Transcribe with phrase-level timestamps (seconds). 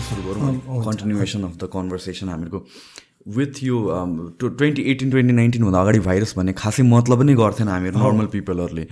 [0.00, 2.60] यहाँबाटै सुरु गरौँ continuation of the conversation हामीहरूको
[3.28, 3.76] विथ यो
[4.40, 8.86] ट्वेन्टी एटिन ट्वेन्टी नाइन्टिनभन्दा अगाडि भाइरस भन्ने खासै मतलब नै गर्थेन हामीहरू नर्मल पिपलहरूले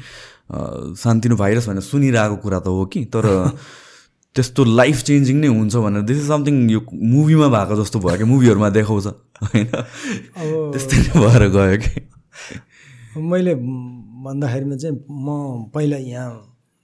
[0.96, 3.24] सान्तिनो भाइरस भनेर सुनिरहेको कुरा त हो कि तर
[4.36, 8.25] त्यस्तो लाइफ चेन्जिङ नै हुन्छ भनेर दिस इज समथिङ यो मुभीमा भएको जस्तो भयो कि
[8.25, 9.06] मुभीहरूमा देखाउँछ
[9.43, 9.66] होइन?
[10.72, 11.93] त्यस्तै नै भएर गयो कि।
[13.32, 16.30] मैले भन्दाखेरिमा चाहिँ म पहिला यहाँ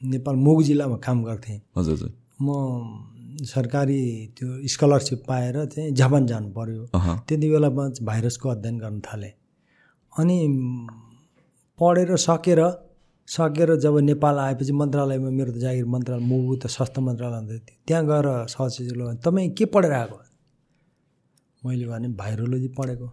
[0.02, 2.10] नेपाल मोगु जिल्लामा काम गर्थेँ। हजुर हजुर।
[2.42, 4.00] म सरकारी
[4.38, 6.86] त्यो स्कलरसिप पाएर चाहिँ जापान जानु पऱ्यो
[7.28, 9.32] त्यति बेलामा भाइरसको अध्ययन गर्न थालेँ।
[10.12, 10.38] अनि
[11.78, 12.60] पढेर सकेर
[13.28, 17.78] सकेर जब नेपाल आएपछि मन्त्रालयमा मेरो त जागिर मन्त्रालय मुगु त स्वास्थ्य मन्त्रालय हुँदै थियो।
[17.86, 20.18] त्यहाँ गएर सचिवले तपाईँ के पढेर आएको?
[21.62, 23.08] मैले भने भाइरोलोजी पढेको।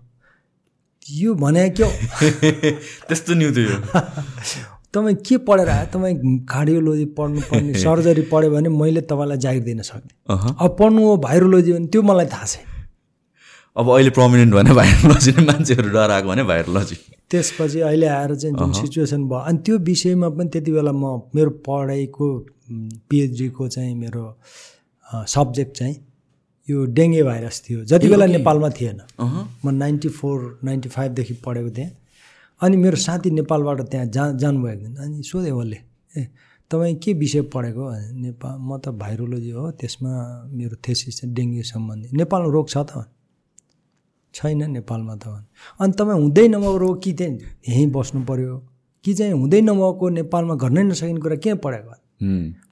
[1.11, 1.87] यो भने क्या?
[3.07, 3.77] त्यस्तो न्यु थियो
[4.93, 5.85] तपाईँ के पढेर आयो?
[5.93, 6.15] तपाईँ
[6.51, 10.11] कार्डियोलोजी पढ्नु पर्ने सर्जरी पढ्यो भने मैले तपाईँलाई जागिर दिन सक्ने
[10.63, 12.65] अब पढ्नु हो भाइरोलोजी भने त्यो मलाई थाहा छैन।
[13.77, 16.95] अब अहिले प्रमिनेन्ट भने भाइरोलोजी नै मान्छेहरू डराएको भने भाइरोलोजी
[17.31, 21.49] त्यसपछि अहिले आएर चाहिँ जुन सिचुएसन भयो अनि त्यो विषयमा पनि त्यति बेला म मेरो
[21.67, 22.27] पढाइको
[23.09, 24.23] पिएचडीको चाहिँ मेरो
[25.35, 25.95] सब्जेक्ट चाहिँ
[26.69, 28.99] यो डेङ्गे भाइरस थियो। जति बेला नेपालमा थिएन।
[29.65, 31.89] म नाइन्टी फोर नाइन्टी फाइभदेखि पढेको थिएँ।
[32.61, 35.77] अनि मेरो साथी नेपालबाट त्यहाँ जा जानुभएको दिन अनि सोधेँ उसले
[36.17, 36.27] ए
[36.71, 37.83] तपाईँ के विषय पढेको?
[38.21, 40.11] नेपाल म त भाइरोलोजी हो त्यसमा
[40.55, 43.11] मेरो थेसिस चाहिँ डेङ्गु सम्बन्धी। नेपालमा रोग छ त?
[44.33, 45.25] छैन नेपालमा त
[45.81, 47.33] अनि तपाईँ हुँदै नभएको रोग कि चाहिँ
[47.67, 48.55] यहीँ बस्नु पऱ्यो
[49.05, 51.93] कि चाहिँ हुँदै नभएको नेपालमा गर्नै नसकिने कुरा के पढेको?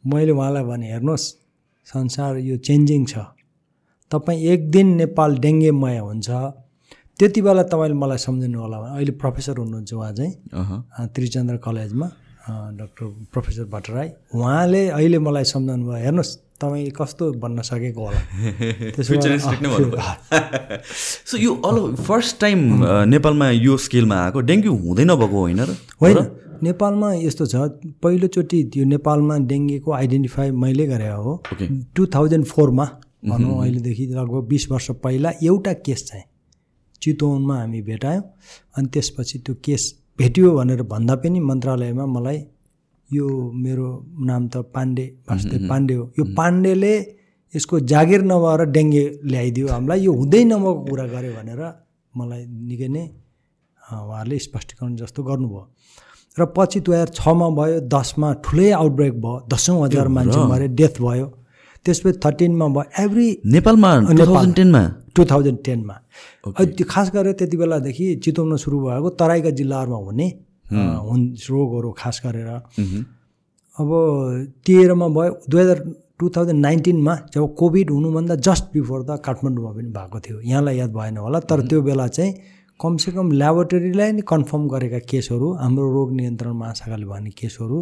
[0.10, 1.28] मैले उहाँलाई भने हेर्नुहोस्
[1.90, 3.14] संसार यो चेन्जिङ छ।
[4.12, 6.30] तपाईँ एक दिन नेपाल डेङ्गेमय हुन्छ।
[7.20, 10.34] त्यति बेला तपाईँले मलाई सम्झिनु होला अहिले प्रोफेसर हुनुहुन्छ उहाँ चाहिँ।
[11.14, 12.08] त्रिचन्द्र कलेजमा।
[12.80, 14.10] Doctor professor Bhattarai.
[14.36, 18.20] उहाँले अहिले मलाई सम्झाउनु भयो। हेर्नुहोस् तपाईँ कस्तो भन्न सकेको होला।
[21.28, 22.60] सो यो अल फर्स्ट टाइम
[23.06, 25.76] नेपालमा यो स्केलमा आएको डेङ्गु हुँदै नभएको होइन र?
[26.02, 26.18] होइन।
[26.64, 27.56] नेपालमा यस्तो छ
[28.04, 31.44] पहिलोचोटि त्यो नेपालमा डेङ्गुको आइडेन्टिफाई मैले गरे हो।
[31.96, 32.86] टु थाउजन्ड फोरमा
[33.28, 36.24] भनौँ अहिलेदेखि लगभग बिस वर्ष पहिला एउटा केस चाहिँ।
[37.02, 38.24] चितवनमा हामी भेटायौँ।
[38.78, 39.84] अनि त्यसपछि त्यो केस
[40.20, 42.40] भेट्यो भनेर भन्दा पनि मन्त्रालयमा मलाई
[43.10, 43.26] यो
[43.64, 43.88] मेरो
[44.30, 46.94] नाम त पाण्डे वासुदेव पाण्डे हो। यो पाण्डेले
[47.54, 51.62] यसको जागिर नभएर डेङ्गे ल्याइदियो हामीलाई। यो हुँदै नभएको कुरा गऱ्यो भनेर
[52.14, 53.06] मलाई निकै नै
[53.82, 55.64] उहाँहरूले स्पष्टीकरण जस्तो गर्नुभयो।
[56.38, 60.96] र पछि दुई हजार छमा भयो दसमा ठुलै आउटब्रेक भयो। दसौँ हजार मान्छे मरे डेथ
[61.02, 61.28] भयो।
[61.86, 63.92] त्यसपछि थर्टिनमा भयो एभ्री नेपालमा
[64.58, 64.84] टेनमा?
[65.16, 65.96] टु थाउजन्ड टेनमा।
[66.58, 70.28] त्यो खास गरेर त्यति बेलादेखि चितवनमा सुरु भएको तराईका जिल्लाहरूमा हुने
[71.08, 72.50] हुन् रोगहरू खास गरेर।
[73.76, 73.90] अब
[74.66, 75.80] तेह्रमा भयो दुई हजार
[76.20, 80.92] टु थाउजन्ड नाइन्टिनमा जब कोभिड हुनुभन्दा जस्ट बिफोर द काठमाडौँमा पनि भएको थियो। यहाँलाई याद
[80.94, 82.34] भएन होला तर त्यो बेला चाहिँ
[82.80, 87.78] कमसेकम ल्याबोरेटरीलाई नै कन्फर्म गरेका केसहरू हाम्रो रोग नियन्त्रण महाशाखाले भन्ने केसहरू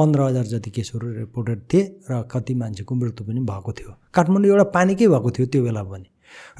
[0.00, 4.64] पन्ध्र हजार जति केसहरू रिपोर्टेड थिए र कति मान्छेको मृत्यु पनि भएको थियो। काठमाडौँ एउटा
[4.76, 6.08] पानीकै भएको थियो त्यो बेला पनि।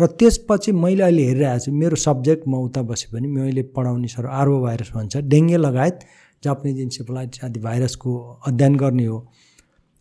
[0.00, 4.26] र त्यसपछि मैले अहिले हेरिरहेको छु मेरो सब्जेक्ट म उता बसे पनि मैले पढाउने सर
[4.26, 5.98] आर्बो भाइरस भन्छ डेङ्गे लगायत
[6.44, 8.10] जापानिज इन्सेफलाइटिस आदि भाइरसको
[8.46, 9.18] अध्ययन गर्ने हो।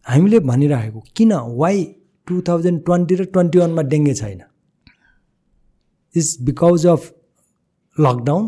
[0.07, 1.33] हामीले भनिराखेको किन?
[1.61, 1.83] वाइ
[2.27, 4.41] टु थाउजन्ड ट्वेन्टी र ट्वेन्टी वानमा डेङ्गे छैन?
[6.15, 7.01] इज बिकज अफ
[7.97, 8.43] लकडाउन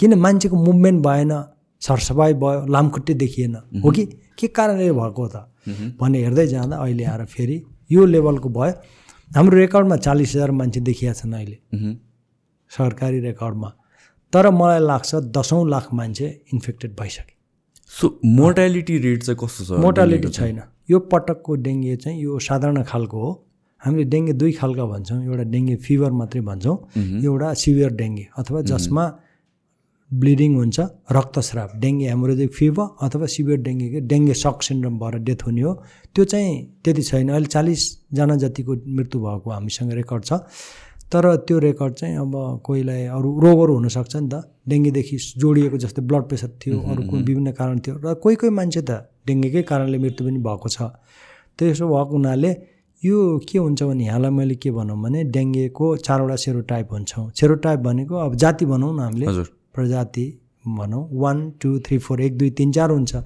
[0.00, 1.32] किन मान्छेको मुभमेन्ट भएन?
[1.80, 4.04] सरसफाइ भयो लामखुट्टे देखिएन। हो कि?
[4.38, 5.46] के कारणले भएको त?
[6.00, 8.72] भने हेर्दै जाँदा अहिले आएर फेरि यो लेभलको भयो।
[9.30, 11.58] हाम्रो रेकर्डमा चालिस हजार मान्छे देखिया छन् अहिले।
[12.70, 13.68] सरकारी रेकर्डमा।
[14.32, 17.34] तर मलाई लाग्छ दसौँ लाख मान्छे इन्फेक्टेड भइसके।
[17.90, 19.80] सो मोर्टालिटी रेट चाहिँ कस्तो छ?
[19.80, 20.60] मोर्टालिटी छैन।
[20.90, 23.30] यो पटकको डेङ्गे चाहिँ यो साधारण खालको हो।
[23.82, 26.76] हामीले डेङ्गे दुई खालका भन्छौँ। एउटा डेङ्गे फिभर मात्रै भन्छौँ।
[27.24, 29.04] एउटा सिभियर डेङ्गे। अथवा जसमा
[30.10, 30.80] ब्लिडिङ हुन्छ
[31.16, 35.72] रक्तस्राव डेङ्गे हेमोरेजिक फिभर अथवा severe dengue dengue shock syndrome भएर डेथ हुने हो।
[36.14, 36.54] त्यो चाहिँ
[36.84, 40.32] त्यति छैन। अहिले चालिसजना जतिको मृत्यु भएको हामीसँग रेकर्ड छ।
[41.12, 42.34] तर त्यो रेकर्ड चाहिँ अब
[42.66, 44.34] कोहीलाई अरू रोगहरू हुनसक्छ नि त।
[44.70, 48.82] डेङ्गेदेखि जोडिएको जस्तै ब्लड प्रेसर थियो अरू कुनै विभिन्न कारण थियो र कोही कोही मान्छे
[48.82, 48.90] त
[49.26, 50.90] डेङ्गेकै कारणले मृत्यु पनि भएको छ।
[51.58, 52.50] त्यसो भएको हुनाले
[53.02, 53.16] यो
[53.48, 58.34] के हुन्छ भने यहाँलाई मैले के भनौँ भने डेङ्गेको चारवटा सेरोटाइप हुन्छौँ सेरोटाइप भनेको अब
[58.42, 59.26] जाति भनौँ न हामीले।
[59.80, 60.26] प्रजाति
[60.68, 63.16] भनौँ। वान टू थ्री फोर एक दुई तिन चार हुन्छ।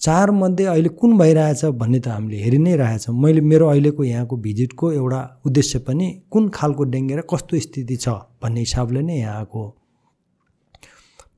[0.00, 4.90] चारमध्ये अहिले कुन भइरहेछ भन्ने त हामीले हेरि नै रहेछौँ मैले मेरो अहिलेको यहाँको भिजिटको
[4.92, 8.08] एउटा उद्देश्य पनि कुन खालको डेङ्गे र कस्तो स्थिति छ
[8.42, 9.62] भन्ने हिसाबले नै यहाँ आएको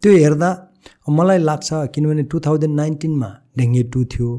[0.03, 0.51] त्यो हेर्दा
[1.09, 4.31] मलाई लाग्छ किनभने टु थाउजन्ड नाइन्टिनमा डेङ्गे टू थियो।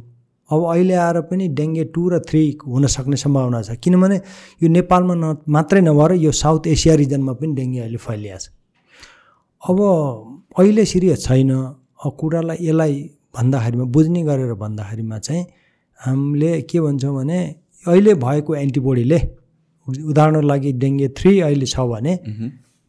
[0.49, 4.21] अब अहिले आएर पनि डेङ्गे टू र थ्री हुन सक्ने सम्भावना छ। किनभने
[4.61, 8.58] यो नेपालमा न मात्रै नभएर यो साउथ एसिया रिजनमा पनि डेङ्गे अहिले फैलिएको छ।
[9.61, 9.79] अब
[10.59, 11.51] अहिले सिरियस छैन।
[11.99, 12.93] कुरालाई यसलाई
[13.35, 15.43] भन्दाखेरिमा बुझ्ने गरेर भन्दाखेरिमा चाहिँ
[15.99, 17.39] हामीले के भन्छौँ भने
[17.85, 19.19] अहिले भएको एन्टिबोडीले
[19.87, 22.13] उदाहरणको लागि डेङ्गे थ्री अहिले छ भने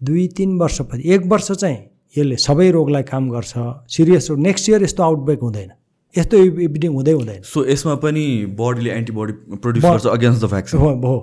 [0.00, 1.78] दुई तिन वर्षपछि एक वर्ष चाहिँ
[2.16, 3.52] यसले सबै रोगलाई काम गर्छ।
[3.90, 5.70] सिरियस रोग नेक्स्ट इयर यस्तो आउटब्रेक हुँदैन।
[6.14, 6.36] यस्तो
[6.66, 8.24] इभिडिङ हुँदै हुँदैन। सो यसमा पनि
[8.58, 11.16] बडीले एन्टिबडी प्रड्युस गर्छ अगेन्स्ट द भ्याक्सिन। हो।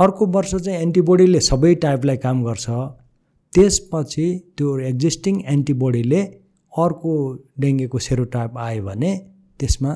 [0.00, 2.66] अर्को वर्ष चाहिँ एन्टिबोडीले सबै टाइपलाई काम गर्छ।
[3.56, 4.26] त्यसपछि
[4.56, 6.20] त्यो एक्जिस्टिङ एन्टिबोडीले
[6.72, 7.12] अर्को
[7.62, 9.10] डेङ्गुको सेरोटाइप आयो भने
[9.60, 9.92] त्यसमा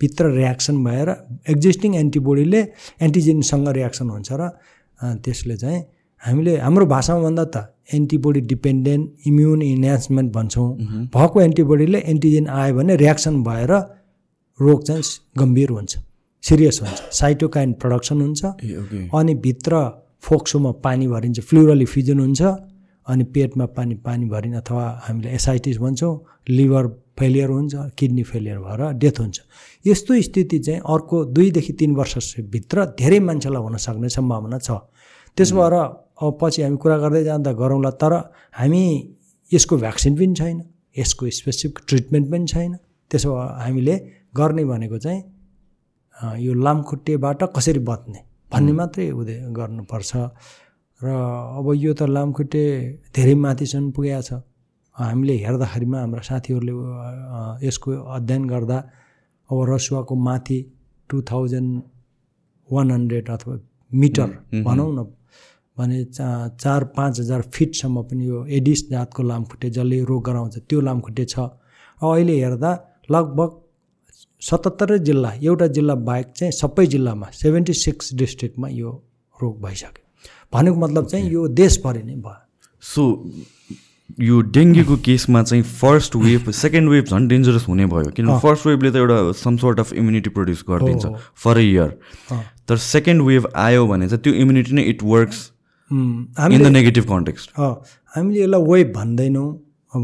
[0.00, 1.08] भित्र रियाक्सन भएर
[1.52, 2.60] एक्जिस्टिङ एन्टिबोडीले
[3.06, 4.48] एन्टिजेनसँग रियाक्सन हुन्छ र
[5.24, 5.80] त्यसले चाहिँ
[6.22, 7.56] हामीले हाम्रो भाषामा भन्दा त
[7.96, 10.68] एन्टिबोडी डिपेन्डेन्ट इम्युन इन्हान्समेन्ट भन्छौँ।
[11.14, 13.72] भएको एन्टिबोडीले एन्टिजेन आयो भने रियाक्सन भएर
[14.60, 15.02] रोग चाहिँ
[15.38, 15.92] गम्भीर हुन्छ
[16.44, 18.44] सिरियस हुन्छ साइटोकाइन प्रडक्सन हुन्छ
[19.18, 19.72] अनि भित्र
[20.28, 22.42] फोक्सोमा पानी भरिन्छ फ्लुरल इफ्युजन हुन्छ।
[23.08, 26.14] अनि पेटमा पानी पानी भरिन अथवा हामीले एसाइटिस भन्छौँ
[26.48, 26.86] लिभर
[27.18, 29.40] फेलियर हुन्छ किडनी फेलियर भएर डेथ हुन्छ।
[29.86, 34.70] यस्तो स्थिति चाहिँ अर्को दुईदेखि तिन वर्षभित्र धेरै मान्छेलाई हुन सक्ने सम्भावना छ।
[35.36, 38.12] त्यसो भएर अब पछि हामी कुरा गर्दै जाँदा गरौँला तर
[38.58, 38.82] हामी
[39.52, 40.56] यसको भ्याक्सिन पनि छैन
[40.98, 42.72] यसको स्पेसिफिक ट्रिटमेन्ट पनि छैन।
[43.10, 43.94] त्यसो भए हामीले
[44.36, 45.20] गर्ने भनेको चाहिँ
[46.44, 48.20] यो लामखुट्टेबाट कसरी बच्ने
[48.52, 50.12] भन्ने मात्रै उदय गर्नुपर्छ।
[51.02, 51.08] र
[51.58, 52.64] अब यो त लामखुट्टे
[53.14, 54.30] धेरै माथिसम्म पुगेको छ।
[54.96, 56.74] हामीले हेर्दाखेरिमा हाम्रा साथीहरूले
[57.66, 58.78] यसको अध्ययन गर्दा
[59.50, 60.58] अब रसुवाको माथि
[61.10, 61.70] टु थाउजन्ड
[62.68, 63.54] वान हन्ड्रेड अथवा
[63.92, 64.28] मिटर
[64.66, 64.98] भनौँ न
[65.78, 66.26] भने चा
[66.58, 71.38] चार पाँच हजार फिटसम्म पनि यो एडिस जातको लामखुट्टे जसले रोग गराउँछ त्यो लामखुट्टे छ।
[72.02, 72.72] अहिले हेर्दा
[73.10, 73.50] लगभग
[74.42, 78.90] सतहत्तरै जिल्ला एउटा जिल्ला बाहेक चाहिँ सबै जिल्लामा सेभेन्टी सिक्स डिस्ट्रिक्टमा यो
[79.38, 80.07] रोग भइसक्यो।
[80.52, 82.40] भनेको मतलब चाहिँ यो देशभरि नै भयो।
[82.82, 83.02] सो
[84.20, 88.90] यो डेङ्गुको केसमा चाहिँ फर्स्ट वेभ सेकेन्ड वेभ झन् डेन्जरस हुने भयो। किनभने फर्स्ट वेभले
[88.90, 91.06] त एउटा some sort of immunity produce गरिदिन्छ
[91.44, 91.88] फर अ। इयर।
[92.68, 95.50] तर सेकेन्ड वेभ आयो भने चाहिँ त्यो इम्युनिटी नै it works
[95.90, 99.48] in the negative context हामीले यसलाई वेभ भन्दैनौँ।
[99.92, 100.02] अब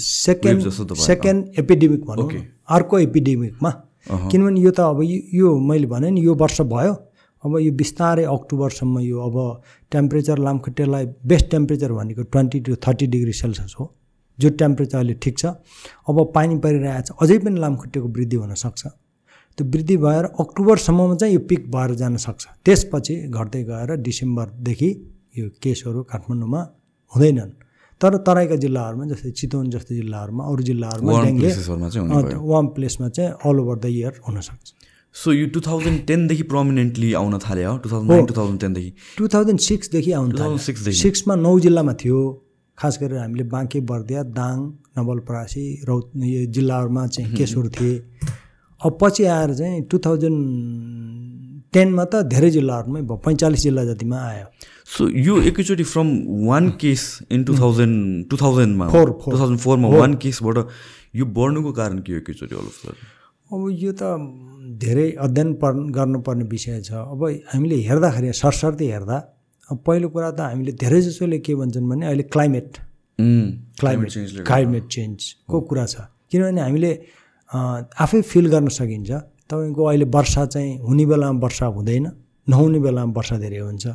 [0.00, 2.30] सेकेन्ड। सेकेन्ड एपिडेमिक भनौँ।
[2.76, 3.70] अर्को एपिडेमिकमा
[4.30, 5.02] किनभने यो त अब
[5.34, 6.94] यो मैले भने नि यो वर्ष भयो।
[7.44, 9.36] अब यो बिस्तारै अक्टोबरसम्म यो अब
[9.92, 13.84] टेम्परेचर लामखुट्टेलाई बेस्ट टेम्परेचर भनेको twenty to thirty degree Celsius हो।
[14.38, 15.46] जो टेम्परेचर अहिले ठिक छ।
[16.08, 18.82] अब पानी परिरहेको छ। अझै पनि लामखुट्टेको वृद्धि हुनसक्छ
[19.58, 24.90] त्यो वृद्धि भएर अक्टोबरसम्ममा चाहिँ यो पिक भएर जान सक्छ। त्यसपछि घट्दै गएर डिसेम्बरदेखि
[25.38, 26.60] यो केसहरू काठमाडौँमा
[27.12, 27.50] हुँदैनन्।
[28.00, 31.50] तर तराईका जिल्लाहरूमा जस्तै चितवन जस्तो जिल्लाहरूमा अरू जिल्लाहरूमा वार्म डेङ्गे
[32.74, 34.66] प्लेसमा चाहिँ अल ओभर द इयर हुनसक्छ
[35.14, 39.28] सो यो टु थाउजन्ड टेनदेखि प्रोमिनेन्टली आउन थाल्यो two thousand nine two thousand टेनदेखि two
[39.28, 42.20] thousand सिक्सदेखि आउनु थाल्यो 2006 देखि। सिक्समा नौ जिल्लामा थियो।
[42.78, 44.56] खास गरेर हामीले बाँके बर्दिया दाङ
[44.98, 47.94] नवलपरासी रौ यो जिल्लाहरूमा चाहिँ केसहरू थिए।
[48.80, 50.38] अब पछि आएर चाहिँ टु थाउजन्ड
[51.74, 54.46] टेनमा त धेरै जिल्लाहरूमै भयो पैँचालिस जिल्ला जतिमा आयो।
[54.94, 56.08] सो यो एकैचोटि from
[56.46, 57.02] one case
[57.34, 59.08] in two thousand two थाउजन्डमा four.
[59.26, 60.58] Two thousand फोरमा वान केसबाट
[61.16, 62.54] यो बढ्नुको कारण के हो एकैचोटि
[63.50, 64.02] अब यो त
[64.78, 69.16] धेरै अध्ययन पर् गर्नुपर्ने विषय छ। अब हामीले हेर्दाखेरि सरसर्ती हेर्दा
[69.68, 72.68] अब पहिलो कुरा त हामीले धेरै जसोले के भन्छन् भने अहिले क्लाइमेट
[73.80, 75.94] क्लाइमेट चेन्जले क्लाइमेट चेन्जको कुरा छ।
[76.30, 76.92] किनभने हामीले
[78.04, 79.10] आफै फिल गर्न सकिन्छ।
[79.50, 82.06] तपाईँको अहिले वर्षा चाहिँ हुने बेलामा वर्षा हुँदैन
[82.46, 83.86] नहुने बेलामा वर्षा धेरै हुन्छ।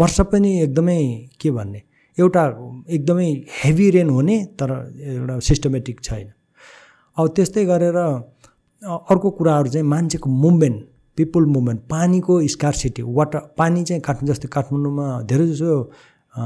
[0.00, 1.00] वर्षा पनि एकदमै
[1.40, 1.80] के भन्ने
[2.18, 2.42] एउटा
[2.88, 3.28] एकदमै
[3.60, 6.28] हेभी रेन हुने तर एउटा सिस्टमेटिक छैन।
[7.16, 7.98] अब त्यस्तै गरेर
[8.84, 10.82] अर्को कुराहरू चाहिँ मान्छेको मुभमेन्ट
[11.18, 15.70] पिपुल मुभमेन्ट पानीको स्कार्सिटी वाटर पानी चाहिँ काठमाडौँ जस्तै काठमाडौँमा धेरै जसो
[16.34, 16.42] अ,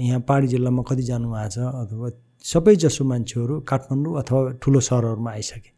[0.00, 2.08] यहाँ पहाडी जिल्लामा कति जानुभएको छ अथवा
[2.44, 5.70] सबै जसो मान्छेहरू काठमाडौँ अथवा ठुलो सहरहरूमा आइसके।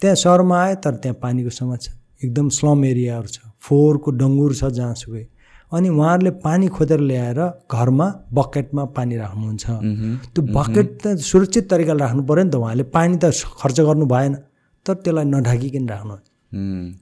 [0.00, 1.92] त्यहाँ सहरमा आयो तर त्यहाँ पानीको समस्या
[2.24, 5.24] एकदम स्लम एरियाहरू छ फोहोरको डङ्गुर छ जहाँसुकै।
[5.72, 8.06] अनि उहाँहरूले पानी खोजेर ल्याएर घरमा
[8.38, 9.64] बकेटमा पानी राख्नुहुन्छ।
[10.34, 14.34] त्यो बकेट त सुरक्षित तरिकाले राख्नु पऱ्यो नि त उहाँले पानी त खर्च गर्नु भएन।
[14.86, 16.16] तर त्यसलाई नढाकिकन राख्नु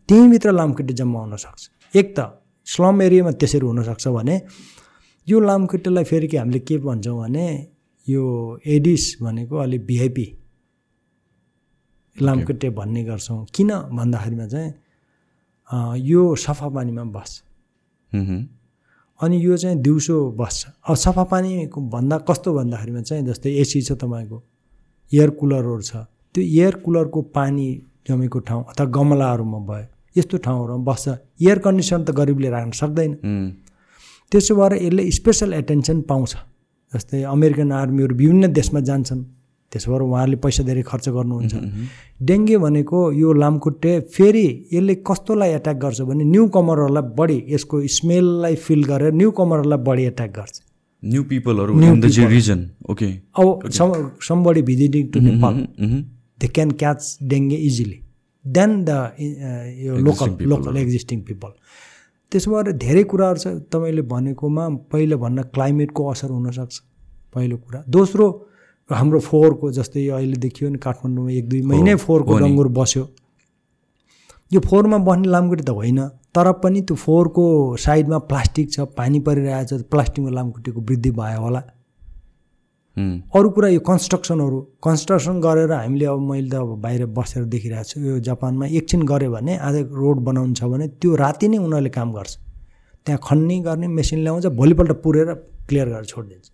[0.09, 1.63] त्यहीँभित्र लामखुट्टे जम्मा हुनसक्छ
[1.95, 2.19] एक त
[2.67, 4.37] स्लम एरियामा त्यसरी हुनसक्छ भने
[5.27, 7.47] यो लामखुट्टेलाई फेरि के हामीले के भन्छौँ भने
[8.07, 8.25] यो
[8.75, 10.27] एडिस भनेको अलिक भिआइपी
[12.17, 14.71] लामखुट्टे भन्ने गर्छौँ। किन भन्दाखेरिमा चाहिँ
[16.09, 17.33] यो सफा पानीमा बस्छ।
[19.21, 23.93] अनि यो चाहिँ दिउँसो बस्छ। अब सफा पानीको भन्दा कस्तो भन्दाखेरिमा चाहिँ जस्तै एसी छ
[24.03, 24.43] तपाईँको
[25.13, 27.67] एयर कुलरहरू छ। त्यो एयर कुलरको पानी
[28.09, 29.87] जमेको ठाउँ अथवा गमलाहरूमा भयो
[30.17, 31.09] यस्तो ठाउँहरूमा बस्छ।
[31.43, 33.13] एयर कन्डिसन त गरिबले राख्न सक्दैन।
[34.33, 36.35] त्यसो भएर यसले स्पेसल एटेन्सन पाउँछ।
[36.93, 39.23] जस्तै अमेरिकन आर्मीहरू विभिन्न देशमा जान्छन्।
[39.73, 41.55] त्यसो भएर उहाँहरूले पैसा धेरै खर्च गर्नुहुन्छ।
[42.27, 48.55] डेङ्गे भनेको यो लामखुट्टे फेरि यसले कस्तोलाई एट्याक गर्छ भने न्यु कमरहरूलाई बढी यसको स्मेललाई
[48.65, 50.55] फिल गरेर न्यु कमरहरूलाई बढी एट्याक गर्छ।
[51.03, 52.61] न्यू पिपलहरू इन द रिजन
[52.91, 53.89] ओके अब some
[54.29, 55.55] somebody visiting to Nepal
[56.41, 57.01] they can catch
[57.33, 57.99] dengue easily
[58.45, 58.91] then the
[59.87, 61.53] यो लोकल लोकल एक्जिस्टिङ पिपल
[62.33, 66.75] त्यसो भएर धेरै कुराहरू छ तपाईँले भनेकोमा पहिलो भन्न क्लाइमेटको असर हुनसक्छ।
[67.35, 68.27] पहिलो कुरा। दोस्रो
[68.91, 73.05] हाम्रो फोहोरको जस्तै यो अहिले देखियो नि काठमाडौँमा एक दुई महिनै फोहोरको डङ्गुर बस्यो।
[74.51, 76.01] यो फोहोरमा बस्ने लामखुट्टे त होइन
[76.35, 77.45] तर पनि त्यो फोहोरको
[77.87, 81.63] साइडमा प्लास्टिक छ पानी परिरहेको छ प्लास्टिकको लामखुट्टेको वृद्धि भयो होला।
[82.97, 88.01] अरू कुरा यो कन्स्ट्रक्सनहरू कन्स्ट्रक्सन गरेर हामीले अब मैले त अब बाहिर बसेर देखिरहेको छु
[88.01, 92.13] यो जापानमा एकछिन गऱ्यो भने आज रोड बनाउनु छ भने त्यो राति नै उनीहरूले काम
[92.13, 92.33] गर्छ।
[93.07, 95.29] त्यहाँ खन्ने गर्ने मेसिन ल्याउँछ भोलिपल्ट पुरेर
[95.69, 96.47] क्लियर गरेर छोडिदिन्छ।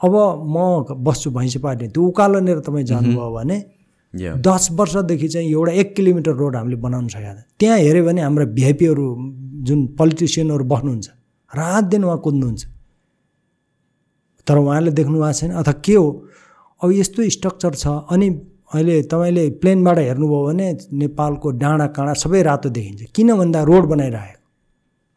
[0.00, 0.14] अब
[0.54, 0.56] म
[1.02, 3.58] बस्छु भैँसी पार्टी त्यो उकालोनिर तपाईँ जानुभयो भने.
[4.14, 8.44] दस वर्षदेखि चाहिँ एउटा एक किलोमिटर रोड हामीले बनाउन सकेका थियौँ त्यहाँ हेऱ्यो भने हाम्रा
[8.54, 9.06] भिआइपीहरू
[9.66, 11.08] जुन पोलिटिसियनहरू बस्नुहुन्छ
[11.52, 12.62] रात दिन उहाँ कुद्नुहुन्छ।
[14.46, 16.08] तर उहाँले देख्नु भएको छैन। अथवा के हो?
[16.82, 18.28] अब यस्तो स्ट्रक्चर छ। अनि
[18.74, 24.38] अहिले तपाईँले प्लेनबाट हेर्नुभयो भने नेपालको डाँडा काँडा सबै रातो देखिन्छ। किन भन्दा रोड बनाइरहेको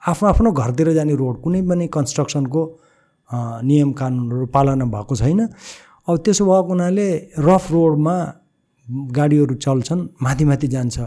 [0.03, 2.61] आफ्नो आफ्नो घरतिर जाने रोड कुनै पनि कन्स्ट्रक्सनको
[3.63, 5.39] नियम कानुनहरू पालना भएको छैन।
[6.09, 7.07] अब त्यसो भएको हुनाले
[7.39, 8.15] रफ रोडमा
[9.17, 10.97] गाडीहरू चल्छन् माथि माथि जान्छ।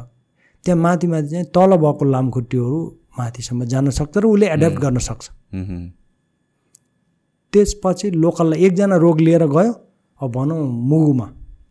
[0.65, 2.79] त्यहाँ माथि माथि चाहिँ तल भएको लामखुट्टेहरू
[3.19, 5.25] माथिसम्म जान सक्छ र उसले एड्याप्ट गर्न सक्छ.
[7.53, 9.73] त्यसपछि लोकललाई एकजना रोग लिएर गयो।
[10.21, 10.61] अब भनौँ
[10.91, 11.27] मुगुमा।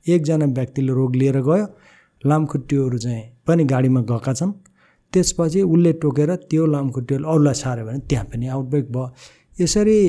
[0.08, 1.66] एकजना व्यक्तिले रोग लिएर गयो।
[2.22, 4.52] लामखुट्टेहरू चाहिँ पनि गाडीमा गएका छन्।
[5.14, 9.08] त्यसपछि उसले टोकेर त्यो लामखुट्टेहरू अरूलाई सार्यो भने त्यहाँ पनि आउटब्रेक भयो।
[9.60, 10.00] यसरी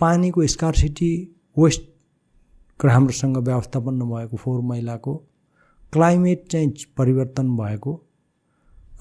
[0.00, 1.12] पानीको स्कार्सिटी
[1.56, 1.82] वेस्ट
[2.80, 5.14] राम्रोसँग व्यवस्थापन नभएको फोहोर मैलाको
[5.92, 7.92] क्लाइमेट चाहिँ परिवर्तन भएको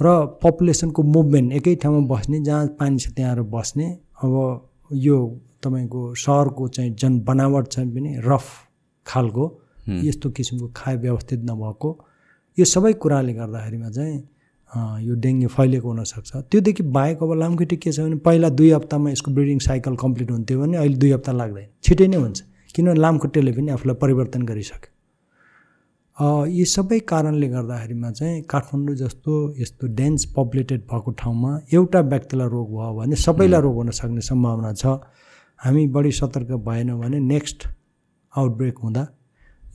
[0.01, 0.07] र
[0.43, 3.87] पपुलेसनको मुभमेन्ट एकै ठाउँमा बस्ने जहाँ पानी छ त्यहाँ बस्ने।
[4.23, 4.33] अब
[4.91, 5.17] यो
[5.63, 8.47] तपाईँको सहरको चाहिँ जन बनावट चाहिँ पनि रफ
[9.05, 9.45] खालको
[10.05, 11.89] यस्तो किसिमको खाए व्यवस्थित नभएको।
[12.57, 14.17] यो सबै कुराले गर्दाखेरिमा चाहिँ
[15.07, 19.31] यो डेङ्गु फैलिएको हुनसक्छ। त्योदेखि बाहेक अब लामखुट्टे के छ भने पहिला दुई हप्तामा यसको
[19.31, 22.39] ब्रिडिङ साइकल कम्प्लिट हुन्थ्यो भने अहिले दुई हप्ता लाग्दैन। छिटै नै हुन्छ।
[22.75, 24.91] किनभने लामखुट्टेले पनि आफूलाई परिवर्तन गरिसक्यो।
[26.47, 32.67] यी सबै कारणले गर्दाखेरिमा चाहिँ काठमाडौँ जस्तो यस्तो डेन्स पपुलेटेड भएको ठाउँमा एउटा व्यक्तिलाई रोग
[32.69, 34.85] भयो भने सबैलाई रोग हुन सक्ने सम्भावना छ।
[35.59, 37.67] हामी बढी सतर्क भएनौँ भने नेक्स्ट
[38.33, 39.07] आउटब्रेक हुँदा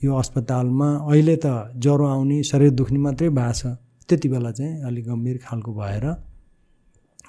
[0.03, 3.77] यो अस्पतालमा अहिले त ज्वरो आउने शरीर दुख्ने मात्रै भएको छ।
[4.09, 6.05] त्यति बेला चाहिँ अलिक गम्भीर खालको भएर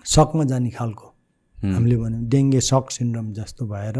[0.04, 1.06] सकमा जाने खालको।
[1.58, 3.98] हामीले भन्यौँ डेङ्गे सक सिन्ड्रोम जस्तो भएर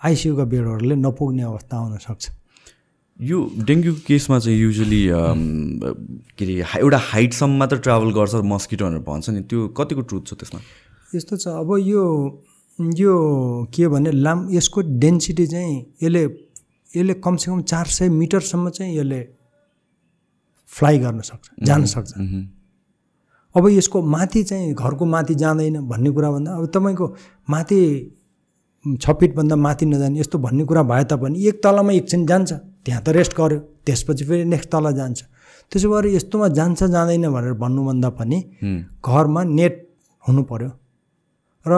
[0.00, 2.24] आइसियुका बेडहरूले नपुग्ने अवस्था आउन सक्छ।
[3.20, 5.02] यो डेङ्गुको केसमा चाहिँ युजली
[6.38, 10.34] के अरे एउटा हाइटसम्म मात्र ट्राभल गर्छ मस्किटो भनेर भन्छ नि त्यो कतिको ट्रुथ छ
[10.34, 10.60] त्यसमा?
[11.10, 12.02] यस्तो छ अब यो
[12.78, 13.12] यो
[13.74, 16.22] के भने लाम यसको डेन्सिटी चाहिँ यसले
[16.90, 19.20] यसले कमसेकम चार सय मिटरसम्म चाहिँ यसले
[20.70, 22.12] फ्लाइ गर्न सक्छ जान सक्छ।
[23.54, 27.06] अब यसको माथि चाहिँ घरको माथि जाँदैन भन्ने कुरा भन्दा अब तपाईँको
[27.48, 27.80] माथि
[28.84, 33.08] छ फिटभन्दा माथि नजाने यस्तो भन्ने कुरा भए तापनि एक तलामा एकछिन जान्छ त्यहाँ त
[33.16, 35.22] रेस्ट गर्यो त्यसपछि फेरि नेक्स्ट तल जान्छ।
[35.72, 38.38] त्यसो भएर यस्तोमा जान्छ जाँदैन भनेर भन्नुभन्दा पनि
[39.00, 39.74] घरमा नेट
[40.24, 40.70] हुनु पर्यो।
[41.68, 41.72] र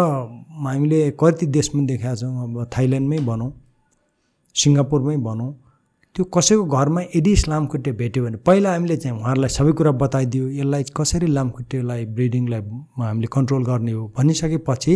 [0.67, 3.51] हामीले कति देशमा देखाएको छौँ अब थाइल्यान्डमै भनौँ
[4.55, 5.51] सिङ्गापुरमै भनौँ
[6.17, 10.85] त्यो कसैको घरमा एडिस लामखुट्टे भेट्यो भने पहिला हामीले चाहिँ उहाँहरूलाई सबै कुरा बताइदियो यसलाई
[10.99, 12.61] कसरी लामखुट्टेलाई ब्रिडिङलाई
[13.01, 14.95] हामीले कन्ट्रोल गर्ने हो भनिसकेपछि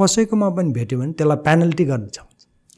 [0.00, 2.18] कसैकोमा पनि भेट्यो भने त्यसलाई पेनल्टी गर्ने छ।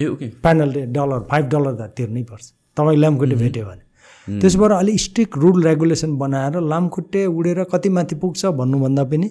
[0.00, 2.44] ए okay penalty dollar five dollar त तिर्नै पर्छ।
[2.76, 8.14] तपाईँ लामखुट्टे भेट्यो भने। त्यसो भएर अलिक स्ट्रिक्ट रुल रेगुलेसन बनाएर लामखुट्टे उडेर कति माथि
[8.22, 9.28] पुग्छ भन्नुभन्दा पनि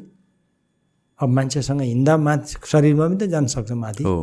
[1.22, 4.20] अब मान्छेसँग हिँड्दा माथि शरीरमा पनि त जान सक्छ माथि। हो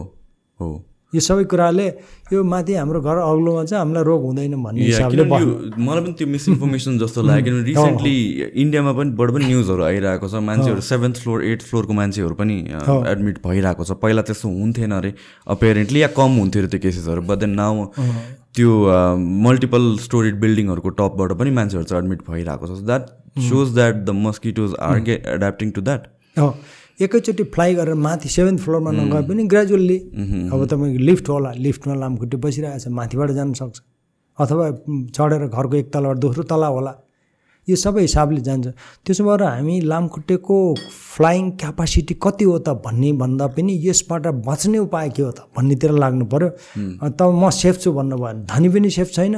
[0.60, 0.68] हो।
[1.12, 1.86] यो सबै कुराले
[2.32, 6.98] यो माथि हाम्रो घर अग्लोमा चाहिँ हामीलाई रोग हुँदैन भन्ने हिसाबले मलाई पनि त्यो मिसइन्फर्मेसन
[7.00, 8.16] जस्तो लाग्यो किनभने रिसेन्टली
[8.62, 12.56] इन्डियामा पनि बढ पनि न्युजहरू आइरहेको छ। मान्छेहरू सेभेन्थ फ्लोर एट फ्लोरको मान्छेहरू पनि
[13.12, 15.14] एडमिट भइरहेको छ। पहिला त्यस्तो हुन्थेन अरे।
[15.56, 17.86] अपेरेन्टली या कम हुन्थ्यो अरे त्यो केसेसहरू बट देन नाउ
[18.58, 18.70] त्यो
[19.48, 23.08] मल्टिपल स्टोरिड बिल्डिङहरूको टपबाट पनि मान्छेहरू चाहिँ एडमिट भइरहेको छ। That
[23.48, 26.02] shows that the mosquitoes are gay adapting to that
[27.00, 29.98] एकैचोटि फ्लाइ गरेर माथि सेभेन्थ फ्लोरमा नगए पनि ग्रेजुअल्ली
[30.52, 33.76] अब तपाईँको लिफ्ट होला लिफ्टमा लामखुट्टे बसिरहेको छ माथिबाट जान सक्छ।
[34.38, 34.64] अथवा
[35.16, 36.92] चढेर घरको एक तलाबाट दोस्रो तला होला।
[37.68, 38.66] यो सबै हिसाबले जान्छ।
[39.04, 40.56] त्यसो भएर हामी लामखुट्टेको
[41.14, 45.92] फ्लाइङ क्यापासिटी कति हो त भन्ने भन्दा पनि यसबाट बच्ने उपाय के हो त भन्नेतिर
[46.02, 46.48] लाग्नु पऱ्यो
[47.18, 49.36] तब म सेफ छु भन्नु भयो भने धनी पनि सेफ छैन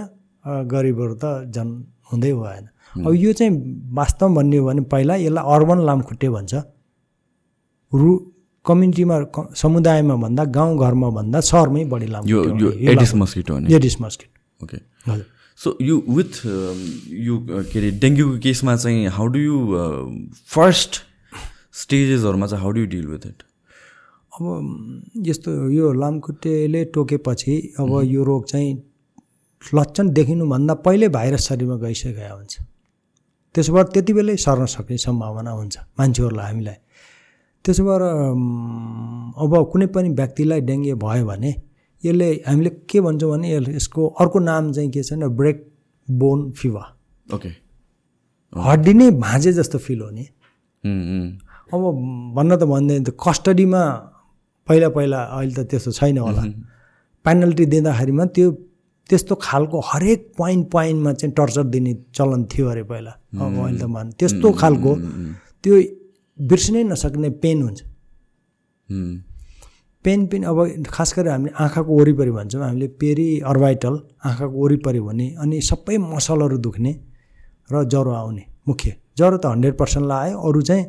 [0.72, 1.70] गरिबहरू त झन्
[2.08, 2.64] हुँदै भएन।
[3.04, 3.52] अब यो चाहिँ
[3.98, 6.54] वास्तवमा भन्ने हो भने पहिला यसलाई अर्बन लामखुट्टे भन्छ।
[7.92, 8.10] रु
[8.64, 9.16] कम्युनिटीमा
[9.56, 13.14] समुदायमा भन्दा गाउँघरमा भन्दा सहरमै बढी यो लामखुट्टे यो हुने, यो Aedes.
[13.14, 14.64] Mosquito Aedes mosquito.
[14.64, 14.76] Okay.
[15.10, 15.26] हजुर।
[15.60, 16.32] सो यो विथ
[17.26, 17.36] यो
[17.72, 19.56] के अरे डेङ्गुको केसमा चाहिँ हाउ डु यु
[20.54, 20.92] फर्स्ट
[21.82, 23.42] स्टेजेसहरूमा चाहिँ how do you deal with it
[24.32, 24.42] अब
[25.26, 28.70] यस्तो यो लामखुट्टेले टोकेपछि अब यो रोग चाहिँ
[29.74, 32.54] लक्षण देखिनुभन्दा पहिले भाइरस शरीरमा गइसकेको हुन्छ।
[33.54, 36.78] त्यसो भएर त्यति बेलै सर्न सक्ने सम्भावना हुन्छ मान्छेहरूलाई हामीलाई।
[37.64, 38.02] त्यसो भएर
[39.42, 41.50] अब कुनै पनि व्यक्तिलाई डेङ्गे भयो भने
[42.02, 45.58] यसले हामीले के भन्छौँ भने यसको अर्को नाम चाहिँ के छ भने ब्रेक
[46.08, 46.86] बोन फिभर।
[47.34, 47.50] ओके।
[48.52, 50.24] हड्डी नै भाँजे जस्तो फिल हुने
[51.72, 51.82] अब
[52.36, 53.82] भन्न त भन्दैन त कस्टडीमा
[54.68, 56.42] पहिला पहिला अहिले त त्यस्तो छैन होला।
[57.24, 58.50] पेनल्टी दिँदाखेरिमा त्यो
[59.10, 63.84] त्यस्तो खालको हरेक पोइन्ट पोइन्टमा चाहिँ टर्चर दिने चलन थियो अरे पहिला। अब अहिले त
[63.94, 64.92] मान त्यस्तो खालको
[65.62, 65.74] त्यो
[66.40, 67.80] बिर्सिनै नसक्ने पेन हुन्छ।
[70.04, 73.94] पेन पनि अब खास गरेर हामीले आँखाको वरिपरि भन्छौँ हामीले पेरी अर्बाइटल
[74.24, 76.92] आँखाको वरिपरि भने अनि सबै मसलहरू दुख्ने
[77.72, 80.84] र ज्वरो आउने मुख्य। ज्वरो त हन्ड्रेड पर्सेन्ट लायो अरू चाहिँ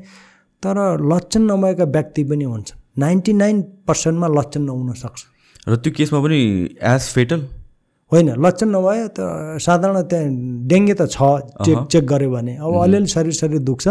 [0.64, 0.78] तर
[1.12, 5.20] लक्षण नभएका व्यक्ति पनि हुन्छन्। नाइन्टी नाइन पर्सेन्टमा लक्षण नहुन सक्छ।
[5.68, 6.40] र त्यो केसमा पनि
[6.94, 7.42] एज फेटल
[8.12, 9.20] होइन लक्षण नभए त
[9.60, 10.28] साधारण त्यहाँ
[10.72, 11.20] डेङ्गे त छ
[11.66, 13.88] चेक चेक गऱ्यो भने। अब अलिअलि शरीर शरीर दुख्छ।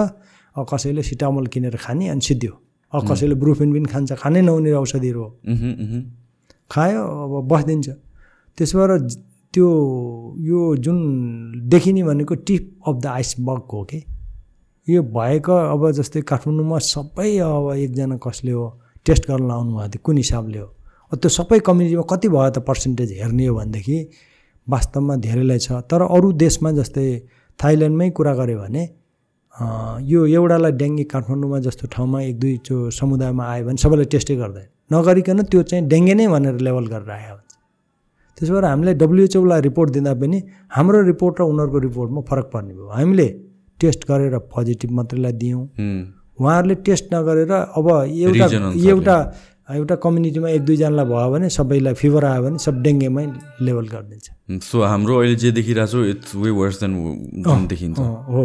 [0.57, 2.53] कसैले सिटामोल किनेर खाने अनि सिद्धियो।
[2.93, 5.31] अब कसैले ब्रुफिन पनि खान्छ खानै नहुने औषधिहरू हो।
[6.71, 7.89] खायो अब बसिदिन्छ।
[8.59, 8.93] त्यसो भएर
[9.55, 9.69] त्यो
[10.41, 10.99] यो जुन
[11.71, 13.99] देखिने भनेको टिप अफ द आइसबर्ग हो कि
[14.89, 18.67] यो भएको अब जस्तै काठमाडौँमा सबै अब एकजना कसले हो
[19.07, 20.69] टेस्ट गर्न लाउनु भएको थियो कुन हिसाबले हो।
[21.13, 23.97] त्यो सबै कम्युनिटीमा कति भयो त पर्सेन्टेज हेर्ने हो भनेदेखि
[24.67, 27.07] वास्तवमा धेरैलाई छ। तर अरू देशमा जस्तै
[27.59, 28.83] थाइल्यान्डमै कुरा गऱ्यो भने
[29.55, 34.67] यो एउटालाई डेङ्गी काठमाडौँमा जस्तो ठाउँमा एक दुई त्यो समुदायमा आयो भने सबैलाई टेस्टै गर्दैन।
[34.93, 37.53] नगरिकन त्यो चाहिँ डेङ्गे नै भनेर लेभल गरेर आएको हुन्छ
[38.39, 40.39] त्यसो भएर हामीलाई डब्लुएचओलाई रिपोर्ट दिँदा पनि
[40.77, 43.29] हाम्रो रिपोर्ट र उनीहरूको रिपोर्टमा फरक पर्ने भयो। हामीले
[43.81, 45.63] टेस्ट गरेर पोजिटिभ मात्रैलाई दियौँ।
[46.41, 48.47] उहाँहरूले टेस्ट नगरेर अब एउटा।
[48.91, 49.17] एउटा
[49.71, 53.27] एउटा कम्युनिटीमा एक दुईजनालाई भयो भने सबैलाई फिभर आयो भने सब डेङ्गेमै
[53.67, 54.27] लेभल गरिदिन्छ।
[54.67, 56.93] सो हाम्रो अहिले जे देखिरहेको छु इट्स वे वर्स देन
[57.71, 58.45] देखिन्छ। हो।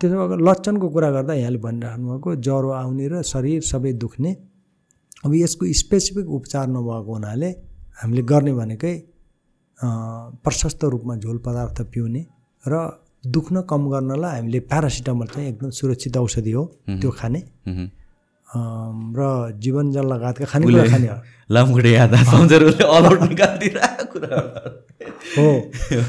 [0.00, 4.36] त्यसो भएर लक्षणको कुरा गर्दा यहाँले भनिराख्नु भएको ज्वरो आउने र शरीर सबै दुख्ने।
[5.24, 7.50] अब यसको स्पेसिफिक उपचार नभएको हुनाले
[8.02, 8.94] हामीले गर्ने भनेकै
[10.44, 12.26] प्रशस्त रूपमा झोल पदार्थ पिउने
[12.64, 16.64] र दुख्न कम गर्नलाई हामीले प्यारासिटामोल चाहिँ एकदम सुरक्षित औषधि हो
[17.00, 17.40] त्यो खाने।
[19.16, 20.66] र जीवन जल लगायतका खाने
[21.08, 21.16] हो।
[21.50, 22.36] लामखुट्टे याद आएको
[25.24, 25.48] हो।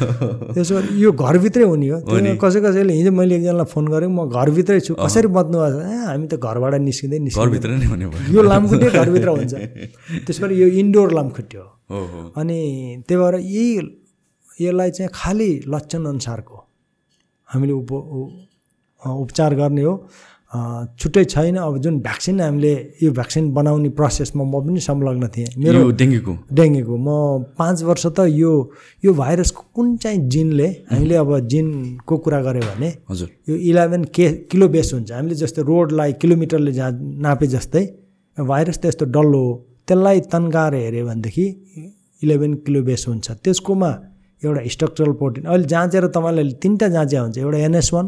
[0.56, 4.80] त्यसो यो घरभित्रै हुने हो। त्यो कसै कसैले हिजो मैले एकजनालाई फोन गरेँ म घरभित्रै
[4.80, 5.88] छु। कसरी बच्नु भएको छ?
[5.88, 9.54] ए हामी त घरबाट निस्किँदै निस्किँदै नै हुने भयो। यो लामखुट्टे घरभित्र हुन्छ।
[10.26, 11.68] त्यस कारण यो इन्डोर लामखुट्टे हो।
[12.36, 12.60] अनि
[13.08, 13.68] त्यही भएर यही
[14.62, 16.58] यसलाई चाहिँ खालि लक्षण अनुसारको
[17.50, 17.92] हामीले उप
[19.06, 19.94] उपचार गर्ने हो।
[20.54, 25.92] छुट्टै छैन। अब जुन भ्याक्सिन हामीले यो भ्याक्सिन बनाउने प्रोसेसमा म पनि संलग्न थिएँ। मेरो
[25.92, 26.34] डेङ्गुको?
[26.54, 27.10] डेङ्गुको। म
[27.58, 28.52] पाँच वर्ष त यो
[29.04, 34.26] यो भाइरसको कुन चाहिँ जिनले हामीले अब जिनको कुरा गऱ्यो भने हजुर। यो इलेभेन के
[34.52, 36.90] किलो बेस हुन्छ। हामीले जस्तो रोडलाई किलोमिटरले जा
[37.26, 37.84] नापे जस्तै
[38.38, 39.54] भाइरस त यस्तो डल्लो हो।
[39.88, 41.46] त्यसलाई तन्काएर हेऱ्यो भनेदेखि
[42.22, 43.92] इलेभेन किलो बेस हुन्छ। त्यसकोमा
[44.42, 48.06] एउटा स्ट्रक्चरल प्रोटिन। अहिले जाँचेर तपाईँलाई तिनवटा जाँच्या हुन्छ। एउटा एनएस वान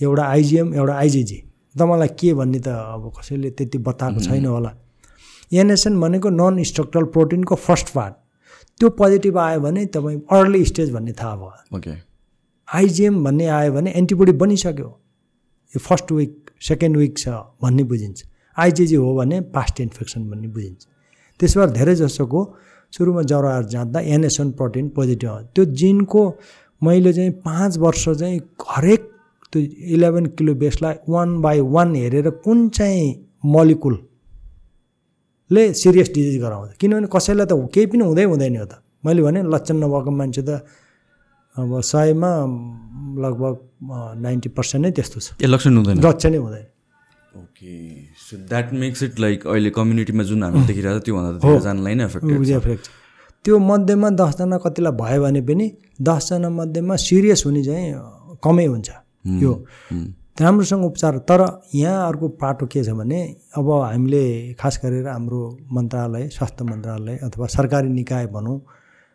[0.00, 1.38] एउटा आइजिएम एउटा आइजिजी।
[1.74, 4.72] तपाईँलाई के भन्ने त अब कसैले त्यति बताएको छैन होला।
[5.52, 8.14] एनएसएन भनेको नन स्ट्रक्चरल प्रोटिनको फर्स्ट पार्ट
[8.80, 11.90] त्यो पोजिटिभ आयो भने तपाईँ अर्ली स्टेज भन्ने थाहा भयो। ओके
[12.68, 14.88] आइजिएम भन्ने आयो भने एन्टिबोडी बनिसक्यो।
[15.72, 17.28] यो फर्स्ट विक सेकेन्ड विक छ
[17.62, 18.22] भन्ने बुझिन्छ।
[18.56, 20.86] आइजिजी हो भने पास्ट इन्फेक्सन भन्ने बुझिन्छ।
[21.40, 22.40] त्यसो भएर धेरै जसोको
[22.92, 26.22] सुरुमा ज्वरो आएर जाँदा एनएसएन प्रोटिन पोजिटिभ आउँछ त्यो जिनको
[26.82, 29.10] मैले चाहिँ पाँच वर्ष चाहिँ हरेक
[29.54, 29.62] त्यो
[29.94, 33.06] इलेभेन किलो बेसलाई वान बाई वान हेरेर कुन चाहिँ
[33.54, 34.02] मलिकुलले
[35.78, 39.76] सिरियस डिजिज गराउँछ। किनभने कसैलाई त केही पनि हुँदै हुँदैन हो त। मैले भने लक्षण
[39.78, 40.66] नभएको मान्छे त
[41.54, 42.30] अब सयमा
[43.22, 43.54] लगभग
[44.26, 46.66] नाइन्टी पर्सेन्ट नै त्यस्तो छ। ए लक्षण हुँदैन। लक्षणै हुँदैन।
[47.34, 47.70] Okay
[48.18, 52.06] so that makes it like अहिले कम्युनिटीमा जुन हामीले देखिरहेको छ त्योभन्दा त धेरैजनालाई नै
[52.10, 52.84] फ्रेक्ट
[53.44, 55.66] त्यो मध्येमा दसजना कतिलाई भयो भने पनि
[56.00, 57.86] दसजना मध्येमा सिरियस हुने चाहिँ
[58.42, 59.52] कमै हुन्छ। यो
[60.40, 61.40] राम्रोसँग उपचार तर
[61.74, 63.20] यहाँ अर्को पाटो के छ भने
[63.56, 64.22] अब हामीले
[64.60, 65.40] खास गरेर हाम्रो
[65.72, 68.60] मन्त्रालय स्वास्थ्य मन्त्रालय अथवा सरकारी निकाय भनौँ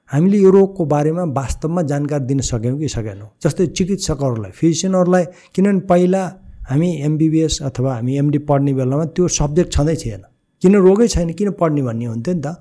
[0.10, 3.30] हामीले यो रोगको बारेमा वास्तवमा जानकारी दिन सक्यौँ कि सकेनौँ?
[3.43, 6.24] जस्तै चिकित्सकहरूलाई फिजिसियनहरूलाई किनभने पहिला
[6.69, 10.24] हामी एमबिबिएस अथवा हामी एमडी पढ्ने बेलामा त्यो सब्जेक्ट छँदै थिएन।
[10.62, 11.34] किन रोगै छैन?
[11.34, 12.56] किन पढ्ने भन्ने हुन्थ्यो नि त।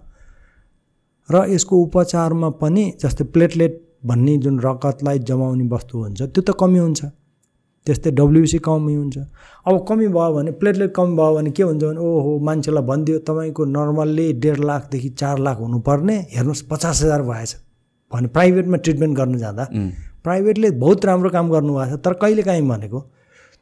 [1.29, 3.73] र यसको उपचारमा पनि जस्तै प्लेटलेट
[4.05, 7.01] भन्ने जुन रगतलाई जमाउने वस्तु हुन्छ त्यो त कमी हुन्छ।
[7.89, 9.19] त्यस्तै डब्लुबिसी कमी हुन्छ।
[9.67, 13.65] अब कमी भयो भने प्लेटलेट कमी भयो भने के हुन्छ भने ओहो मान्छेलाई भनिदियो तपाईँको
[13.77, 17.57] नर्मल्ली डेढ लाखदेखि चार लाख हुनुपर्ने हेर्नुहोस् पचास हजार भएछ
[18.13, 19.65] भने प्राइभेटमा ट्रिटमेन्ट गर्न जाँदा।
[20.25, 23.01] प्राइभेटले बहुत राम्रो काम गर्नुभएको छ तर कहिले काहीँ भनेको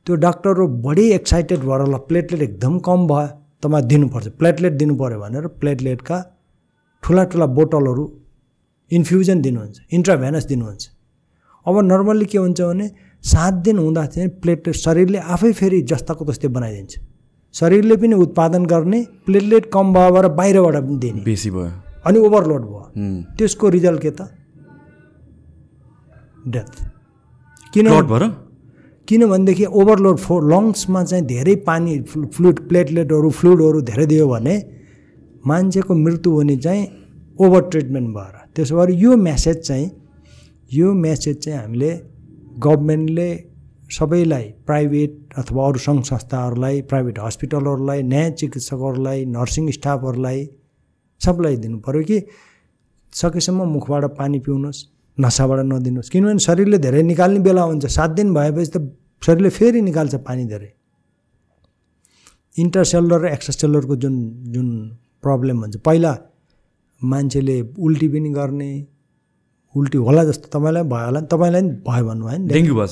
[0.07, 3.29] त्यो डाक्टरहरू बढी एक्साइटेड भएर ल प्लेटलेट एकदम कम भयो
[3.63, 6.19] तपाईँ दिनुपर्छ। प्लेटलेट दिनु पऱ्यो भनेर प्लेटलेटका
[7.03, 8.05] ठुला ठुला बोतलहरू
[8.91, 10.83] इन्फ्युजन दिनुहुन्छ इन्ट्राभेनस दिनुहुन्छ।
[11.67, 12.87] अब नर्मल्ली के हुन्छ भने
[13.27, 16.95] सात दिन हुँदा चाहिँ प्लेटलेट शरीरले आफै फेरि जस्ताको तस्तै बनाइदिन्छ।
[17.55, 21.71] शरीरले पनि उत्पादन गर्ने प्लेटलेट कम भयो भएर बाहिरबाट पनि दिने। बेसी भयो।
[22.07, 22.83] अनि ओभरलोड भयो।
[23.39, 24.29] त्यसको रिजल्ट के त?
[26.49, 26.71] डेथ
[27.75, 27.87] किन
[29.09, 34.55] किनभनेदेखि ओभरलोड फो लङ्समा चाहिँ धेरै पानी फ्लु- फ्लुइड प्लेटलेटहरू फ्लुइडहरू धेरै दियो भने
[35.47, 36.83] मान्छेको मृत्यु हुने चाहिँ
[37.41, 39.91] ओभर ट्रिटमेन्ट भएर। त्यसो भएर यो मेसेज चाहिँ
[40.73, 41.91] यो मेसेज चाहिँ हामीले
[42.57, 43.29] गभर्मेन्टले
[43.91, 50.41] सबैलाई प्राइभेट अथवा अरू सङ्घ संस्थाहरूलाई प्राइभेट हस्पिटलहरूलाई न्याय चिकित्सकहरूलाई नर्सिङ स्टाफहरूलाई
[51.21, 52.19] सबलाई दिनु पऱ्यो कि
[53.13, 54.81] सकेसम्म मुखबाट पानी पिउनुहोस्
[55.19, 58.77] नसाबाट नदिनुहोस्। किनभने शरीरले धेरै निकाल्ने बेला हुन्छ सात दिन भएपछि त
[59.23, 60.71] शरीरले फेरि निकाल्छ पानी धेरै।
[62.57, 64.15] इन्टरसेलुलर र एक्स्ट्रासेलुलरको जुन
[64.55, 64.69] जुन
[65.25, 66.13] प्रब्लम हुन्छ पहिला
[67.01, 68.71] मान्छेले उल्टी पनि गर्ने
[69.77, 72.87] उल्टी होला जस्तो तपाईँलाई भयो होला नि तपाईँलाई नि भयो भन्नुभयो नि। डेङ्गु भयो।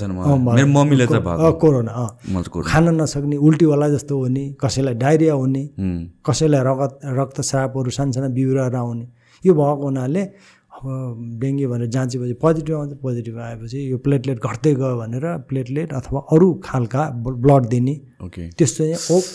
[0.95, 1.93] मेरो चाहिँ अँ, भएको। कोरोना
[2.71, 5.63] खान नसक्ने उल्टी होला जस्तो हुने कसैलाई डायरिया हुने
[6.27, 9.07] कसैलाई रगत रक्तस्रापहरू सानसाना बिउराहरू आउने।
[9.45, 10.23] यो भएको हुनाले
[10.75, 10.87] अब
[11.41, 16.49] डेङ्गु भनेर जाँचेपछि पोजिटिभ आउँछ पोजिटिभ आएपछि यो प्लेटलेट घट्दै गयो भनेर प्लेटलेट अथवा अरू
[16.65, 18.85] खालका ब्लड दिने ओके। त्यस्तो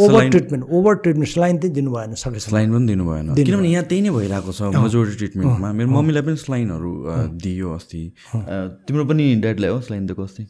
[0.06, 3.86] over treatment over treatment saline चाहिँ दिनु भएन सकेसम्म। स्लाइन पनि दिनु भएन। किनभने यहाँ
[3.88, 6.92] त्यही नै भइरहेको छ मेजोरिटी ट्रिटमेन्टमा मेरो मम्मीलाई पनि स्लाइनहरू
[7.44, 8.02] दियो अस्ति।
[8.36, 10.44] तिम्रो पनि ड्याडलाई हो स्लाइन दिएको अस्ति?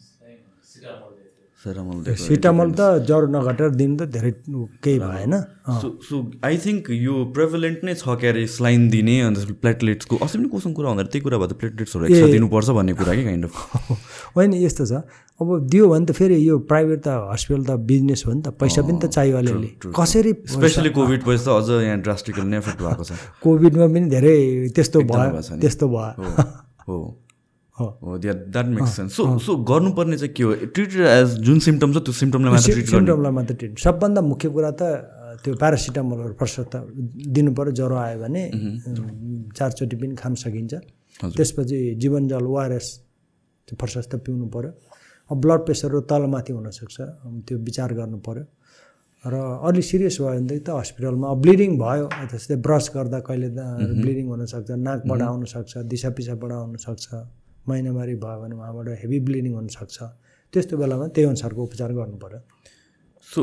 [1.60, 4.30] सिटामल त ज्वरो नघटेर दिनु त धेरै
[4.84, 5.34] केही भएन
[5.80, 10.48] सो सो आई थिङ्क यो प्रेभलेन्ट नै छ क्यारे स्लाइन दिने अन्त प्लेटलेट्सको अस्ति पनि
[10.54, 13.54] कोसँग कुरा हुँदा त्यही कुरा भयो त प्लेटलेट्सहरू एक्स्ट्रा दिनुपर्छ भन्ने कुरा कि काइन्ड अफ
[14.36, 15.04] होइन यस्तो छ।
[15.40, 18.82] अब दियो भने त फेरि यो प्राइभेट त हस्पिटल त बिजनेस हो नि त। पैसा
[18.82, 19.70] पनि त चाहियो अलिअलि
[20.00, 23.12] कसरी स्पेसली कोभिड पछि त अझ यहाँ ड्रास्टिकल नै एफेक्ट भएको छ।
[23.44, 24.36] कोभिडमा पनि धेरै
[24.72, 26.36] त्यस्तो भयो। त्यस्तो भयो।
[26.88, 27.00] हो।
[27.80, 30.52] हो। हो that makes sense so so गर्नुपर्ने चाहिँ के हो?
[30.76, 34.70] ट्रिटेड एज जुन सिम्टम छ त्यो सिम्टमलाई मात्र ट्रिट सिम्टमलाई मात्र ट्रिट सबभन्दा मुख्य कुरा
[34.80, 34.82] त
[35.42, 36.72] त्यो प्यारासिटामोलहरू प्रशस्त
[37.34, 38.42] दिनु पऱ्यो ज्वरो आयो भने
[39.56, 40.72] चारचोटि पनि खान सकिन्छ।
[41.36, 42.88] त्यसपछि जीवन जल ओआरएस
[43.68, 44.70] त्यो प्रशस्त पिउनु पऱ्यो
[45.30, 46.96] अब ब्लड प्रेसरहरू तलमाथि हुनसक्छ
[47.46, 48.44] त्यो विचार गर्नु पऱ्यो
[49.24, 49.34] र
[49.68, 53.60] अलिक सिरियस भयो भनेदेखि त हस्पिटलमा अब ब्लिडिङ भयो जस्तै ब्रस गर्दा कहिले त
[54.02, 57.06] ब्लिडिङ हुनसक्छ नाकबाट आउनसक्छ दिसा पिसाबाट आउनसक्छ।
[57.68, 59.98] महिनावारी भयो भने उहाँबाट हेभी ब्लिडिङ हुनसक्छ।
[60.52, 62.40] त्यस्तो बेलामा त्यही अनुसारको उपचार गर्नु पऱ्यो
[63.26, 63.40] so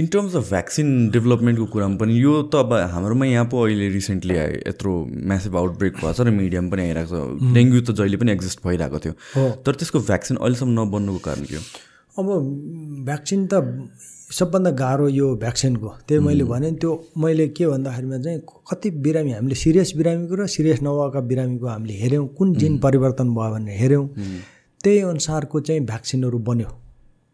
[0.00, 4.36] in terms of vaccine डेभलपमेन्टको कुरामा पनि यो त अब हाम्रोमा यहाँ पो अहिले रिसेन्टली
[4.36, 4.92] आयो यत्रो
[5.32, 8.98] म्यासिभ आउटब्रेक भएको छ र मिडियामा पनि आइरहेको छ। डेङ्गु त जहिले पनि एक्जिस्ट भइरहेको
[9.04, 9.14] थियो।
[9.66, 11.62] तर त्यसको भ्याक्सिन अहिलेसम्म नबन्नुको कारण के हो?
[12.16, 12.26] अब
[13.04, 13.54] भ्याक्सिन त
[14.30, 19.54] सबभन्दा गाह्रो यो भ्याक्सिनको। त्यही मैले भने त्यो मैले के भन्दाखेरिमा चाहिँ कति बिरामी हामीले
[19.54, 24.06] सिरियस बिरामीको र सिरियस नभएका बिरामीको हामीले हेऱ्यौँ कुन जिन परिवर्तन भयो भनेर हेऱ्यौँ।
[24.82, 26.70] त्यही अनुसारको चाहिँ भ्याक्सिनहरू बन्यो।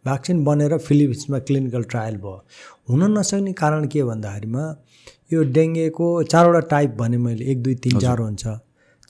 [0.04, 2.36] भ्याक्सिन बनेर फिलिपिन्समा क्लिनिकल ट्रायल भयो।
[2.88, 4.64] हुन नसक्ने कारण के भन्दाखेरिमा
[5.32, 8.44] यो डेङ्गुको चारवटा टाइप भने मैले एक दुई तिन चार हुन्छ।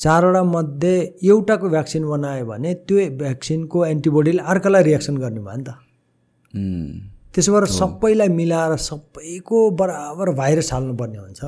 [0.00, 7.10] चारवटा मध्ये एउटाको भ्याक्सिन बनायो भने त्यो भ्याक्सिनको एन्टिबोडीले अर्कालाई रियाक्सन गर्ने भयो नि त।
[7.34, 11.40] त्यसो भएर सबैलाई मिलाएर सबैको बराबर भाइरस हाल्नुपर्ने हुन्छ।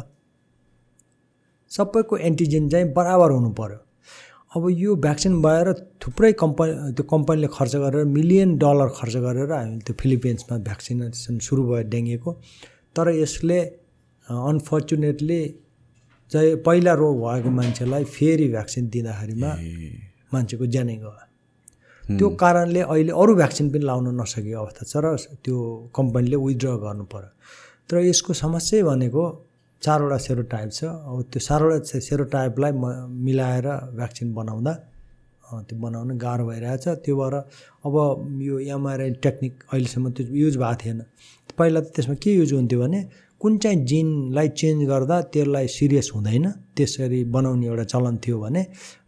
[1.71, 3.79] सबैको एन्टिजेन चाहिँ बराबर हुनु पऱ्यो
[4.57, 9.83] अब यो भ्याक्सिन भएर थुप्रै कम्पनी त्यो कम्पनीले खर्च गरेर मिलियन डलर खर्च गरेर हामीले
[9.87, 12.33] त्यो फिलिपिन्समा भ्याक्सिनेसन सुरु भयो डेङ्गुको।
[12.97, 13.59] तर यसले
[14.27, 15.41] अनफर्चुनेटली
[16.31, 19.51] चाहिँ पहिला रोग भएको मान्छेलाई फेरि भ्याक्सिन दिँदाखेरिमा
[20.33, 21.11] मान्छेको ज्यानै गयो
[22.09, 25.57] त्यो कारणले अहिले अरू भ्याक्सिन पनि लाउन नसकेको अवस्था छ र त्यो
[25.97, 27.31] कम्पनीले विथड्र गर्नु पर्यो।
[27.89, 29.23] तर यसको समस्या भनेको
[29.83, 32.85] चारवटा सेरोटाइप छ। अब त्यो चारवटा सेरोटाइपलाई म
[33.25, 34.73] मिलाएर भ्याक्सिन बनाउँदा
[35.69, 37.35] त्यो बनाउन गाह्रो भइरहेछ। त्यो भएर
[37.87, 37.95] अब
[38.49, 41.01] यो एमआरआई टेक्निक अहिलेसम्म त्यो युज भएको थिएन।
[41.57, 43.01] पहिला त त्यसमा के युज हुन्थ्यो भने
[43.41, 48.63] कुन चाहिँ जिनलाई चेन्ज गर्दा त्यसलाई सिरियस हुँदैन त्यसरी बनाउने एउटा चलन थियो भने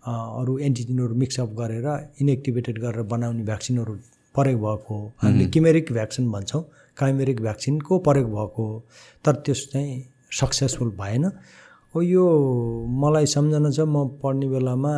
[0.07, 1.87] अरू एन्टिजिनहरू मिक्सअप गरेर
[2.21, 3.95] इनएक्टिभेटेड गरेर बनाउने भ्याक्सिनहरू
[4.35, 6.63] प्रयोग भएको हो। हामीले किमेरिक भ्याक्सिन भन्छौँ।
[6.97, 8.85] काइमेरिक भ्याक्सिनको प्रयोग भएको हो।
[9.25, 11.25] तर त्यस चाहिँ सक्सेसफुल भएन।
[11.95, 12.25] हो यो
[12.87, 14.93] मलाई सम्झना छ म पढ्ने बेलामा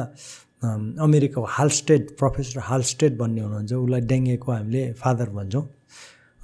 [0.64, 5.64] अम, अमेरिकाको हालस्टेड प्रोफेसर हालस्टेड भन्ने हुनुहुन्छ। उसलाई डेङ्गेको हामीले फादर भन्छौँ।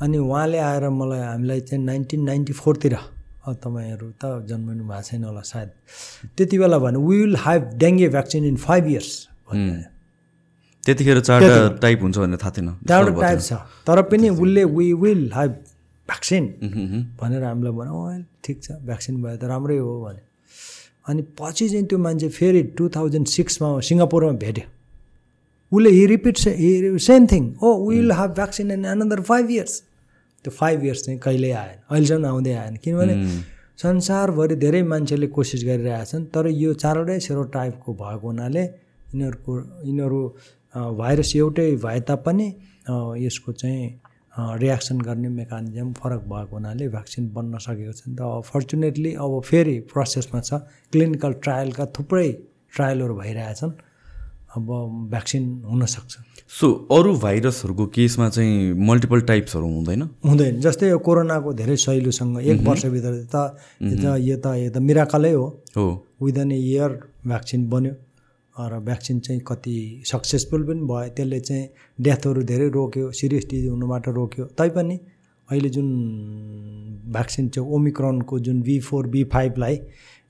[0.02, 2.94] अनि उहाँले आएर मलाई हामीलाई चाहिँ नाइन्टिन नाइन्टी फोरतिर
[3.52, 5.68] तपाईँहरू त जन्मिनु भएको छैन होला सायद।
[6.36, 9.10] त्यति बेला भने we will have dengue vaccine in five years
[10.84, 13.52] त्यतिखेर चारवटा टाइप हुन्छ भनेर थाहा थिएन। त्यहाँबाट टाइप छ।
[13.86, 15.50] तर पनि उसले वी विल हेभ
[16.08, 16.44] भ्याक्सिन
[17.20, 20.20] भनेर हामीलाई भन्यो "अँ, ठिक छ भ्याक्सिन भयो त राम्रै हो भने
[21.08, 24.66] अनि पछि चाहिँ त्यो मान्छे फेरि टु थाउजन्ड सिक्समा सिङ्गापुरमा भेट्यो।
[25.72, 26.36] उसले he repeat
[27.08, 29.74] same thing oh will have vaccine in another five years
[30.44, 33.14] त्यो फाइभ इयर्स चाहिँ कहिल्यै आएन अहिलेसम्म आउँदै आएन। किनभने
[33.82, 39.52] संसारभरि धेरै मान्छेले कोसिस गरिरहेछन् तर यो चारवटै सेरो टाइपको भएको हुनाले यिनीहरूको
[39.88, 40.20] यिनीहरू
[41.00, 42.46] भाइरस एउटै भए तापनि
[43.24, 43.82] यसको चाहिँ
[44.62, 50.40] रियाक्सन गर्ने मेकानिजम फरक भएको हुनाले भ्याक्सिन बन्न सकेको छैन। त फर्चुनेटली अब फेरि प्रोसेसमा
[50.40, 50.60] छ।
[50.92, 52.28] क्लिनिकल ट्रायलका थुप्रै
[52.74, 53.72] ट्रायलहरू भइरहेछन्।
[54.56, 54.66] अब
[55.10, 56.12] भ्याक्सिन हुनसक्छ।
[56.48, 60.02] सो अरू भाइरसहरूको केसमा चाहिँ मल्टिपल टाइप्सहरू हुँदैन?
[60.26, 63.36] हुँदैन। जस्तै यो कोरोनाको धेरै सहिलोसँग एक वर्षभित्र त
[63.82, 65.86] यो त यो त मिराकलै हो। हो।
[66.22, 66.90] विदन ए इयर
[67.26, 67.94] भ्याक्सिन बन्यो।
[68.56, 71.68] र भ्याक्सिन चाहिँ कति सक्सेसफुल पनि भयो। त्यसले चाहिँ
[72.00, 74.98] डेथहरू धेरै रोक्यो सिरियस डिजिज हुनुबाट रोक्यो। तैपनि
[75.48, 75.88] अहिले जुन
[77.12, 79.76] भ्याक्सिन चाहिँ ओमिक्रोनको जुन बी फोर बी फाइभलाई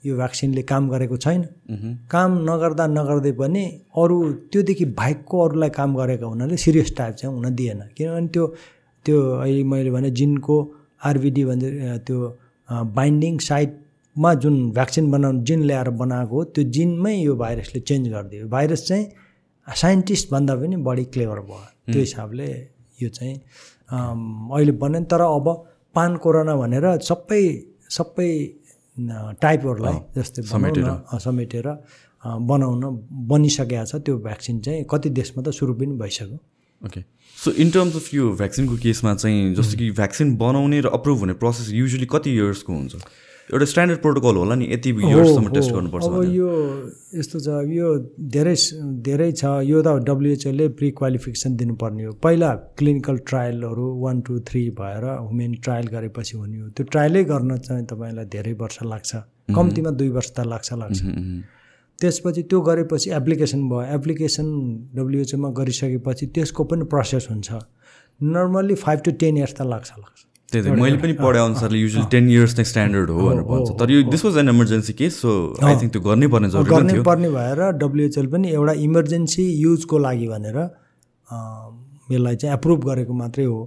[0.04, 1.42] यो भ्याक्सिनले काम गरेको छैन।
[2.10, 3.64] काम नगर्दा नगर्दै पनि
[4.02, 4.16] अरू
[4.52, 8.44] त्योदेखि बाहेकको अरूलाई काम गरेको हुनाले सिरियस टाइप चाहिँ हुन दिएन। किनभने त्यो
[9.06, 10.56] त्यो अहिले मैले भने जिनको
[11.08, 12.18] आरबिडी भन्छ अ, त्यो
[12.98, 18.48] बाइन्डिङ साइटमा जुन भ्याक्सिन बनाउनु जिन ल्याएर बनाएको हो त्यो जिनमै यो भाइरसले चेन्ज गरिदियो।
[18.48, 19.04] भाइरस चाहिँ
[19.66, 22.48] साइन्टिस्ट भन्दा पनि बढी क्लेभर भयो। त्यो हिसाबले
[23.02, 23.36] यो चाहिँ
[24.56, 25.46] अहिले बन्यो तर अब
[25.94, 27.42] पान कोरोना भनेर सबै
[27.96, 28.30] सबै
[28.96, 30.42] टाइपहरूलाई जस्तै
[31.18, 31.68] समेटेर।
[32.24, 32.82] बनाउन
[33.28, 36.38] बनिसकेको छ त्यो भ्याक्सिन चाहिँ। कति देशमा त सुरु पनि भइसक्यो।
[36.82, 37.00] Okay
[37.36, 41.34] so in terms of यो भ्याक्सिनको केसमा चाहिँ जस्तो कि भ्याक्सिन बनाउने र अप्रुभ हुने
[41.42, 42.94] प्रोसेस युजली कति इयर्सको हुन्छ?
[43.52, 46.50] एउटा स्ट्यान्डर्ड प्रोटोकल होला नि यति इयर्ससम्म टेस्ट गर्नुपर्छ अब। यो
[47.18, 47.88] यस्तो छ यो
[48.34, 48.54] धेरै
[49.08, 54.62] धेरै छ यो त डब्लुएचओले प्रि क्वालिफिकेसन दिनुपर्ने हो। पहिला क्लिनिकल ट्रायलहरू वान टू थ्री
[54.80, 59.12] भएर ह्युमेन ट्रायल गरेपछि हुने हो। त्यो ट्रायलै गर्न चाहिँ तपाईँलाई धेरै वर्ष लाग्छ।
[59.54, 61.00] कम्तीमा दुई वर्ष त लाग्छ लाग्छ।
[62.00, 64.46] त्यसपछि त्यो गरेपछि एप्लिकेसन भयो। एप्लिकेसन
[64.96, 67.48] डब्लुएचओमा गरिसकेपछि त्यसको पनि प्रोसेस हुन्छ।
[68.20, 70.20] Normally five to ten years त लाग्छ लाग्छ।
[70.54, 73.90] त्यही त मैले पनि पढे अनुसारले युजली टेन इयर्स नै स्ट्यान्डर्ड हो भनेर भन्छ। तर
[73.90, 77.30] यो this was an emergency case so I think त्यो गर्नै पर्ने जरुरी गर्नै पर्ने
[77.36, 80.58] भएर डब्लुएचएल पनि एउटा इमर्जेन्सी युजको लागि भनेर
[82.12, 83.60] यसलाई चाहिँ एप्रुभ गरेको मात्रै हो।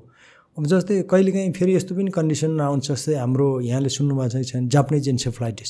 [0.58, 5.10] अब जस्तै कहिलेकाहीँ फेरि यस्तो पनि कन्डिसन आउँछ जस्तै हाम्रो यहाँले सुन्नुभएको छ छैन जापानिज
[5.10, 5.70] इन्सेफ्लाइटिस।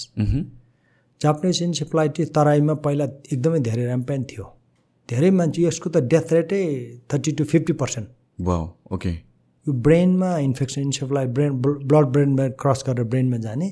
[1.22, 4.46] जापानिज इन्सेफ्लाइटिस तराईमा पहिला एकदमै धेरै ऱ्याम्पेन थियो।
[5.10, 6.64] धेरै मान्छे यसको त डेथ रेटै
[7.12, 8.08] thirty to fifty percent
[8.96, 9.12] okay
[9.68, 13.72] यो ब्रेनमा इन्फेक्सन इन्सेफ्लाइट ब्रेन ब्लड ब्रेनमा क्रस गरेर ब्रेनमा जाने।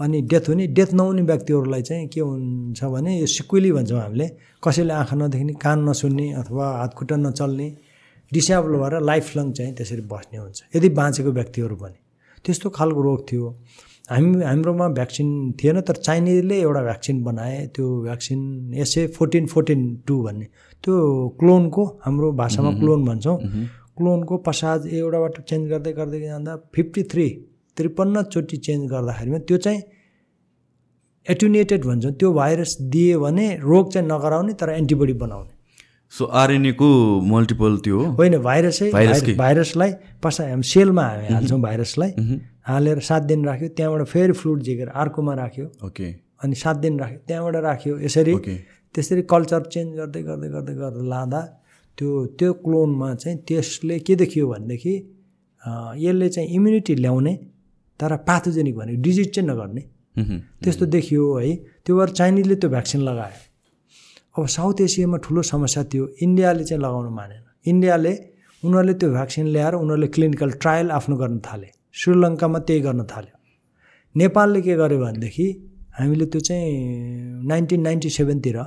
[0.00, 4.26] अनि डेथ हुने डेथ नहुने व्यक्तिहरूलाई चाहिँ के हुन्छ भने यो सिक्वेली भन्छौँ हामीले
[4.64, 7.68] कसैले आँखा नदेख्ने कान नसुन्ने अथवा हातखुट्टा नचल्ने
[8.32, 11.98] डिसेबल भएर लाइफ लङ चाहिँ त्यसरी बस्ने हुन्छ। यदि बाँचेको व्यक्तिहरू पनि।
[12.44, 13.44] त्यस्तो खालको रोग थियो।
[14.10, 18.40] हामी हाम्रोमा भ्याक्सिन थिएन तर चाइनिजले एउटा भ्याक्सिन बनाए। त्यो vaccine
[18.82, 20.46] SA fourteen fourteen two भन्ने।
[20.84, 20.94] त्यो
[21.40, 23.36] क्लोनको हाम्रो भाषामा क्लोन भन्छौँ।
[23.98, 27.28] क्लोनको पश्चात एउटाबाट चेन्ज गर्दै गर्दै जाँदा फिफ्टी थ्री
[27.76, 29.82] त्रिपन्नचोटि चेन्ज गर्दाखेरिमा त्यो चाहिँ
[31.26, 35.52] एटुनेटेड भन्छौँ त्यो भाइरस दियो भने रोग चाहिँ नगराउने तर एन्टिबडी बनाउने।
[36.12, 36.88] सो आरएनएको
[37.30, 38.90] मल्टिपल त्यो होइन भाइरसै?
[39.36, 42.10] भाइरसलाई पसा हामी सेलमा हामी हाल्छौँ भाइरसलाई।
[42.68, 46.08] हालेर सात दिन राख्यो त्यहाँबाट फेरि फ्लुट झिकेर अर्कोमा राख्यो। ओके।
[46.44, 48.34] अनि सात दिन राख्यो त्यहाँबाट राख्यो। यसरी
[48.94, 51.40] त्यसरी कल्चर चेन्ज गर्दै गर्दै गर्दै गर्दै लाँदा
[51.98, 54.94] त्यो त्यो क्लोनमा चाहिँ त्यसले के देखियो भनेदेखि
[56.04, 57.34] यसले चाहिँ इम्युनिटी ल्याउने
[58.00, 59.82] तर पाथोजेनिक भनेको डिजिज चाहिँ नगर्ने।
[60.62, 63.38] त्यस्तो देखियो है। त्यो भएर चाइनिजले त्यो भ्याक्सिन लगायो।
[64.38, 68.12] अब साउथ एसियामा ठुलो समस्या थियो। इन्डियाले चाहिँ लगाउनु मानेन। इन्डियाले
[68.62, 73.36] उनीहरूले त्यो भ्याक्सिन ल्याएर उनीहरूले क्लिनिकल ट्रायल आफ्नो गर्न थाले। श्रीलङ्कामा त्यही गर्न थाल्यो।
[74.14, 75.46] नेपालले के गर्यो भनेदेखि
[75.98, 76.70] हामीले त्यो चाहिँ
[77.50, 78.58] नाइन्टिन नाइन्टी सेभेनतिर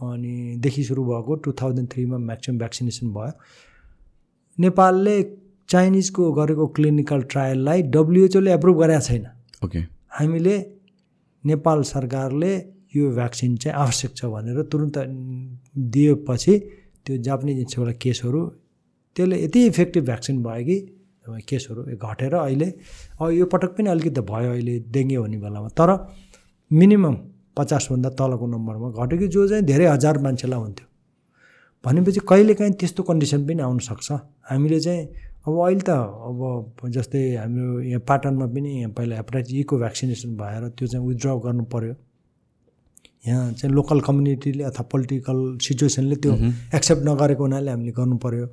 [0.00, 3.32] अनिदेखि सुरु भएको टु थाउजन्ड थ्रीमा म्याक्सिमम् भ्याक्सिनेसन भयो।
[4.58, 5.16] नेपालले
[5.68, 9.26] चाइनिजको गरेको क्लिनिकल ट्रायललाई डब्लुएचओले एप्रुभ गरेका छैन।
[9.64, 9.78] ओके।
[10.18, 10.56] हामीले
[11.44, 12.52] नेपाल सरकारले
[12.96, 14.98] यो भ्याक्सिन चाहिँ आवश्यक छ भनेर तुरुन्त
[15.94, 16.54] दिएपछि
[17.06, 18.40] त्यो जापानिज इन्सेबाट केसहरू
[19.16, 20.76] त्यसले यति इफेक्टिभ भ्याक्सिन भयो कि
[21.48, 22.68] केसहरू घटेर अहिले
[23.20, 25.90] अब यो पटक पनि अलिकति भयो अहिले डेङ्गे हुने बेलामा। तर
[26.70, 27.16] मिनिमम
[27.56, 30.86] पचासभन्दा तलको नम्बरमा घट्यो कि जो चाहिँ धेरै हजार मान्छेलाई हुन्थ्यो।
[31.84, 34.12] भनेपछि कहिलेकाहीँ त्यस्तो कन्डिसन पनि आउनसक्छ
[34.50, 35.02] हामीले चाहिँ
[35.46, 35.90] अब अहिले त
[36.28, 41.94] अब जस्तै हाम्रो यहाँ पाटनमा पनि पहिला हेपाटाइटिस भ्याक्सिनेसन भएर त्यो चाहिँ विथड्र गर्नु पऱ्यो
[43.26, 46.32] यहाँ चाहिँ लोकल कम्युनिटीले अथवा पोलिटिकल सिचुएसनले त्यो
[46.76, 48.46] एक्सेप्ट नगरेको हुनाले हामीले गर्नु पऱ्यो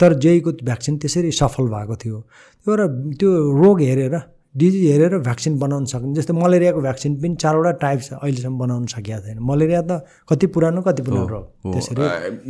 [0.00, 2.18] तर जेईको भ्याक्सिन त्यसरी सफल भएको थियो।
[2.66, 2.82] त्यो र
[3.18, 3.30] त्यो
[3.62, 4.14] रोग हेरेर
[4.54, 9.20] डिजिज हेरेर भ्याक्सिन बनाउन सक्ने जस्तै मलेरियाको भ्याक्सिन पनि चारवटा टाइप छ अहिलेसम्म बनाउन सकेको
[9.26, 12.02] छैन। मलेरिया त कति पुरानो कति पुरानो रोग हो। त्यसरी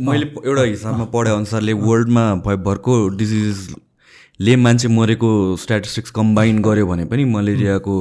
[0.07, 2.25] मैले एउटा हिसाबमा पढे अनुसारले वर्ल्डमा
[2.65, 5.29] भरको डिजिजले मान्छे मरेको
[5.61, 7.95] स्ट्याटिस्टिक्स कम्बाइन गर्यो भने पनि मलेरियाको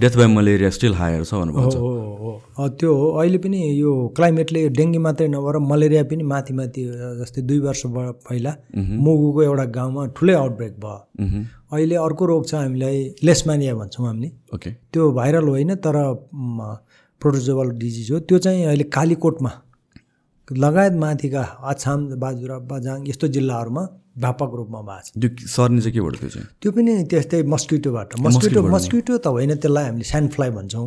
[0.00, 1.78] death by malaria still higher छ भन्नुभएको
[2.58, 6.84] हो त्यो हो। अहिले पनि यो क्लाइमेटले डेङ्गी मात्रै नभएर मलेरिया पनि माथि माथि
[7.20, 7.82] जस्तै दुई वर्ष
[8.28, 14.30] पहिला मुगुको एउटा गाउँमा ठुलै आउटब्रेक भयो। अहिले अर्को रोग छ हामीलाई लेसमानिया भन्छौँ हामीले।
[14.54, 15.96] ओके त्यो भाइरल होइन तर
[17.22, 19.52] प्रोटोजोबल डिजिज हो। त्यो चाहिँ अहिले कालीकोटमा
[20.48, 23.82] लगायत माथिका आछाम बाजुरा बजाङ यस्तो जिल्लाहरूमा
[24.18, 26.46] व्यापक रूपमा भएको छ। त्यो सर्ने चाहिँ केबाट त्यो चाहिँ?
[26.62, 30.86] त्यो पनि त्यस्तै मस्किटोबाट। मस्किटो मस्किटो त होइन त्यसलाई हामीले स्यान्ड फ्लाई भन्छौँ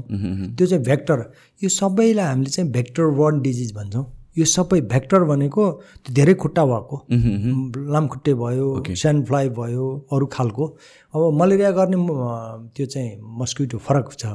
[0.58, 1.18] त्यो चाहिँ भेक्टर
[1.62, 4.06] यो सबैलाई हामीले चाहिँ भेक्टर वर्न डिजिज भन्छौँ।
[4.38, 5.64] यो सबै भेक्टर भनेको
[6.04, 6.96] त्यो धेरै खुट्टा भएको।
[7.94, 8.68] लामखुट्टे भयो
[9.02, 10.66] स्यान्ड फ्लाई भयो अरू खालको।
[11.14, 11.98] अब मलेरिया गर्ने
[12.76, 14.26] त्यो चाहिँ मस्किटो फरक छ।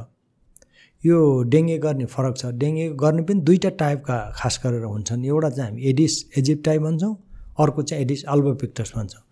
[1.03, 1.17] यो
[1.51, 5.81] डेङ्गे गर्ने फरक छ। डेङ्गे गर्ने पनि दुईवटा टाइपका खास गरेर हुन्छन्। एउटा चाहिँ हामी
[5.89, 7.15] एडिस इजिप्टाइ भन्छौँ।
[7.59, 9.23] अर्को चाहिँ एडिस अल्बोपिक्टस भन्छौँ।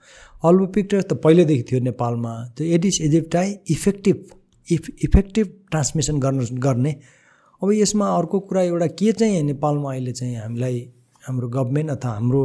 [0.48, 4.18] अल्बोपिक्टस त पहिल्यैदेखि थियो नेपालमा। त्यो Aedes aegypti effective
[4.68, 6.92] if effective transmission गर्न गर्ने
[7.62, 10.78] अब यसमा अर्को कुरा एउटा के चाहिँ नेपालमा अहिले चाहिँ हामीलाई
[11.24, 12.44] हाम्रो गभर्मेन्ट अथवा हाम्रो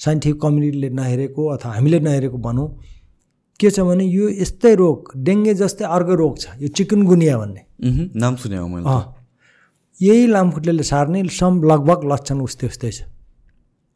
[0.00, 2.68] साइन्टिफिक कम्युनिटीले नहेरेको अथवा हामीले नहेरेको भनौँ
[3.60, 7.62] के छ भने यो यस्तै रोग डेङ्गे जस्तै अर्को रोग छ यो चिकनगुनिया भन्ने।
[8.22, 9.02] नाम सुने हो मैले अँ
[10.00, 13.00] यही लामखुट्टेले सार्ने सम लगभग लक्षण उस्तै उस्तै छ।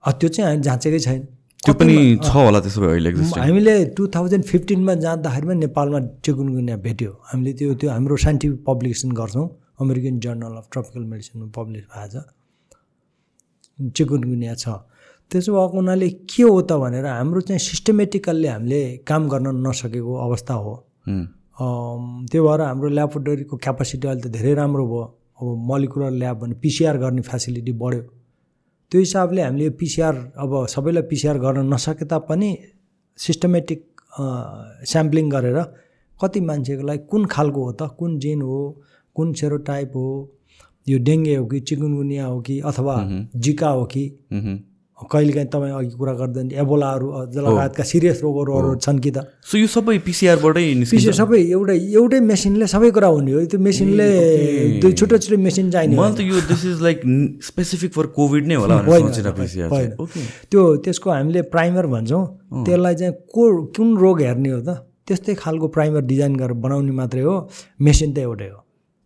[0.04, 1.20] त्यो चाहिँ हामी जाँचेकै छैन।
[1.62, 3.10] त्यो पनि छ होला त्यसो भए अहिले
[3.40, 9.48] हामीले टु थाउजन्ड फिफ्टिनमा जाँदाखेरिमा नेपालमा चिकुनगुनिया भेट्यो। हामीले त्यो त्यो हाम्रो साइन्टिफिक पब्लिकेसन गर्छौँ।
[9.80, 12.24] अमेरिकन जर्नल अफ ट्रपिकल मेडिसिनमा पब्लिस भएको छ।
[13.96, 14.64] चिकुनगुनिया छ।
[15.30, 20.54] त्यसो भएको हुनाले के हो त भनेर हाम्रो चाहिँ सिस्टमेटिकल्ली हामीले काम गर्न नसकेको अवस्था
[20.64, 20.74] हो।
[22.30, 25.04] त्यो भएर हाम्रो ल्याबोरेटरीको क्यापासिटी अहिले त धेरै राम्रो भयो।
[25.40, 28.02] अब मलिकुलर ल्याब भने पिसिआर गर्ने फेसिलिटी बढ्यो।
[28.92, 32.50] त्यो हिसाबले हामीले पिसिआर अब सबैलाई पिसिआर गर्न नसके तापनि
[33.18, 33.80] सिस्टमेटिक
[34.90, 35.58] स्याम्पलिङ गरेर
[36.20, 38.58] कति मान्छेको लागि कुन खालको हो त कुन जिन हो
[39.20, 40.08] कुन सेरोटाइप हो?
[40.88, 42.96] यो डेङ्गे हो कि चिकुनगुनिया हो कि अथवा
[43.36, 44.04] जिका हो कि।
[45.00, 49.58] कहिलेकाहीँ तपाईँ अघि कुरा गर्दा नि एबोलाहरू लगायतका सिरियस रोगहरू अरू छन् कि त। सो
[49.58, 54.08] यो सबै पिसिआरबाटै पिछे सबै एउटै एउटै मेसिनले सबै कुरा हुने हो। त्यो मेसिनले
[54.84, 57.00] दुई छुट्टै छुट्टै मेसिन चाहिने मलाई त यो this is like
[57.48, 58.76] specific for Covid नै होला
[59.40, 59.68] पिसिआर
[60.52, 62.24] त्यो त्यसको हामीले प्राइमर भन्छौँ।
[62.68, 63.44] त्यसलाई चाहिँ को
[63.76, 64.84] कुन रोग हेर्ने हो त?
[65.08, 67.36] त्यस्तै खालको प्राइमर डिजाइन गरेर बनाउने मात्रै हो।
[67.80, 68.60] मेसिन त एउटै हो।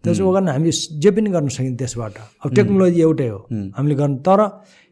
[0.04, 3.38] त्यसो कारण हामीले जे पनि गर्न सकिन्छ त्यसबाट। अब टेक्नोलोजी एउटै हो।
[3.76, 4.40] हामीले गर्नु तर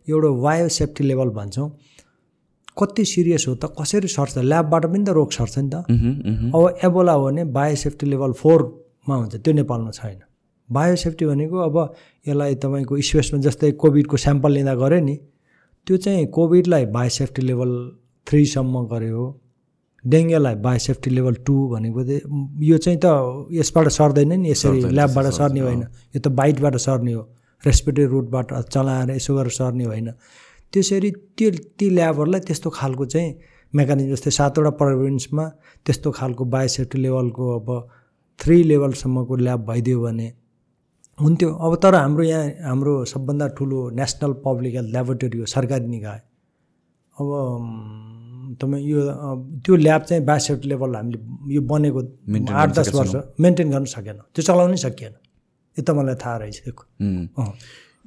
[0.08, 1.68] एउटा बायो सेफ्टी लेभल भन्छौँ।
[2.78, 4.38] कति सिरियस हो त कसरी सर्छ?
[4.50, 5.76] ल्याबबाट पनि त रोग सर्छ नि त।
[6.54, 10.20] अब एबोला हो भने बायो सेफ्टी लेभल फोरमा हुन्छ। त्यो नेपालमा छैन।
[10.68, 11.76] बायो सेफ्टी भनेको अब
[12.28, 15.16] यसलाई तपाईँको स्पेसमा जस्तै कोभिडको स्याम्पल लिँदा गऱ्यो नि
[15.86, 17.70] त्यो चाहिँ कोभिडलाई बायो सेफ्टी लेभल
[18.26, 19.22] थ्रीसम्म गऱ्यो
[20.04, 22.20] डेङ्गेलाई बायो सेफ्टी लेभल टू भनेको चाहिँ
[22.68, 23.06] यो चाहिँ त
[23.52, 25.82] यसबाट सर्दैन नि यसरी ल्याबबाट सर्ने होइन।
[26.14, 27.22] यो त बाइटबाट सर्ने हो
[27.64, 30.10] रेस्पिरेटरी रुटबाट चलाएर यसो गरेर सर्ने होइन।
[30.72, 33.30] त्यसरी त्यो ती ल्याबहरूलाई त्यस्तो खालको चाहिँ
[33.72, 35.44] मेकानिजम जस्तै सातवटा प्रोभिन्समा
[35.86, 37.68] त्यस्तो खालको बायोसेफ्टी लेभलको अब
[38.40, 40.28] थ्री लेभलसम्मको ल्याब भइदियो भने
[41.18, 46.20] हुन्थ्यो। अब तर हाम्रो यहाँ हाम्रो सबभन्दा ठुलो नेसनल पब्लिक हेल्थ ल्याबोरेटरी हो सरकारी निकाय।
[47.16, 47.28] अब
[48.60, 49.00] तपाईँ यो
[49.64, 51.18] त्यो ल्याब चाहिँ बायोसेफ्टी लेभल हामीले
[51.54, 52.00] यो बनेको
[52.52, 55.14] आठ दस वर्ष मेन्टेन गर्न सकेन। त्यो चलाउनै सकिएन।
[55.76, 56.58] यो त मलाई थाहा रहेछ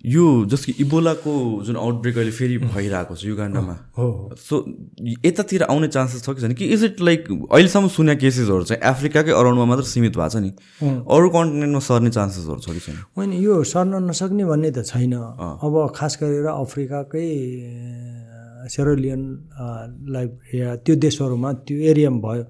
[0.06, 1.32] यो जस्तो कि इबोलाको
[1.66, 4.56] जुन आउटब्रेक अहिले फेरि भइरहेको छ युगान्डामा। हो सो
[5.26, 6.54] यतातिर आउने चान्सेस छ कि छैन?
[6.54, 10.52] कि इज इट लाइक अहिलेसम्म सुनेको केसेसहरू चाहिँ अफ्रिकाकै अराउन्डमा मात्र सीमित भएको छ नि?
[11.10, 12.96] अरू कन्टिनेन्टमा सर्ने चान्सेसहरू छ कि छैन?
[13.18, 15.14] होइन यो सर्न नसक्ने भन्ने त छैन।
[15.66, 17.26] अब खास गरेर अफ्रिकाकै
[18.68, 19.22] सेरोलियन
[20.55, 22.43] या त्यो देशहरूमा त्यो एरियामा भयो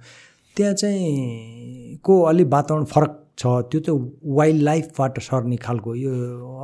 [0.56, 6.12] त्यहाँ चाहिँ को अलिक वातावरण फरक छ त्यो चाहिँ वाइल्ड लाइफबाट सर्ने खालको यो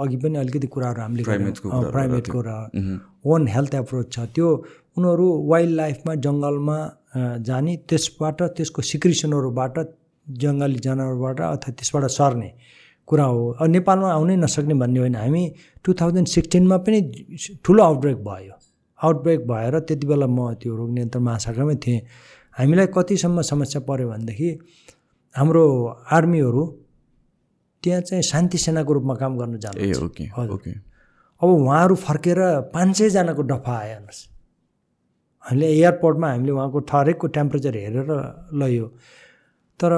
[0.01, 2.49] अघि पनि अलिकति कुराहरू हामीले Primates को गऱ्यौँ। अँ, कुराहरू प्राइमेटको र
[3.25, 4.47] वान हेल्थ एप्रोच छ। त्यो
[4.97, 6.77] उनीहरू वाइल्ड लाइफमा जङ्गलमा
[7.43, 9.75] जाने त्यसबाट त्यसको सिक्रिसनहरूबाट
[10.27, 12.51] जङ्गली जनावरबाट अथवा त्यसबाट सर्ने
[13.07, 15.43] कुरा हो। नेपालमा आउनै नसक्ने भन्ने होइन। हामी
[15.83, 16.99] टु थाउजन्ड सिक्सटिनमा पनि
[17.65, 18.60] ठुलो आउटब्रेक भयो।
[19.01, 21.99] आउटब्रेक भएर त्यति बेला म त्यो रोग नियन्त्रण महाशाखामै थिएँ।
[22.55, 24.49] हामीलाई कतिसम्म समस्या पऱ्यो भनेदेखि
[25.35, 25.63] हाम्रो
[26.11, 26.63] आर्मीहरू
[27.83, 30.71] त्यहाँ चाहिँ शान्ति सेनाको रूपमा काम गर्न जानु ए ओके हजुर। ओके।
[31.41, 32.39] अब उहाँहरू फर्केर
[32.73, 34.19] पाँच सयजनाको डफा आयो हेर्नुहोस्।
[35.45, 38.09] हामीले एयरपोर्टमा हामीले उहाँको हरेकको टेम्परेचर हेरेर
[38.61, 38.87] लयो।
[39.79, 39.91] तर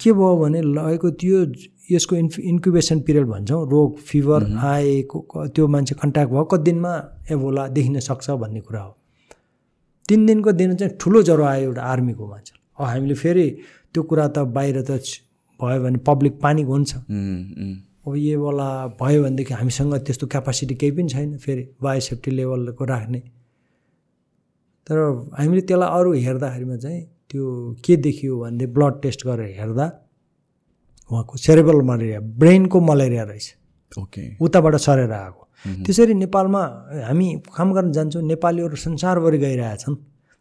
[0.00, 1.44] के भयो भने लगेको त्यो
[1.90, 6.92] यसको इन्फ इन्क्युबेसन पिरियड भन्छौँ। रोग फिभर आएको त्यो मान्छे कन्ट्याक्ट भयो। कति दिनमा
[7.30, 8.96] एभोला देखिन सक्छ भन्ने कुरा हो।
[10.08, 13.46] तिन दिनको दिन चाहिँ ठुलो ज्वरो आयो एउटा आर्मीको मान्छे। अब हामीले फेरि
[13.94, 15.00] त्यो कुरा त बाहिर त
[15.60, 18.68] भयो भने पब्लिक पानिक हुन्छ। अब यो बेला
[19.00, 23.20] भयो भनेदेखि हामीसँग त्यस्तो क्यापासिटी केही पनि छैन। फेरि बायो सेफ्टी लेभलको राख्ने।
[24.86, 24.96] तर
[25.38, 27.44] हामीले त्यसलाई अरू हेर्दाखेरिमा चाहिँ त्यो
[27.84, 29.86] के देखियो भने ब्लड टेस्ट गरेर हेर्दा
[31.10, 33.46] उहाँको सेरेबल मलेरिया ब्रेनको मलेरिया रहेछ।
[33.92, 35.42] ओके उताबाट सरेर आएको।
[35.86, 36.62] त्यसरी नेपालमा
[37.06, 39.94] हामी काम गर्न जान्छौँ नेपालीहरू संसारभरि गइरहेछन्।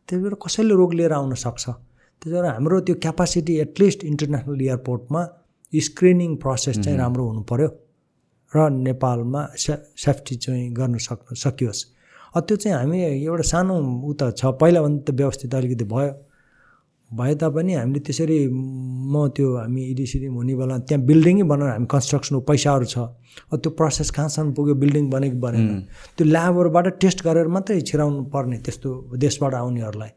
[0.09, 1.63] त्यही भएर कसैले रोग लिएर आउन सक्छ?
[2.22, 5.22] त्यही भएर हाम्रो त्यो क्यापासिटी एटलिस्ट इन्टरनेसनल एयरपोर्टमा
[5.74, 7.70] स्क्रिनिङ प्रोसेस चाहिँ राम्रो हुनु पऱ्यो
[8.53, 11.82] र नेपालमा से सेफ्टी चाहिँ गर्न सक्नु सकियोस्।
[12.36, 16.11] त्यो चाहिँ हामी एउटा सानो उ त छ पहिलाभन्दा त व्यवस्थित अलिकति भयो।
[17.18, 22.41] भए तापनि हामीले त्यसरी म त्यो हामी इडिसिडी हुने बेला त्यहाँ बिल्डिङै बनाएर हामी कन्स्ट्रक्सनको
[22.49, 22.97] पैसाहरू छ।
[23.61, 25.66] त्यो प्रोसेस कहाँसम्म पुग्यो बिल्डिङ बनेको बनेन
[26.18, 28.89] त्यो ल्याबहरूबाट टेस्ट गरेर मात्रै छिराउनु पर्ने त्यस्तो
[29.24, 30.11] देशबाट आउनेहरूलाई।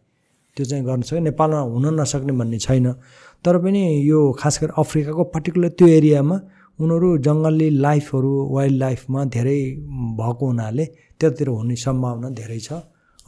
[0.56, 2.86] त्यो चाहिँ गर्न सक्यो। नेपालमा हुन नसक्ने भन्ने छैन।
[3.44, 6.36] तर पनि यो खास गरी अफ्रिकाको पर्टिकुलर त्यो एरियामा
[6.78, 9.60] उनीहरू जङ्गली लाइफहरू वाइल्ड लाइफमा धेरै
[10.18, 10.84] भएको हुनाले
[11.18, 12.70] त्यतातिर हुने सम्भावना धेरै छ।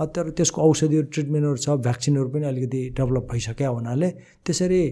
[0.01, 4.09] तर त्यसको औषधिहरू ट्रिटमेन्टहरू छ भ्याक्सिनहरू पनि अलिकति डेभलप भइसक्यो हुनाले।
[4.45, 4.83] त्यसरी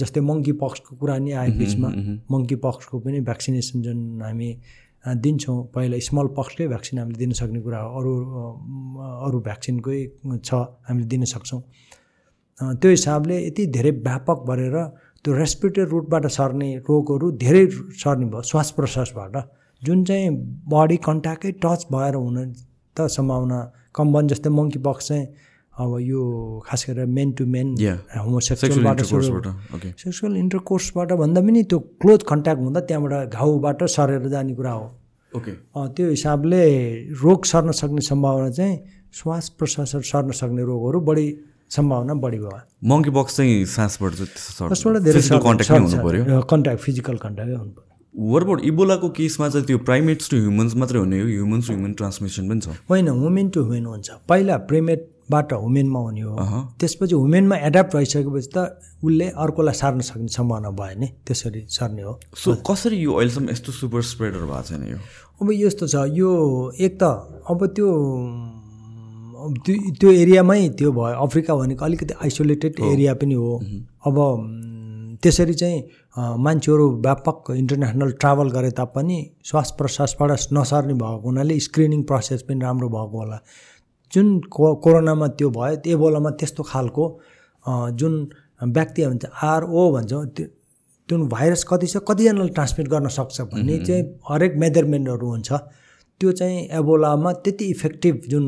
[0.00, 1.88] जस्तै मङ्की पक्सको कुरा नि आयो बिचमा।
[2.32, 4.50] मङ्की पक्सको पनि भ्याक्सिनेसन जुन हामी
[5.24, 8.12] दिन्छौँ पहिला स्मल पक्सकै भ्याक्सिन हामीले दिन सक्ने कुरा हो। अरू
[9.26, 9.98] अरू भ्याक्सिनकै
[10.44, 10.50] छ
[10.88, 11.62] हामीले दिन सक्छौँ।
[12.80, 14.76] त्यो हिसाबले यति धेरै व्यापक भरेर
[15.24, 17.64] त्यो रेस्पिरेटरी रुटबाट सर्ने रोगहरू धेरै
[18.02, 19.34] सर्ने भयो श्वास प्रश्वासबाट।
[19.82, 20.28] जुन चाहिँ
[20.68, 22.36] बडी कन्ट्याक्टै टच भएर हुन
[22.98, 23.58] त सम्भावना
[23.94, 25.26] कम भयो जस्तै मङ्की पक्स चाहिँ
[25.74, 26.20] अब यो
[26.66, 27.68] खास गरेर मेन टु मेन.
[27.78, 28.98] सेक्सुअल होमोसेक्सुअलबाट
[30.02, 34.86] सेक्सुअल इन्टरकोर्सबाट भन्दा पनि त्यो क्लोज कन्ट्याक्ट हुँदा त्यहाँबाट घाउबाट सरेर जाने कुरा हो।
[35.32, 35.52] ओके
[35.94, 36.62] त्यो हिसाबले
[37.22, 38.74] रोग सर्न सक्ने सम्भावना चाहिँ
[39.14, 41.26] श्वास प्रश्वासहरू सर्न सक्ने रोगहरू बढी
[41.70, 44.12] सम्भावना बढी भयो। मङ्की बक्स चाहिँ सासबाट
[46.50, 47.72] कन्ट्याक्ट फिजिकल कन्ट्याक्टै हुनु
[48.18, 52.48] वरबाट इबोलाको केसमा चाहिँ त्यो प्राइमेट्स टु ह्युमन्स मात्रै हुने हो ह्युमन्स टु ह्युमन ट्रान्समिसन
[52.48, 56.34] पनि छ। होइन वुमेन टु वुमेन हुन्छ। पहिला प्रेमेटबाट वुमेनमा हुने हो।
[56.80, 58.58] त्यसपछि वुमेनमा एडाप्ट भइसकेपछि त
[59.04, 63.72] उसले अर्कोलाई सार्न सक्ने सम्भावना भयो नि त्यसरी सर्ने हो। सो कसरी यो अहिलेसम्म यस्तो
[63.72, 64.98] सुपर स्प्रेडर भएको छैन यो?
[65.38, 66.30] अब यस्तो छ यो
[66.74, 67.02] एक त
[67.46, 67.88] अब त्यो
[69.94, 73.52] त्यो एरियामै त्यो भयो। अफ्रिका भनेको अलिकति आइसोलेटेड एरिया पनि हो।
[74.06, 74.16] अब
[75.22, 75.78] त्यसरी चाहिँ
[76.18, 82.88] मान्छेहरू व्यापक इन्टरनेसनल ट्राभल गरे तापनि श्वास प्रश्वासबाट नसर्ने भएको हुनाले स्क्रिनिङ प्रोसेस पनि राम्रो
[82.88, 83.38] भएको होला।
[84.12, 87.04] जुन को कोरोनामा त्यो भयो एबोलामा त्यस्तो खालको
[87.94, 88.14] जुन
[88.76, 90.46] व्यक्ति भन्छ आरओ भन्छौँ त्यो
[91.08, 95.52] त्यो भाइरस कति छ कतिजनाले ट्रान्समिट गर्न सक्छ भन्ने चाहिँ हरेक मेजरमेन्टहरू हुन्छ।
[96.20, 98.44] त्यो चाहिँ एबोलामा त्यति इफेक्टिभ जुन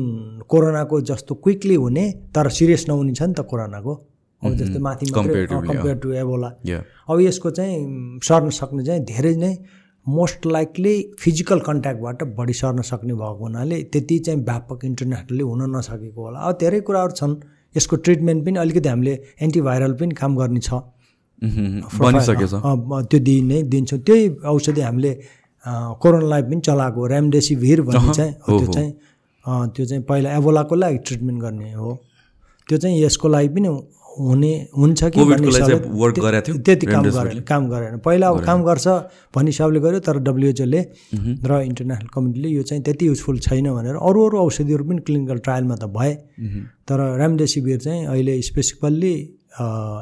[0.49, 2.05] कोरोनाको जस्तो क्विकली हुने
[2.35, 3.93] तर सिरियस नहुने छ नि त कोरोनाको।
[4.43, 6.49] अब जस्तै माथि कम्पेयर टु एबोला
[7.09, 9.53] अब यसको चाहिँ सर्न सक्ने चाहिँ धेरै नै
[10.05, 16.21] मोस्ट लाइकली फिजिकल कन्ट्याक्टबाट बढी सर्न सक्ने भएको हुनाले त्यति चाहिँ व्यापक इन्टरनेसनली हुन नसकेको
[16.25, 17.35] होला। अब धेरै कुराहरू छन्।
[17.75, 20.73] यसको ट्रिटमेन्ट पनि अलिकति हामीले एन्टिभाइरल पनि काम गर्ने छ।
[23.09, 24.23] त्यो दिइ नै दिन्छौँ त्यही
[24.53, 25.11] औषधि हामीले
[26.01, 28.91] कोरोनालाई पनि चलाएको रेमडेसिभिर भन्ने चाहिँ त्यो चाहिँ
[29.73, 31.89] त्यो चाहिँ पहिला एबोलाको लागि ट्रिटमेन्ट गर्ने हो।
[32.67, 33.69] त्यो चाहिँ यसको लागि पनि
[34.11, 38.87] हुने हुन्छ कि गरेको थियो, त्यति काम गरेन काम गरेन। पहिला अब काम गर्छ
[39.35, 40.81] भन्ने हिसाबले गर्यो तर डब्लुएचओले
[41.47, 45.75] र इन्टरनेसनल कम्युनिटीले यो चाहिँ त्यति युजफुल छैन भनेर अरू अरू औषधिहरू पनि क्लिनिकल ट्रायलमा
[45.75, 46.13] त भए।
[46.87, 49.13] तर रेमडेसिभिर चाहिँ अहिले स्पेसिफल्ली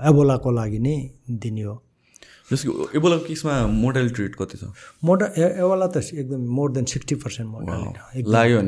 [0.10, 0.96] एबोलाको लागि नै
[1.30, 1.76] दिने हो।
[2.52, 4.64] जस्तो कि एबोलाको केसमा मोर्टालिटी रेट कति छ?
[5.06, 8.62] मोटा ए- एबोला त एकदम more than sixty percent mortality लाग्यो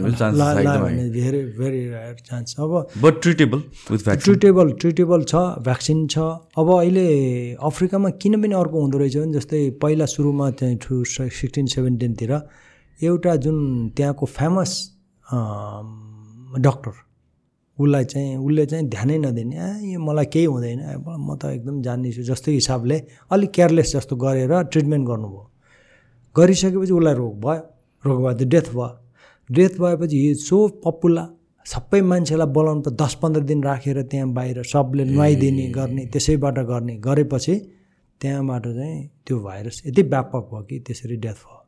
[0.84, 2.72] भने भेरी भेरी रेयर चान्स अब
[3.04, 3.60] but treatable
[3.92, 5.36] with vaccine treatable treatable छ
[5.68, 6.18] भ्याक्सिन छ।
[6.62, 7.08] अब अहिले
[7.72, 12.32] अफ्रिकामा किन पनि अर्को हुँदो रहेछ भने जस्तै पहिला सुरुमा चाहिँ टु सिक्सटिन सेभेन्टिनतिर
[13.00, 13.58] एउटा जुन
[13.98, 14.72] त्यहाँको फेमस
[16.68, 16.94] डक्टर
[17.80, 22.12] उसलाई चाहिँ उसले चाहिँ ध्यानै नदिने। आ यो मलाई केही हुँदैन। म त एकदम जान्ने
[22.12, 22.98] छु। जस्तो हिसाबले
[23.32, 25.44] अलिक केयरलेस जस्तो गरेर ट्रिटमेन्ट गर्नुभयो।
[26.36, 27.62] गरिसकेपछि उसलाई रोग भयो।
[28.06, 28.90] रोग भयो त डेथ भयो।
[29.50, 31.24] डेथ भएपछि हि सो पपुला
[31.66, 36.96] सबै मान्छेलाई बोलाउनु त दस पन्ध्र दिन राखेर त्यहाँ बाहिर सबले नुहाइदिने गर्ने त्यसैबाट गर्ने
[36.98, 37.56] गरेपछि
[38.22, 41.60] त्यहाँबाट चाहिँ त्यो भाइरस यति व्यापक भयो कि त्यसरी डेथ भयो।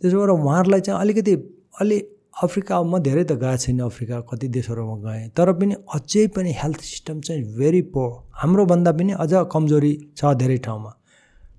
[0.00, 1.34] त्यसो भएर उहाँहरूलाई चाहिँ अलिकति
[1.80, 1.98] अलि
[2.40, 6.80] अफ्रिका म धेरै त गएको छैन अफ्रिका कति देशहरूमा गएँ तर पनि अझै पनि हेल्थ
[6.90, 8.04] सिस्टम चाहिँ भेरी पो
[8.40, 10.90] हाम्रोभन्दा पनि अझ कमजोरी छ धेरै ठाउँमा।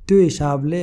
[0.08, 0.82] त्यो हिसाबले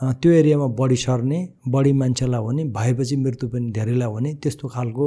[0.00, 1.38] त्यो एरियामा बढी सर्ने
[1.74, 5.06] बढी मान्छेलाई हुने भएपछि मृत्यु पनि धेरैलाई हुने त्यस्तो खालको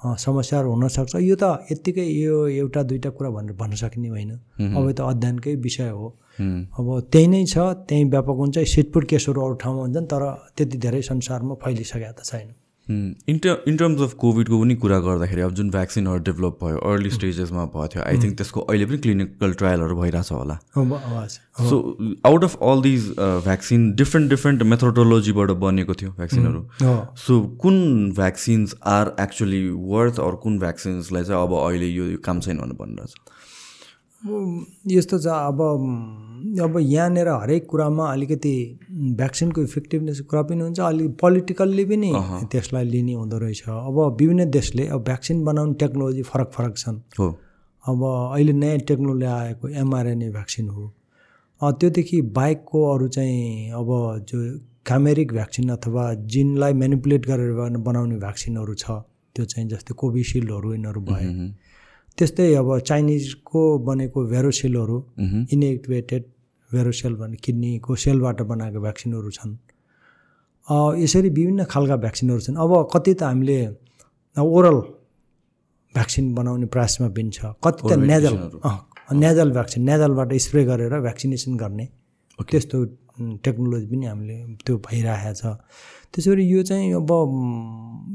[0.00, 4.30] समस्याहरू हुनसक्छ। यो त यत्तिकै यो एउटा दुइटा कुरा भनेर भन्न सकिने होइन।
[4.76, 6.06] अब यो त अध्ययनकै विषय हो।
[6.78, 7.56] अब त्यही नै छ
[7.88, 10.22] त्यहीँ व्यापक हुन्छ सिटपुट केसहरू अरू ठाउँमा हुन्छन् तर
[10.56, 12.48] त्यति धेरै संसारमा फैलिसकेका त छैन।
[12.90, 17.64] इन इन टर्म्स अफ कोभिडको पनि कुरा गर्दाखेरि अब जुन भ्याक्सिनहरू डेभलप भयो अर्ली स्टेजेसमा
[17.74, 20.58] भयो थियो आई थिङ्क त्यसको अहिले पनि क्लिनिकल ट्रायलहरू भइरहेछ होला।
[21.68, 21.78] So
[22.26, 26.62] out of all these vaccine different different मेथोडोलोजीबाट बनेको थियो भ्याक्सिनहरू
[27.26, 27.76] सो कुन
[28.16, 29.62] vaccines are actually
[29.94, 33.14] worth or कुन भ्याक्सिन्सलाई चाहिँ अब अहिले यो काम छैन भनेर भनिरहेछ?
[34.86, 35.60] यस्तो छ अब
[36.60, 42.12] अब यहाँनिर हरेक कुरामा अलिकति भ्याक्सिनको इफेक्टिभनेस कुरा पनि हुन्छ अलिक पोलिटिकल्ली पनि
[42.50, 47.38] त्यसलाई लिने हुँदो रहेछ। अब विभिन्न देशले अब भ्याक्सिन बनाउने टेक्नोलोजी फरक फरक छन्। हो।
[47.88, 50.92] अब अहिले नयाँ टेक्नोलोजी आएको एमआरएनए भ्याक्सिन हो।
[51.62, 53.88] त्योदेखि बाहेकको अरू चाहिँ अब
[54.28, 58.90] जो क्यामेरिक भ्याक्सिन अथवा जिनलाई मेनिपुलेट गरेर बन- बनाउने भ्याक्सिनहरू छ
[59.34, 61.26] त्यो चाहिँ जस्तै कोभिसिल्डहरू यिनीहरू भए
[62.20, 64.96] त्यस्तै अब चाइनिजको बनेको भेरोसेलहरू
[65.54, 66.22] इनएक्टिभेटेड
[66.70, 69.52] भेरोसेल भन्ने किडनीको सेलबाट बनाएको भ्याक्सिनहरू छन्।
[71.02, 73.58] यसरी विभिन्न खालका भ्याक्सिनहरू छन्। अब कति त हामीले
[74.36, 74.78] ओरल
[75.94, 78.34] भ्याक्सिन बनाउने प्रयासमा पनि छ कति त नेजल
[79.24, 81.86] नेजल भ्याक्सिन नेजलबाट स्प्रे गरेर भ्याक्सिनेसन गर्ने।
[82.38, 82.78] त्यस्तो
[83.44, 85.42] टेक्नोलोजी पनि हामीले त्यो भइरहेको छ।
[86.12, 87.10] त्यसो गरी यो चाहिँ अब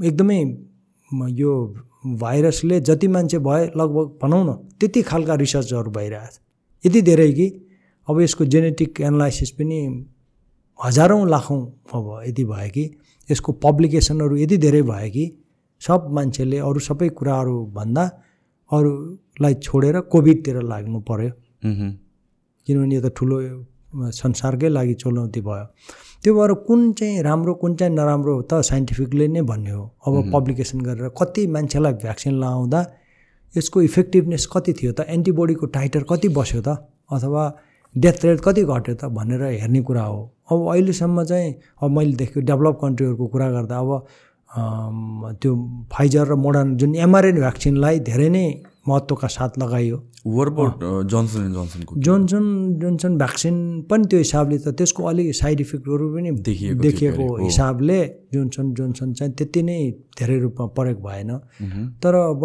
[0.07, 0.39] एकदमै
[1.11, 1.51] यो
[2.05, 6.39] भाइरसले जति मान्छे भए लगभग भनौँ न त्यति खालका रिसर्चहरू भइरहेको छ
[6.85, 7.47] यति धेरै कि
[8.07, 9.79] अब यसको जेनेटिक एनालाइसिस पनि
[10.79, 11.61] हजारौँ लाखौँ
[11.93, 12.83] अब यति भयो कि
[13.31, 15.25] यसको पब्लिकेसनहरू यति धेरै भयो कि
[15.81, 18.03] सब मान्छेले अरू सबै कुराहरू भन्दा
[18.71, 21.31] अरूलाई छोडेर कोभिडतिर लाग्नु पर्यो।
[21.65, 21.91] मह्म।
[22.67, 23.37] किनभने यो त ठुलो
[24.11, 25.65] संसारकै लागि चुनौती भयो।
[26.25, 30.79] त्यो भएर कुन चाहिँ राम्रो कुन चाहिँ नराम्रो त साइन्टिफिकले नै भन्ने हो। अब पब्लिकेसन
[30.81, 32.79] गरेर कति मान्छेलाई भ्याक्सिन लगाउँदा
[33.55, 36.81] यसको इफेक्टिभनेस कति थियो त एन्टिबोडीको टाइटर कति बस्यो त
[37.13, 37.43] अथवा
[37.95, 40.19] डेथ रेट कति घट्यो त भनेर हेर्ने कुरा हो।
[40.51, 43.91] अब अहिलेसम्म चाहिँ अब मैले देखेको डेभलप कन्ट्रीहरूको कुरा गर्दा अब
[44.55, 45.51] त्यो
[45.93, 48.45] फाइजर र मोडर्न जुन एमआरएन भ्याक्सिनलाई धेरै नै
[48.87, 52.45] महत्त्वका साथ लगाइयो। जोन्सन जोन्सनको जोन्सन
[52.81, 53.55] जोन्सन भ्याक्सिन
[53.89, 57.99] पनि त्यो हिसाबले त त्यसको अलिक साइड इफेक्टहरू पनि देखिएको देखिएको। हिसाबले
[58.33, 59.79] जोन्सन जोन्सन चाहिँ त्यति नै
[60.17, 61.31] धेरै रूपमा प्रयोग भएन।
[62.01, 62.43] तर अब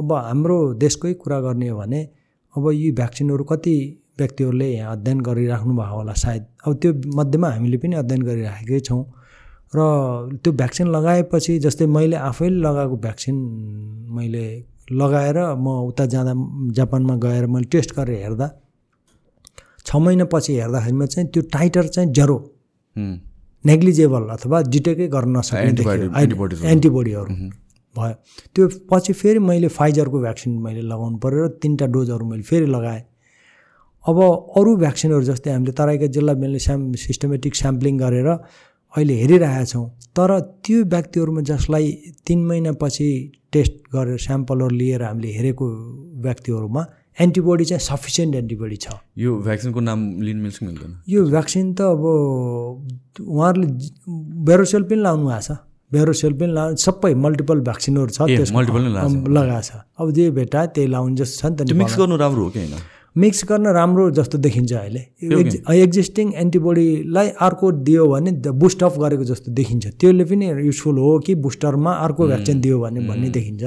[0.00, 2.00] अब हाम्रो देशकै कुरा गर्ने हो भने
[2.54, 3.76] अब यी भ्याक्सिनहरू कति
[4.18, 9.02] व्यक्तिहरूले यहाँ अध्ययन गरिराख्नु भएको होला सायद। अब त्यो मध्येमा हामीले पनि अध्ययन गरिराखेकै छौँ।
[9.76, 9.80] र
[10.42, 13.36] त्यो भ्याक्सिन लगाएपछि जस्तै मैले आफैले लगाएको भ्याक्सिन
[14.16, 14.44] मैले
[14.92, 16.32] लगाएर म उता जाँदा
[16.76, 18.48] जापानमा गएर मैले टेस्ट गरेर हेर्दा
[19.86, 22.38] छ महिनापछि हेर्दाखेरिमा चाहिँ त्यो टाइटर चाहिँ जेरो।
[23.64, 27.34] नेग्लिजेबल अथवा डिटेक्टै गर्न नसक्ने एन्टिबोडीहरू
[27.96, 28.14] भयो।
[28.54, 33.02] त्यो पछि फेरि मैले फाइजरको भ्याक्सिन मैले लगाउनु पऱ्यो र तिनवटा डोजहरू मैले फेरि लगाएँ।
[34.04, 34.18] अब
[34.58, 38.28] अरू भ्याक्सिनहरू जस्तै हामीले तराईका जिल्ला मैले स्याम सिस्टमेटिक स्याम्पलिङ गरेर
[38.94, 40.30] अहिले हेरिरहेका छौँ तर
[40.64, 41.86] त्यो व्यक्तिहरूमा जसलाई
[42.26, 43.08] तिन महिनापछि
[43.52, 45.66] टेस्ट गरेर स्याम्पलहरू लिएर हामीले हेरेको
[46.26, 46.82] व्यक्तिहरूमा
[47.18, 50.92] एन्टिबडी चाहिँ सफिसियन्ट एन्टिबडी छ। यो भ्याक्सिनको नाम लिन मिल्छ मिल्दैन?
[51.08, 52.02] यो भ्याक्सिन त अब
[53.20, 53.68] उहाँहरूले
[54.48, 55.58] बेरोसेल पनि लाउनु भएको छ
[55.92, 59.70] बेरोसेल पनि ला सबै मल्टिपल भ्याक्सिनहरू छ त्यसमा। लगाएको छ
[60.00, 62.74] अब जे भेटा त्यही लाउनु जस्तो छ नि त मिक्स। गर्नु राम्रो हो कि होइन?
[63.16, 65.02] मिक्स गर्न राम्रो जस्तो देखिन्छ अहिले।
[65.82, 71.34] एक्जिस्टिङ एन्टिबोडीलाई अर्को दियो भने बुस्ट अफ गरेको जस्तो देखिन्छ। त्यसले पनि युजफुल हो कि
[71.40, 73.64] बुस्टरमा अर्को भ्याक्सिन दियो भने भन्ने देखिन्छ।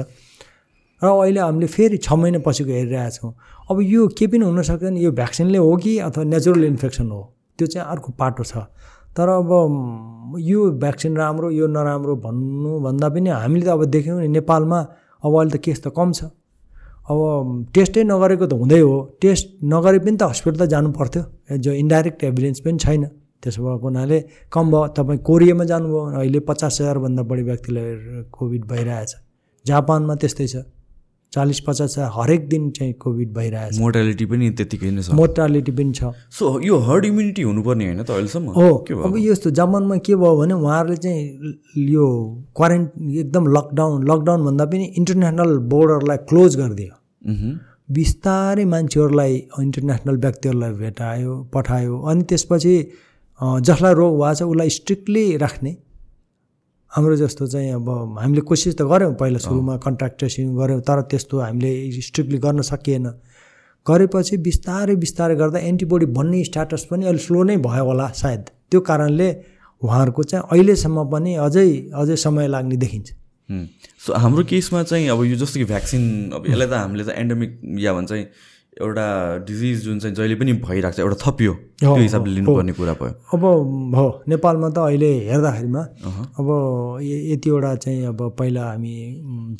[1.02, 3.32] र अहिले हामीले फेरि छ महिना पछिको हेरिरहेछौँ
[3.70, 7.20] अब यो के पनि हुन सक्दैन यो भ्याक्सिनले हो कि अथवा नेचुरल इन्फेक्सन हो
[7.58, 8.70] त्यो चाहिँ अर्को पाटो छ।
[9.16, 9.50] तर अब
[10.38, 14.78] यो भ्याक्सिन राम्रो यो नराम्रो भन्नुभन्दा पनि हामीले त अब देख्यौँ नि नेपालमा
[15.24, 16.30] अब अहिले त केस त कम छ।
[17.10, 17.20] अब
[17.74, 21.22] टेस्टै नगरेको त हुँदै हो। टेस्ट नगरे पनि त हस्पिटल त जानु पर्थ्यो।
[21.58, 23.04] जो इन्डाइरेक्ट एभिडेन्स पनि छैन।
[23.42, 24.18] त्यसो भएको हुनाले
[24.52, 27.88] कम भयो। तपाईँ कोरियामा जानुभयो अहिले पचास हजारभन्दा बढी व्यक्तिलाई
[28.30, 29.10] कोभिड भइरहेछ।
[29.66, 30.56] जापानमा त्यस्तै छ।
[31.32, 36.10] चालिस पचास हरेक दिन चाहिँ कोभिड भइरहेछ। मोर्टालिटी पनि त्यतिकै नै छ। मोर्टालिटी पनि छ।
[36.36, 38.50] सो यो हर्ड इम्युनिटी हुनुपर्ने होइन त अहिलेसम्म?
[38.50, 38.68] हो।
[39.06, 41.22] अब यस्तो जमानमा के भयो भने उहाँहरूले चाहिँ
[41.88, 42.06] यो
[42.50, 42.88] क्वारेन्ट
[43.24, 51.98] एकदम लकडाउन लकडाउन भन्दा पनि इन्टरनेसनल बोर्डरलाई क्लोज गरिदियो। बिस्तारै मान्छेहरूलाई इन्टरनेसनल व्यक्तिहरूलाई भेटायो पठायो।
[52.10, 52.74] अनि त्यसपछि
[53.40, 55.72] जसलाई रोग भएको छ उसलाई स्ट्रिक्टली राख्ने।
[56.92, 61.38] हाम्रो जस्तो चाहिँ अब हामीले कोसिस त गऱ्यौँ पहिला सुरुमा कन्ट्याक्ट ट्रेसिङ गऱ्यौँ तर त्यस्तो
[61.40, 61.72] हामीले
[62.08, 63.06] स्ट्रिक्टली गर्न सकिएन।
[63.86, 68.80] गरेपछि बिस्तारै बिस्तारै गर्दा एन्टिबोडी बन्ने स्ट्याटस पनि अलिक स्लो नै भयो होला सायद। त्यो
[68.80, 69.28] कारणले
[69.82, 71.68] उहाँहरूको चाहिँ अहिलेसम्म पनि अझै
[72.00, 73.08] अझै समय लाग्ने देखिन्छ।
[74.06, 76.02] सो हाम्रो केसमा चाहिँ अब यो जस्तो कि भ्याक्सिन
[76.34, 78.12] अब यसलाई त हामीले त एन्डेमिक या भन्छ
[78.80, 79.04] एउटा
[79.44, 83.42] डिजिज जुन चाहिँ जहिले पनि भइरहेको छ एउटा थपियो त्यो हिसाबले लिनुपर्ने कुरा भयो। अब
[83.98, 85.82] हो नेपालमा त अहिले हेर्दाखेरिमा
[86.40, 86.48] अब
[87.02, 88.94] यतिवटा चाहिँ अब पहिला हामी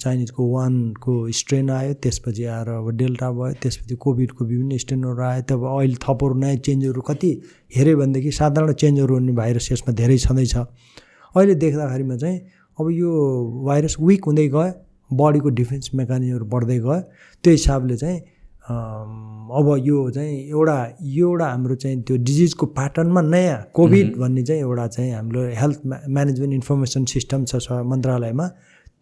[0.01, 5.66] चाइनिजको वानको स्ट्रेन आयो त्यसपछि आएर अब डेल्टा भयो त्यसपछि कोभिडको विभिन्न स्ट्रेनहरू आयो तब
[5.74, 7.32] अहिले थपहरू नयाँ चेन्जहरू कति
[7.76, 12.38] हेऱ्यो भनेदेखि साधारण चेन्जहरू हुने भाइरस यसमा धेरै छँदैछ। अहिले देख्दाखेरिमा चाहिँ
[12.81, 13.12] अब यो
[13.66, 14.72] भाइरस विक हुँदै गयो
[15.20, 17.01] बडीको डिफेन्स मेकानिजमहरू बढ्दै गयो
[17.45, 18.18] त्यो हिसाबले चाहिँ
[19.59, 24.61] अब यो चाहिँ एउटा यो एउटा हाम्रो चाहिँ त्यो डिजिजको प्याटर्नमा नयाँ कोभिड भन्ने चाहिँ
[24.62, 28.47] एउटा चाहिँ हाम्रो हेल्थ म्यानेजमेन्ट इन्फर्मेसन सिस्टम छ मन्त्रालयमा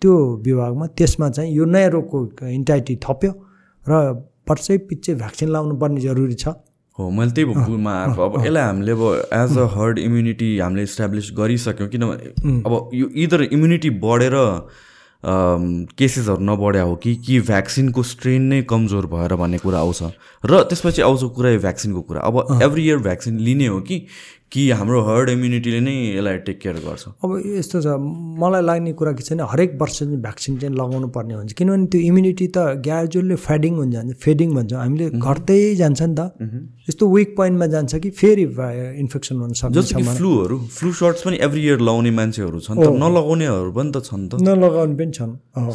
[0.03, 0.15] त्यो
[0.47, 3.33] विभागमा त्यसमा चाहिँ यो नयाँ रोगको इन्टाइटी थप्यो
[3.87, 3.93] र
[4.49, 6.49] पर्सै पछि भ्याक्सिन लाउनु पर्ने जरुरी छ।
[6.99, 9.03] हो मैले त्यही बुमा आएको अब यसलाई हामीले अब
[9.35, 14.35] एज अ हर्ड इम्युनिटी हामीले इस्टाब्लिस गरिसक्यौँ किनभने अब यो इदर इम्युनिटी बढेर
[15.99, 20.03] केसेसहरू नबढ्या हो कि कि भ्याक्सिनको स्ट्रेन नै कमजोर भएर भन्ने कुरा आउँछ।
[20.47, 23.97] र त्यसपछि आउँछ कुरा यो भ्याक्सिनको कुरा। अब एभ्री इयर भ्याक्सिन लिने हो कि
[24.53, 27.31] कि हाम्रो हर्ड इम्युनिटीले नै यसलाई टेक केयर गर्छ। अब
[27.61, 27.87] यस्तो छ
[28.41, 32.01] मलाई लाग्ने कुरा के छैन हरेक वर्ष चाहिँ भ्याक्सिन चाहिँ लगाउनु पर्ने हुन्छ। किनभने त्यो
[32.01, 36.21] इम्युनिटी त ग्रेजुअल्ली फेडिङ हुन्छ फेडिङ भन्छ। हामीले घट्दै जान्छ नि त।
[36.89, 38.45] यस्तो विक पोइन्टमा जान्छ कि फेरि
[39.05, 42.89] इन्फेक्सन हुन सक्छ जस्तो कि फ्लूहरू फ्लू सर्ट्स पनि एभ्री इयर लगाउने मान्छेहरू छन् त।
[42.89, 45.33] नलगाउनेहरू पनि त छन् त। नलगाउने पनि छन्।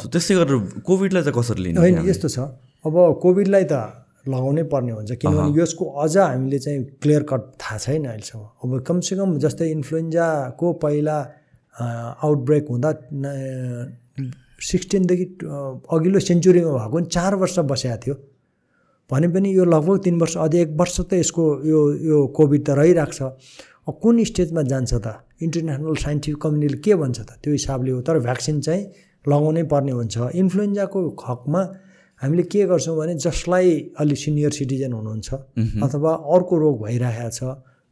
[0.09, 2.37] त्यस्तै गरेर कोभिडलाई चाहिँ कसरी लिने होइन यस्तो छ।
[2.81, 8.05] अब कोभिडलाई त लगाउनै पर्ने हुन्छ किनभने यसको अझ हामीले चाहिँ क्लियर कट थाहा छैन
[8.07, 11.17] अहिलेसम्म। अब कमसेकम जस्तै इन्फ्लुएन्जाको पहिला
[12.23, 12.89] आउटब्रेक हुँदा
[14.69, 15.25] सिक्सटिनदेखि
[15.91, 18.15] अघिल्लो सेन्चुरीमा भएको पनि चार वर्ष बसेको थियो।
[19.11, 22.69] भने पनि यो लगभग तिन वर्ष अझै एक वर्ष त यसको यो यो कोभिड त
[22.79, 25.07] रहिरहेको छ। कुन स्टेजमा जान्छ त?
[25.43, 27.29] इन्टरनेसनल साइन्टिफिक कम्युनिटीले के भन्छ त?
[27.43, 28.83] त्यो हिसाबले हो तर भ्याक्सिन चाहिँ
[29.27, 31.61] लगाउनै पर्ने हुन्छ। इन्फ्लुएन्जाको हकमा
[32.23, 33.69] हामीले के गर्छौँ भने जसलाई
[33.99, 35.29] अलिक सिनियर सिटिजन हुनुहुन्छ
[35.85, 37.39] अथवा अर्को रोग भइरहेको छ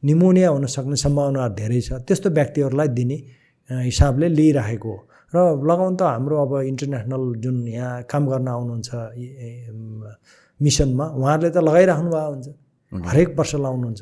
[0.04, 3.18] निमोनिया हुनसक्ने सम्भावनाहरू धेरै छ त्यस्तो व्यक्तिहरूलाई दिने
[3.70, 4.94] हिसाबले लिइराखेको
[5.34, 5.38] र
[5.70, 8.90] लगाउनु त हाम्रो अब इन्टरनेसनल जुन यहाँ काम गर्न आउनुहुन्छ
[10.60, 12.48] मिसनमा उहाँहरूले त लगाइराख्नु भएको हुन्छ।
[12.92, 14.02] हरेक वर्ष लाउनुहुन्छ।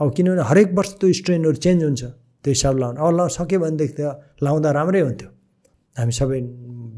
[0.00, 2.02] अब किनभने हरेक वर्ष त्यो स्ट्रेनहरू चेन्ज हुन्छ
[2.42, 4.00] त्यो हिसाबले लाउनु। अब सक्यो भनेदेखि त
[4.44, 5.30] लाउँदा राम्रै हुन्थ्यो।
[5.96, 6.38] हामी सबै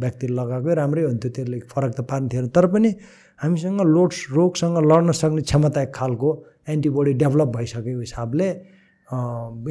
[0.03, 2.91] व्यक्ति लगाएकै राम्रै हुन्थ्यो त्यसले फरक त पार्ने थिएन। तर पनि
[3.43, 6.31] हामीसँग लोड रोगसँग लड्न सक्ने क्षमता एक खालको
[6.75, 8.49] एन्टिबडी डेभलप भइसकेको हिसाबले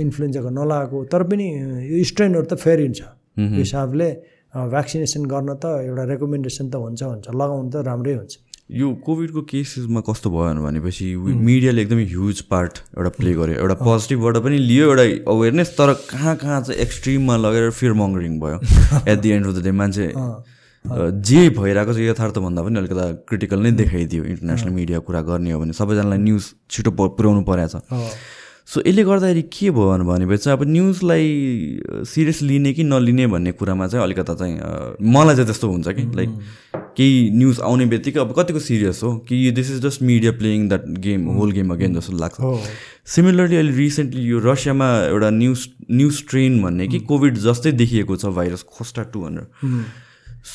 [0.06, 1.46] इन्फ्लुएन्जाको नलागेको तर पनि
[1.92, 3.02] यो स्ट्रेनहरू त फेरि हुन्छ
[3.62, 4.08] हिसाबले
[4.76, 8.34] भ्याक्सिनेसन गर्न त एउटा रेकमेन्डेसन त हुन्छ हुन्छ लगाउनु त राम्रै हुन्छ।
[8.72, 11.06] यो कोभिडको केसेसमा कस्तो भयो भनेपछि
[11.48, 16.36] मिडियाले एकदमै ह्युज पार्ट एउटा प्ले गर्यो। एउटा पोजिटिभबाट पनि लियो एउटा अवेरनेस तर कहाँ
[16.44, 18.58] कहाँ चाहिँ एक्सट्रिममा लगेर फियर मङ्गरिङ भयो
[19.12, 20.08] at the end of the day मान्छे
[21.30, 25.74] जे भइरहेको छ यथार्थभन्दा पनि अलिकता क्रिटिकल नै देखाइदियो। इन्टरनेसनल मिडिया कुरा गर्ने हो भने
[25.76, 28.00] सबैजनालाई न्युज छिटो पुर्याउनु परेको छ
[28.72, 31.26] सो यसले गर्दाखेरि के भयो भनेपछि अब न्युजलाई
[32.08, 34.56] सिरियस लिने कि नलिने भन्ने कुरामा चाहिँ अलिकता चाहिँ
[35.14, 36.30] मलाई चाहिँ त्यस्तो हुन्छ कि। लाइक
[36.98, 40.86] केही न्युज आउने बित्तिकै अब कतिको सिरियस हो कि this is just media playing that
[41.04, 42.64] game whole game again जस्तो लाग्छ।
[43.16, 48.34] सिमिलरली अहिले रिसेन्टली यो रसियामा एउटा न्युज न्युज ट्रेन भन्ने कि कोभिड जस्तै देखिएको छ
[48.40, 49.84] virus Khosta two hundred.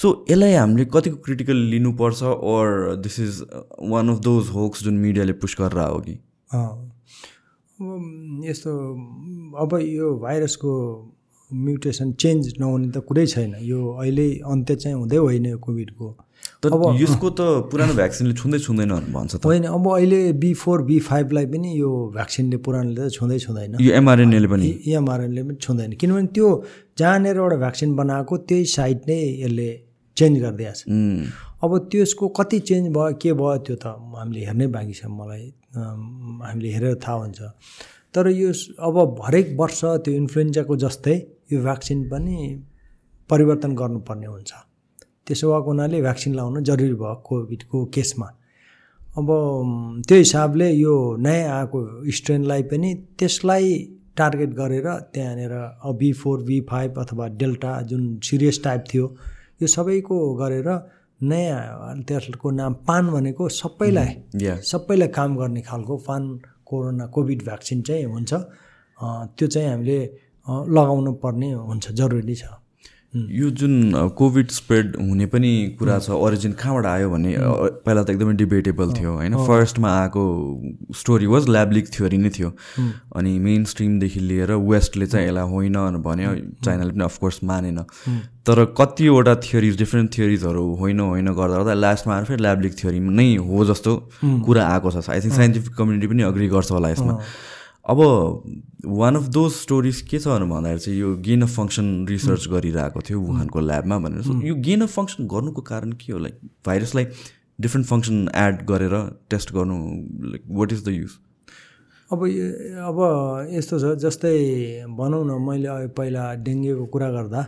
[0.00, 2.22] So यसलाई हामीले कतिको क्रिटिकल लिनुपर्छ
[2.56, 3.46] or this is
[3.92, 6.20] one of those hoax जुन मिडियाले पुस गरेर हो कि?
[7.76, 8.72] यस्तो
[9.62, 10.72] अब यो भाइरसको
[11.50, 16.08] म्युटेसन चेन्ज नहुने त कुरै छैन। यो अहिले अन्त्य चाहिँ हुँदै होइन यो कोभिडको।
[16.62, 16.70] तर
[17.00, 21.46] यसको त पुरानो भ्याक्सिनले छुँदै छुँदैन भन्छ त। होइन अब अहिले बी फोर बी फाइभलाई
[21.52, 24.66] पनि यो भ्याक्सिनले पुरानोले त छुँदै छुँदैन। यो एमआरएनएले पनि?
[24.88, 26.48] इएमआरएनले पनि छुँदैन। किनभने त्यो
[26.98, 29.68] जहाँनिर एउटा भ्याक्सिन बनाएको त्यही साइट नै यसले
[30.16, 30.82] चेन्ज गरिदिएको छ।
[31.64, 33.86] अब त्यसको कति चेन्ज भयो के भयो त्यो त
[34.16, 35.44] हामीले हेर्नै बाँकी छ मलाई।
[35.76, 37.40] हामीले हेरेर थाहा हुन्छ।
[38.14, 38.50] तर यो
[38.86, 38.96] अब
[39.26, 41.16] हरेक वर्ष त्यो इन्फ्लुएन्जाको जस्तै
[41.52, 42.36] यो भ्याक्सिन पनि
[43.30, 44.52] परिवर्तन गर्नुपर्ने हुन्छ।
[45.26, 48.28] त्यसो भएको हुनाले भ्याक्सिन लाउनु जरुरी भयो कोभिडको केसमा।
[49.18, 49.28] अब
[50.08, 50.94] त्यो हिसाबले यो
[51.24, 51.78] नयाँ आएको
[52.16, 53.68] स्ट्रेनलाई पनि त्यसलाई
[54.16, 55.54] टार्गेट गरेर त्यहाँनिर
[56.00, 59.04] बी फोर बी फाइभ अथवा डेल्टा जुन सिरियस टाइप थियो
[59.62, 60.68] यो सबैको गरेर
[61.20, 64.10] नयाँ त्यसको नाम पान भनेको सबैलाई
[64.42, 66.22] या सबैलाई काम गर्ने खालको पान
[66.66, 68.32] कोरोना कोभिड भ्याक्सिन चाहिँ हुन्छ।
[69.36, 69.98] त्यो चाहिँ हामीले
[70.76, 72.44] लगाउनु पर्ने हुन्छ जरुरी छ।
[73.32, 73.72] यो जुन
[74.16, 79.12] कोभिड स्प्रेड हुने पनि कुरा छ ओरिजिन कहाँबाट आयो भन्ने पहिला त एकदमै डिबेटेबल थियो
[79.12, 79.36] होइन?
[79.46, 80.24] फर्स्टमा आएको
[80.96, 82.50] स्टोरी वाज ल्याब्लिक थ्योरी नै थियो।
[83.16, 87.78] अनि मेन स्ट्रिमदेखि लिएर वेस्टले चाहिँ यसलाई होइन भन्यो चाइनाले पनि अफकोर्स मानेन।
[88.46, 93.34] तर कतिवटा थियोरिज डिफ्रेन्ट थियोरिजहरू होइन होइन गर्दा गर्दा लास्टमा आएर फेरि ल्याब्लिक थ्योरी नै
[93.48, 93.92] हो जस्तो
[94.46, 97.14] कुरा आएको छ। आई थिङ्क साइन्टिफिक कम्युनिटी पनि अग्री गर्छ होला यसमा।
[97.86, 98.00] अब
[99.00, 103.20] वान अफ दोज स्टोरिज के छ भन्दाखेरि चाहिँ यो गेन अफ फङ्सन रिसर्च गरिरहेको थियो
[103.20, 106.18] वुहानको ल्याबमा भनेर। So, यो गेन अफ फङ्सन गर्नुको कारण के हो?
[106.18, 107.04] लाइक भाइरसलाई
[107.60, 108.94] डिफ्रेन्ट फङ्सन एड गरेर
[109.30, 109.76] टेस्ट गर्नु
[110.32, 111.12] like what is the use
[112.10, 112.98] अब यो- अब
[113.54, 114.34] यस्तो छ जस्तै
[114.98, 117.40] भनौँ न मैले पहिला डेङ्गुको कुरा गर्दा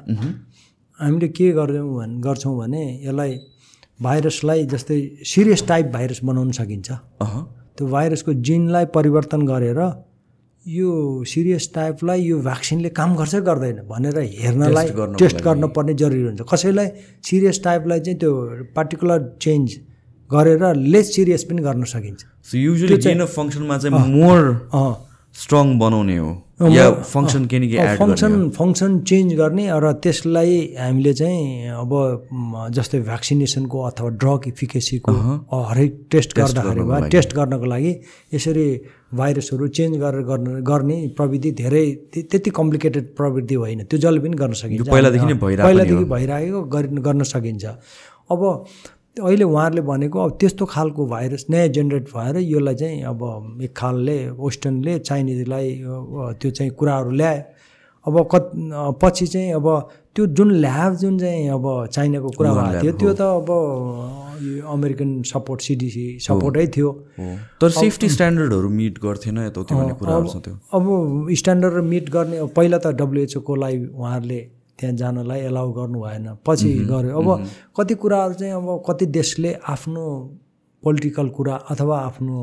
[0.98, 3.38] हामीले के गर्छौँ भन् गर्छौँ भने यसलाई
[4.02, 4.98] भाइरसलाई जस्तै
[5.34, 6.88] सिरियस टाइप भाइरस बनाउन सकिन्छ।
[7.78, 9.78] त्यो भाइरसको जिनलाई परिवर्तन गरेर
[10.66, 14.88] यो सिरियस टाइपलाई यो भ्याक्सिनले काम गर्छ गर्दैन भनेर हेर्नलाई
[15.18, 16.88] टेस्ट गर्नुपर्ने जरुरी हुन्छ। कसैलाई
[17.24, 18.32] सिरियस टाइपलाई चाहिँ त्यो
[18.76, 19.76] पार्टिकुलर चेन्ज
[20.30, 24.42] गरेर लेस सिरियस पनि गर्न सकिन्छ। सो युजली फङ्सनमा चाहिँ मोर
[25.42, 26.30] स्ट्रङ बनाउने हो।
[26.60, 27.58] या फङ्सन के
[27.98, 31.90] फङ्सन फङ्सन चेन्ज गर्ने र त्यसलाई हामीले चाहिँ अब
[32.74, 35.12] जस्तै भ्याक्सिनेसनको अथवा ड्रग इफिकेसीको
[35.70, 37.92] हरेक टेस्ट गर्दाखेरि वा टेस्ट गर्नको लागि
[38.34, 38.66] यसरी
[39.14, 44.36] भाइरसहरू चेन्ज गरेर गर्न गर्ने प्रविधि धेरै त्य- त्यति कम्प्लिकेटेड प्रविधि होइन। त्यो जसले पनि
[44.42, 46.62] गर्न सकिन्छ। पहिलादेखि नै भइरहेको नि पहिलादेखि भइरहेको
[47.08, 47.64] गर्न सकिन्छ।
[48.30, 48.40] अब
[49.18, 53.20] अहिले उहाँहरूले भनेको अब त्यस्तो खालको भाइरस नयाँ जेनेरेट भएर यसलाई चाहिँ अब
[53.62, 55.68] एक खालले वेस्टर्नले चाइनिजलाई
[56.40, 57.42] त्यो चाहिँ कुराहरू ल्यायो
[58.06, 58.50] अब कत
[59.02, 59.66] पछि चाहिँ अब
[60.14, 63.48] त्यो जुन ल्याब जुन चाहिँ अब चाइनाको कुरा भएको थियो त्यो त अब
[64.42, 66.90] यो अमेरिकन सपोर्ट सिडिसी सपोर्टै थियो।
[67.60, 70.52] तर सेफ्टी स्ट्यान्डर्डहरू मिट गर्थेन त्यो?
[70.72, 70.84] अब
[71.40, 74.40] स्ट्यान्डर्ड मिट गर्ने पहिला त डब्लुएचओकोलाई उहाँहरूले
[74.78, 77.28] त्यहाँ जानलाई एलाउ गर्नु भएन। पछि गऱ्यो। अब
[77.76, 80.04] कति कुराहरू चाहिँ अब कति देशले आफ्नो
[80.82, 82.38] पोलिटिकल कुरा अथवा आफ्नो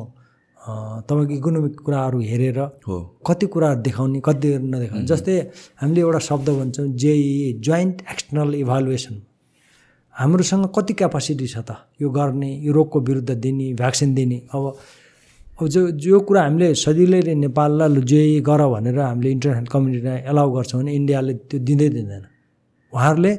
[1.07, 2.95] तपाईँको इकोनोमिक कुराहरू हेरेर हो।
[3.27, 5.38] कति कुराहरू देखाउने कति नदेखाउने। जस्तै
[5.81, 9.21] हामीले एउटा शब्द भन्छौँ जेई जोइन्ट एक्सटर्नल इभालुएसन
[10.15, 11.75] हाम्रोसँग कति क्यापासिटी छ त?
[12.01, 14.75] यो गर्ने यो रोगको विरुद्ध दिने भ्याक्सिन दिने। अब
[15.55, 20.79] अब जो जो कुरा हामीले सजिलैले नेपाललाई जे गर भनेर हामीले इन्टरनेसनल कम्युनिटीलाई एलाउ गर्छौँ
[20.81, 22.23] भने इन्डियाले त्यो दिँदै दिँदैन।
[22.93, 23.33] उहाँहरूले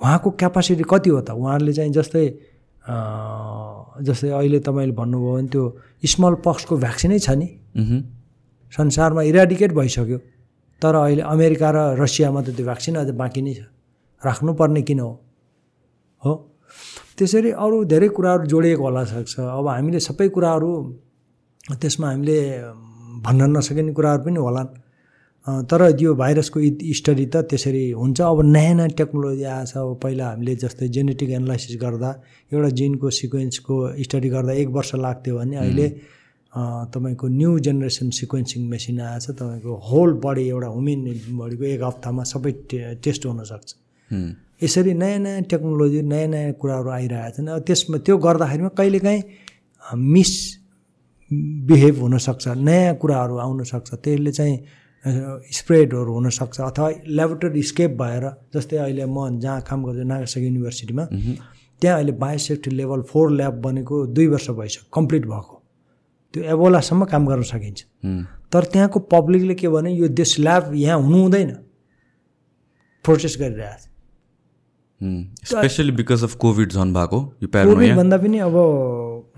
[0.00, 1.30] उहाँको क्यापासिटी कति हो त?
[1.34, 2.24] उहाँहरूले चाहिँ जस्तै
[4.06, 5.64] जस्तै अहिले तपाईँले भन्नुभयो भने त्यो
[6.06, 7.48] स्मल पक्सको भ्याक्सिनै छ नि।
[8.72, 10.18] संसारमा इराडिकेट भइसक्यो।
[10.82, 13.60] तर अहिले अमेरिका र रसियामा त त्यो भ्याक्सिन अझ बाँकी नै छ।
[14.22, 15.10] राख्नुपर्ने किन हो?
[16.22, 16.32] हो?
[17.18, 20.70] त्यसरी अरू धेरै कुराहरू जोडिएको होला सक्छ अब हामीले सबै कुराहरू
[21.70, 22.38] त्यसमा हामीले
[23.24, 24.70] भन्न नसकिने कुराहरू पनि होलान्
[25.70, 26.58] तर यो भाइरसको
[26.98, 31.76] स्टडी त त्यसरी हुन्छ। अब नयाँ नयाँ टेक्नोलोजी आएछ। अब पहिला हामीले जस्तै जेनेटिक एनालाइसिस
[31.80, 32.10] गर्दा
[32.52, 35.88] एउटा जिनको सिक्वेन्सको स्टडी गर्दा एक वर्ष लाग्थ्यो भने अहिले
[36.92, 41.00] तपाईँको न्यू जेनेरेसन सिक्वेन्सिङ मेसिन आएछ। तपाईँको होल बडी एउटा ह्युमेन
[41.40, 43.68] बडीको एक हप्तामा सबै टे टेस्ट हुनसक्छ।
[44.62, 49.22] यसरी नयाँ नयाँ टेक्नोलोजी नयाँ नयाँ कुराहरू आइरहेका छन्। त्यसमा त्यो गर्दाखेरिमा कहिलेकाहीँ
[50.14, 50.32] मिस
[51.30, 54.56] बिहेभ हुनसक्छ नयाँ कुराहरू आउनसक्छ त्यसले चाहिँ
[55.52, 58.24] स्प्रेडहरू हुनसक्छ अथवा ल्याबोरेटरी स्केप भएर
[58.54, 61.04] जस्तै अहिले म जहाँ काम गर्छु नागासाकी युनिभर्सिटीमा
[61.80, 65.54] त्यहाँ अहिले बायोसेफ्टी लेभल फोर ल्याब बनेको दुई वर्ष भइसक्यो कम्प्लिट भएको।
[66.34, 67.80] त्यो एबोलासम्म काम गर्न सकिन्छ।
[68.52, 71.50] तर त्यहाँको पब्लिकले के भने यो देश ल्याब यहाँ हुनु हुँदैन
[73.04, 77.20] प्रोटेस्ट गरिरहेको छ स्पेसली बिकज अफ कोभिड झन् भएको
[77.96, 78.56] भन्दा पनि अब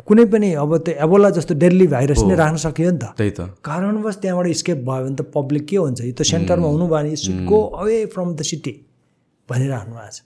[0.07, 3.41] कुनै पनि अब त्यो एबोला जस्तो डेडली भाइरस नै राख्न सकियो नि त। त्यही त।
[3.65, 6.01] कारणवश त्यहाँबाट स्केप भयो भने त पब्लिक के हुन्छ?
[6.01, 8.75] यो त सेन्टरमा हुनु भयो भने should go away from the city
[9.49, 10.19] भनिराख्नु भएको छ।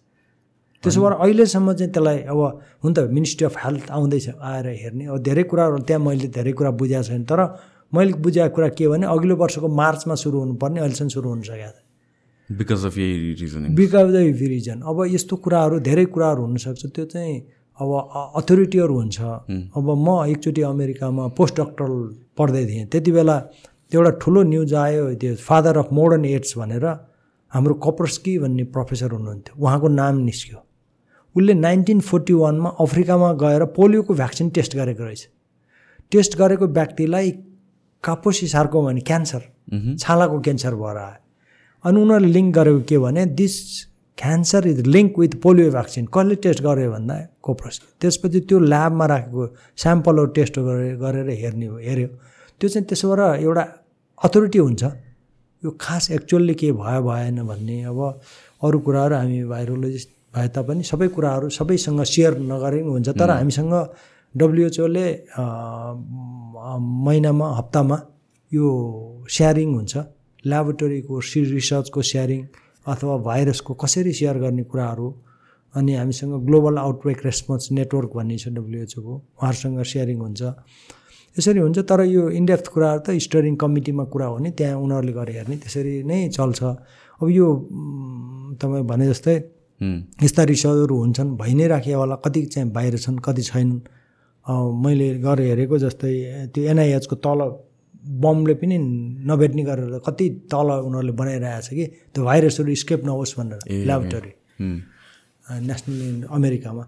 [0.84, 2.40] त्यसो भएर अहिलेसम्म चाहिँ त्यसलाई अब
[2.84, 6.70] हुन त मिनिस्ट्री अफ हेल्थ आउँदैछ आएर हेर्ने। अब धेरै कुराहरू त्यहाँ मैले धेरै कुरा
[6.76, 7.40] बुझाएको छैन तर
[7.92, 12.56] मैले बुझाएको कुरा के भने अघिल्लो वर्षको मार्चमा सुरु हुनुपर्ने अहिलेसम्म सुरु हुन सकेको छैन।
[12.58, 14.16] बिकज अफ यही रिजनिङ बिकज द
[14.52, 17.34] रिजन अब यस्तो कुराहरू धेरै कुराहरू हुनसक्छ। त्यो चाहिँ
[17.80, 17.90] अब
[18.38, 19.18] अथोरिटीहरू हुन्छ।
[19.76, 21.94] अब म एकचोटि अमेरिकामा पोस्ट डक्टरल
[22.38, 23.36] पढ्दै थिएँ। त्यति बेला
[23.92, 26.86] एउटा ठुलो न्युज आयो त्यो फादर अफ मोडर्न एड्स भनेर।
[27.52, 30.58] हाम्रो कप्रस्की भन्ने प्रोफेसर हुनुहुन्थ्यो। उहाँको नाम निस्क्यो।
[31.34, 35.22] उसले नाइन्टिन फोर्टी वानमा अफ्रिकामा गएर पोलियोको भ्याक्सिन टेस्ट गरेको रहेछ।
[36.12, 37.30] टेस्ट गरेको व्यक्तिलाई
[38.04, 39.42] कापोसी सार्को भने क्यान्सर।
[39.98, 41.18] छालाको क्यान्सर भएर आयो।
[41.84, 43.54] अनि उनीहरूले लिङ्क गरेको के भने this
[44.18, 46.04] cancer is link with polio vaccine.
[46.14, 49.42] कसले टेस्ट गर्यो भन्दा कोप्रस। त्यसपछि त्यो ल्याबमा राखेको
[49.82, 52.08] स्याम्पलहरू टेस्ट गरेर गरेर हेर्ने हो हेऱ्यो।
[52.60, 53.64] त्यो चाहिँ त्यसो भएर एउटा
[54.18, 54.82] अथोरिटी हुन्छ।
[55.62, 57.98] यो खास एक्चुअल्ली के भयो भएन भन्ने अब
[58.64, 63.74] अरू कुराहरू हामी भाइरोलोजिस्ट भए तापनि सबै कुराहरू सबैसँग सेयर नगरे पनि हुन्छ। तर हामीसँग
[64.34, 65.06] डब्लुएचओले
[67.06, 67.96] महिनामा हप्तामा
[68.52, 68.66] यो
[69.34, 69.94] स्याहारिङ हुन्छ।
[70.44, 72.40] ल्याबोरेटरीको सि रिसर्चको स्याहारिङ
[72.86, 75.08] अथवा भाइरसको कसरी सेयर गर्ने कुराहरू
[75.74, 80.42] अनि हामीसँग ग्लोबल आउटब्रेक रेस्पोन्स नेटवर्क भन्ने छ डब्लुएचओको उहाँहरूसँग सेयरिङ हुन्छ।
[81.36, 85.32] यसरी हुन्छ तर यो इन्डेप्थ कुराहरू त स्टरिङ कमिटीमा कुरा हो नि त्यहाँ उनीहरूले गरे
[85.34, 86.62] हेर्ने त्यसरी नै चल्छ।
[87.20, 87.46] अब यो
[88.60, 89.36] तपाईँ भने जस्तै
[90.22, 93.80] यस्ता रिसर्चहरू हुन्छन् भइ नै राखे होला कति चाहिँ बाहिर छन् कति छैनन्।
[94.84, 96.12] मैले गरेर हेरेको जस्तै
[96.54, 97.40] त्यो एनआइएचको तल
[98.04, 98.78] बमले पनि
[99.30, 101.84] नभेट्ने गरेर कति तल उनीहरूले बनाइरहेको छ कि
[102.14, 104.32] त्यो भाइरसहरू स्केप नहोस् भनेर ल्याबोरेटरी
[105.68, 106.84] नेसनल अमेरिकामा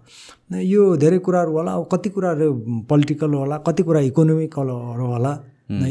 [0.63, 2.53] यो धेरै कुराहरू होला अब कति कुराहरू
[2.89, 5.33] पोलिटिकल होला कति कुरा इकोनोमिकलहरू होला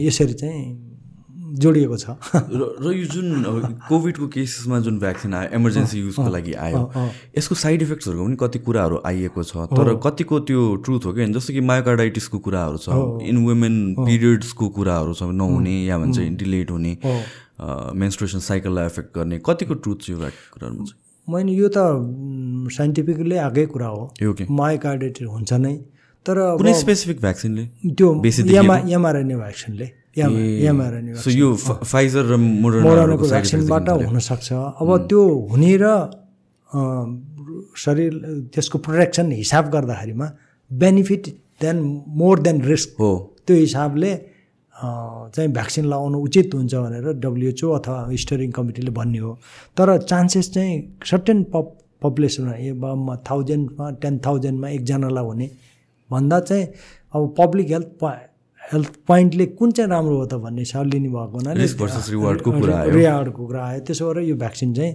[0.07, 0.63] यसरी चाहिँ
[1.57, 2.07] जोडिएको छ।
[2.83, 3.29] र यो जुन
[3.89, 6.83] कोभिडको केसेसमा जुन भ्याक्सिन आयो इमर्जेन्सी युजको लागि आयो
[7.39, 11.27] यसको साइड इफेक्ट्सहरूको पनि कति कुराहरू आइएको छ तर कतिको त्यो ट्रुथ हो कि?
[11.33, 12.89] जस्तो कि मायोकार्डाइटिसको कुराहरू छ
[13.25, 16.93] इन वुमेन पिरियड्सको कुराहरू छ नहुने या भन्छ डिलेट हुने
[17.97, 21.01] मेन्स्ट्रुएसन साइकललाई एफेक्ट गर्ने कतिको ट्रुथ छ यो कुराहरूमा चाहिँ?
[21.29, 24.03] मैले यो त साइन्टिफिकली आएकै कुरा हो।
[24.51, 25.75] मायोकार्डाइटिस हुन्छ नै
[26.27, 28.09] तर कुनै स्पेसिफिक भ्याक्सिनले त्यो
[28.99, 29.87] एमआरएनए भ्याक्सिनले
[30.17, 31.55] सो यो
[31.85, 34.49] फाइजर र मोडर्नको भ्याक्सिनबाट हुनसक्छ।
[34.81, 35.85] अब त्यो हुने र
[37.77, 38.13] शरीर
[38.55, 40.27] त्यसको प्रोटेक्सन हिसाब गर्दाखेरिमा
[40.71, 41.23] benefit
[41.61, 41.77] than
[42.21, 43.11] more than risk हो।
[43.47, 44.13] त्यो हिसाबले
[44.75, 49.33] चाहिँ भ्याक्सिन लगाउनु उचित हुन्छ भनेर डब्लुएचओ अथवा स्टरिङ कमिटीले भन्ने हो।
[49.77, 50.73] तर चान्सेस चाहिँ
[51.11, 51.67] सर्टेन पप
[52.03, 55.49] पपुलेसनमा थाउजन्डमा टेन थाउजन्डमा एकजनालाई हुने
[56.11, 56.65] भन्दा चाहिँ
[57.15, 57.91] अब पब्लिक हेल्थ
[58.73, 63.47] हेल्थ पोइन्टले कुन चाहिँ राम्रो हो त भन्ने हिसाब लिने भएको हुनाले रिवार्डको कुरा रिवार्डको
[63.47, 64.93] कुरा आयो। त्यसो भएर यो भ्याक्सिन चाहिँ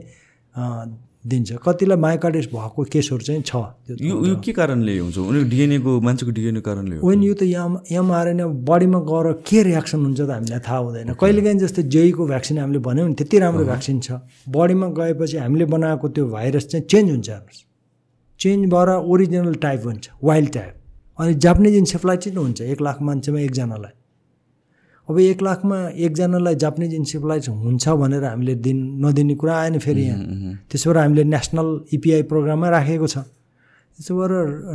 [1.22, 3.56] दिन्छ। कतिलाई मायोकार्डिस भएको केसहरू चाहिँ छ।
[4.02, 5.18] यो यो के कारणले हुन्छ?
[5.18, 7.02] उनीहरू डिएनएको मान्छेको डिएनएको कारणले हो?
[7.06, 11.60] होइन यो त एम एमआरएनए बडीमा गएर के रियाक्सन हुन्छ त हामीलाई थाहा हुँदैन। कहिलेकाहीँ
[11.62, 14.20] जस्तै जेईको भ्याक्सिन हामीले भन्यौँ नि त्यति राम्रो भ्याक्सिन छ।
[14.50, 17.64] बडीमा गएपछि हामीले बनाएको त्यो भाइरस चाहिँ चेन्ज हुन्छ हेर्नुहोस्।
[18.40, 20.74] चेन्ज भएर ओरिजिनल टाइप हुन्छ। वाइल्ड टाइप
[21.22, 23.94] अनि जापानिज इन्सेफ्लाइटिस हुन्छ एक लाख मान्छेमा एकजनालाई।
[25.10, 30.20] अब एक लाखमा एकजनालाई जापानिज इन्सेफ्लाइटिस हुन्छ भनेर हामीले दिन नदिने कुरा आएन फेरि यहाँ।
[30.70, 33.18] त्यसो भएर हामीले नेसनल इपिआई प्रोग्राममा राखेको छ।
[34.00, 34.32] त्यसो भएर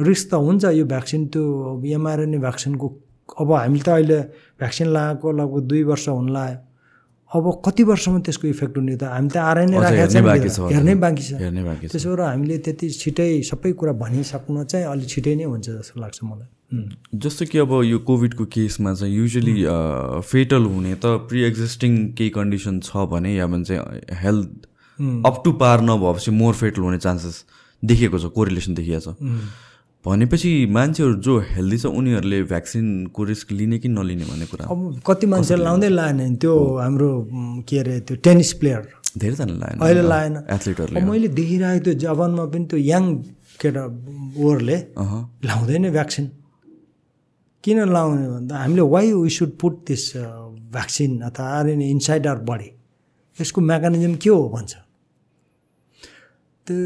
[0.07, 1.43] रिस्क त हुन्छ यो भ्याक्सिन त्यो
[1.99, 2.87] एमआरएनए भ्याक्सिनको
[3.41, 4.19] अब हामीले त अहिले
[4.61, 6.59] भ्याक्सिन लगाएको लगभग दुई वर्ष हुन लाग्यो।
[7.35, 11.23] अब कति वर्षमा त्यसको इफेक्ट हुने त हामी त आएर नै राखेको छ हेर्नै बाँकी
[11.27, 16.01] छ। त्यसो भएर हामीले त्यति छिटै सबै कुरा भनिसक्नु चाहिँ अलिक छिटै नै हुन्छ जस्तो
[16.01, 16.49] लाग्छ मलाई।
[17.19, 19.55] जस्तो कि अब यो कोभिडको केसमा चाहिँ युजली
[20.23, 23.83] फेटल हुने त प्रि एक्जिस्टिङ केही कन्डिसन छ भने या भने चाहिँ
[24.23, 24.51] हेल्थ
[25.27, 27.45] अप टु पार नभएपछि मोर फेटल हुने चान्सेस
[27.83, 29.19] देखिएको छ कोरिलेसन देखिएको छ।
[30.05, 34.65] भनेपछि मान्छेहरू जो हेल्दी छ उनीहरूले भ्याक्सिनको रिस्क लिने कि नलिने भन्ने कुरा?
[34.71, 37.11] अब कति मान्छेले लाउँदै लाएन त्यो हाम्रो
[37.69, 38.83] के अरे त्यो टेनिस प्लेयर।
[39.19, 43.05] धेरैजना लाएन। अहिले लाएन। एथलिटहरूले मैले देखिरहेको त्यो जवानमा पनि त्यो यङ
[43.61, 43.83] केटा
[44.47, 44.77] ओरले
[45.43, 46.27] लाउँदैन भ्याक्सिन।
[47.65, 50.05] किन लाउने भन्दा हामीले why we should put this
[50.71, 52.71] vaccine अथवा आरएनए इन्साइड आवर बडी
[53.39, 54.86] यसको मेकानिजम के हो भन्छ?
[56.67, 56.79] त्यो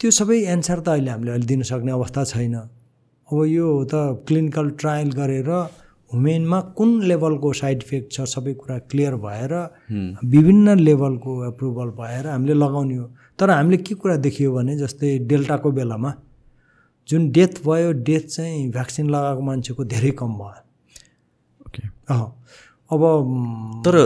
[0.00, 2.54] त्यो सबै एन्सर त अहिले हामीले अहिले दिन सक्ने अवस्था छैन।
[3.28, 3.94] अब यो त
[4.26, 5.50] क्लिनिकल ट्रायल गरेर
[6.10, 9.52] हुमेनमा कुन लेभलको साइड इफेक्ट छ सबै कुरा क्लियर भएर
[10.34, 13.06] विभिन्न लेभलको एप्रुभल भएर हामीले लगाउने हो।
[13.38, 16.12] तर हामीले के कुरा देखियो भने जस्तै डेल्टाको बेलामा
[17.08, 20.62] जुन डेथ भयो डेथ चाहिँ भ्याक्सिन लगाएको मान्छेको धेरै कम भयो।
[22.08, 22.26] अँ,
[22.90, 23.02] अब
[23.86, 23.96] तर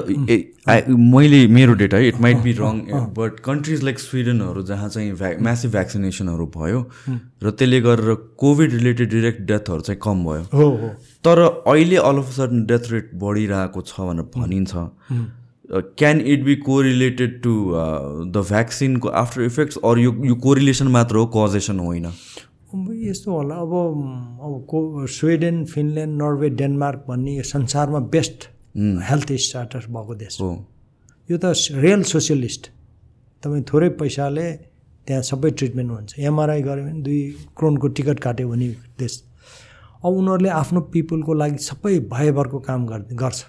[0.98, 2.78] मैले मेरो डेटा है it might be wrong
[3.16, 6.80] but countries like स्विडनहरू जहाँ चाहिँ भ्या म्यासिभ भ्याक्सिनेसनहरू भयो
[7.42, 10.68] र त्यसले गरेर कोभिड रिलेटेड डिरेक्ट डेथहरू चाहिँ कम भयो। हो
[11.24, 14.72] तर अहिले all of sudden death rate बढिरहेको छ भनेर भनिन्छ।
[15.98, 17.52] Can it be correlated to
[18.32, 22.06] the भ्याक्सिनको after effects or यो यो कोरिलेसन मात्र हो कजेसन होइन?
[23.08, 23.74] यस्तो होला। अब
[24.40, 30.50] अब को स्विडेन फिनल्यान्ड नर्वे डेनमार्क भन्ने यो संसारमा बेस्ट हेल्थ स्टार्टर भएको देश हो।
[31.28, 32.62] यो त रियल सोसियलिस्ट
[33.42, 34.46] तपाईँ थोरै पैसाले
[35.06, 37.20] त्यहाँ सबै ट्रिटमेन्ट हुन्छ। एमआरआई गऱ्यो भने दुई
[37.56, 38.68] क्रोनको टिकट काट्यो भने
[38.98, 39.22] देश।
[40.04, 43.40] अब उनीहरूले आफ्नो पिपुलको लागि सबै भयभरको काम गर् गर्छ।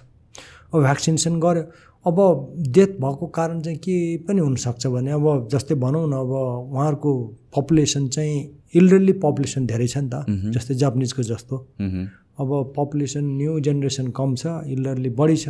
[0.74, 1.64] अब भ्याक्सिनेसन गर्यो
[2.06, 2.18] अब
[2.74, 3.96] डेथ भएको कारण चाहिँ के
[4.26, 6.32] पनि हुनसक्छ भने अब जस्तै भनौँ न अब
[6.74, 7.12] उहाँहरूको
[7.54, 8.36] पपुलेसन चाहिँ
[8.74, 11.56] इल्डरली पपुलेसन धेरै छ नि त जस्तै जापानिजको जस्तो।
[12.38, 15.48] अब पपुलेसन न्यू जेनेरेसन कम छ इल्डरली बढी छ।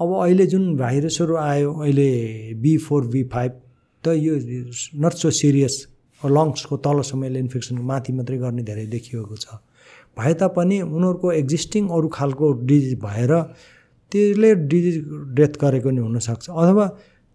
[0.00, 2.10] अब अहिले जुन भाइरसहरू आयो अहिले
[2.62, 3.52] बी फोर बी फाइभ
[4.04, 4.34] त यो
[5.04, 5.74] नट सो सिरियस
[6.22, 9.60] लङ्सको तलसम्म यसले इन्फेक्सन माथि मात्रै गर्ने धेरै देखिएको छ।
[10.18, 13.32] भए तापनि उनीहरूको एक्जिस्टिङ अरू खालको डिजिज भएर
[14.12, 14.96] त्यसले डिजिज
[15.38, 16.86] डेथ गरेको नि हुनसक्छ। अथवा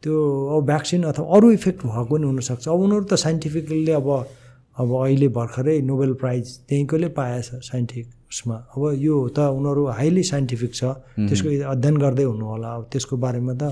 [0.04, 0.16] त्यो
[0.56, 4.10] अब भ्याक्सिन अथवा अरू इफेक्ट भएको नि हुनसक्छ। अब उनीहरू त साइन्टिफिकली अब
[4.78, 10.72] अब अहिले भर्खरै नोबेल प्राइज त्यहीँकोले पाएछ साइन्टिफिक उसमा। अब यो त उनीहरू हाइली साइन्टिफिक
[10.76, 10.84] छ।
[11.32, 13.64] त्यसको अध्ययन गर्दै हुनु होला अब त्यसको बारेमा त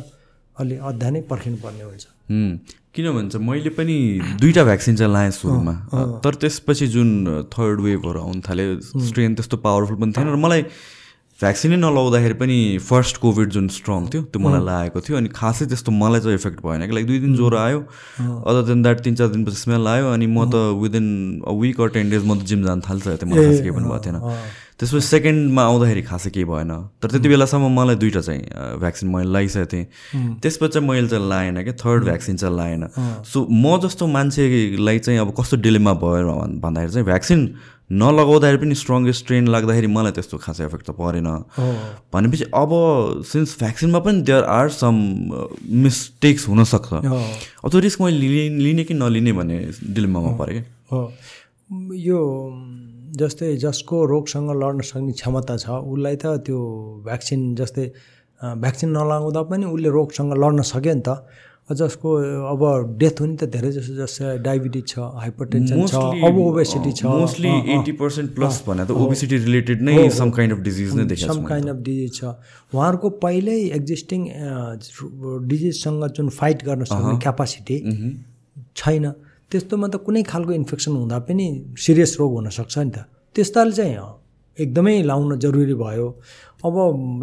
[0.56, 2.52] अलि अध्ययनै पर्खिनुपर्ने हुन्छ। हुँ।
[2.94, 3.98] किन भन्छ मैले पनि
[4.40, 5.74] दुईवटा भ्याक्सिन चाहिँ लाएँ सुरुमा।
[6.24, 7.10] तर त्यसपछि जुन
[7.50, 10.62] थर्ड वेभहरू आउनु थाल्यो स्ट्रेन त्यस्तो पावरफुल पनि थिएन। र मलाई
[11.44, 12.58] भ्याक्सिनै नलाउँदाखेरि पनि
[12.90, 16.60] फर्स्ट कोभिड जुन स्ट्रङ थियो त्यो मलाई लागेको थियो अनि खासै त्यस्तो मलाई चाहिँ इफेक्ट
[16.66, 17.80] भएन कि लाइक दुई दिन ज्वरो आयो
[18.50, 21.08] अदर देन द्याट तिन चार दिनपछि स्मेल आयो अनि म त within
[21.48, 23.88] a week or ten days म त जिम जान थाल्छ त्यो मलाई खासै केही पनि
[23.92, 24.20] भएको थिएन।
[24.80, 26.72] त्यसपछि सेकेन्डमा आउँदाखेरि खासै केही भएन।
[27.02, 28.42] तर त्यति बेलासम्म मलाई दुइटा चाहिँ
[28.82, 29.86] भ्याक्सिन मैले लगाइसकेको थिएँ।
[30.44, 32.82] त्यसपछि चाहिँ मैले चाहिँ लाएन क्या। थर्ड भ्याक्सिन चाहिँ लाएन
[33.32, 37.40] सो म जस्तो मान्छेलाई चाहिँ अब कस्तो डिलेमा भयो भन्- भन्दाखेरि चाहिँ भ्याक्सिन
[37.94, 41.30] नलगाउँदाखेरि पनि स्ट्रङ्गेस्ट स्ट्रेन लाग्दाखेरि मलाई त्यस्तो खासै इफेक्ट त परेन।
[42.14, 42.72] भनेपछि अब
[43.22, 44.96] सिन्स भ्याक्सिनमा पनि देयर आर सम
[45.84, 46.94] मिस्टेक्स हुनसक्छ।
[47.64, 49.58] अब त्यो रिस्क मैले लिने कि नलिने भन्ने
[49.94, 50.62] डिलेमामा परेँ।
[52.08, 52.20] यो
[53.18, 56.60] जस्तै जसको रोगसँग लड्न सक्ने क्षमता छ उसलाई त त्यो
[57.06, 57.86] भ्याक्सिन जस्तै
[58.42, 61.10] भ्याक्सिन नलाउँदा पनि उसले रोगसँग लड्न सक्यो नि त।
[61.70, 62.10] जसको
[62.52, 62.62] अब
[63.00, 65.96] डेथ हुने त धेरै जस्तो जस्तै डायबिटिज छ हाइपरटेन्सन छ
[66.28, 70.60] अब ओबेसिटी छ। मोस्टली एट्टी पर्सेन्ट प्लस भने त ओबिसिटी रिलेटेड नै सम काइन्ड अफ
[70.68, 72.22] डिजिज नै सम काइन्ड अफ डिजिज छ।
[72.76, 74.22] उहाँहरूको पहिल्यै एक्जिस्टिङ
[75.48, 77.78] डिजिजसँग जुन फाइट गर्न सक्ने क्यापासिटी
[78.76, 79.06] छैन।
[79.52, 81.48] त्यस्तोमा त कुनै खालको इन्फेक्सन हुँदा पनि
[81.80, 83.98] सिरियस रोग हुनसक्छ नि त। त्यस्ताले चाहिँ
[84.58, 86.08] एकदमै लाउन जरुरी भयो।
[86.64, 86.76] अब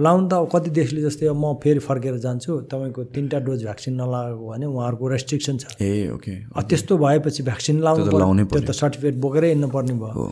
[0.05, 4.45] लाउनु त कति देशले जस्तै अब म फेरि फर्केर जान्छु तपाईँको तिनवटा डोज भ्याक्सिन नलागेको
[4.49, 6.35] भने उहाँहरूको रेस्ट्रिक्सन छ। Ah okay.
[6.69, 10.27] त्यस्तो भएपछि भ्याक्सिन लाउनु त्यो त सर्टिफिकेट बोकेरै हिँड्नुपर्ने भयो।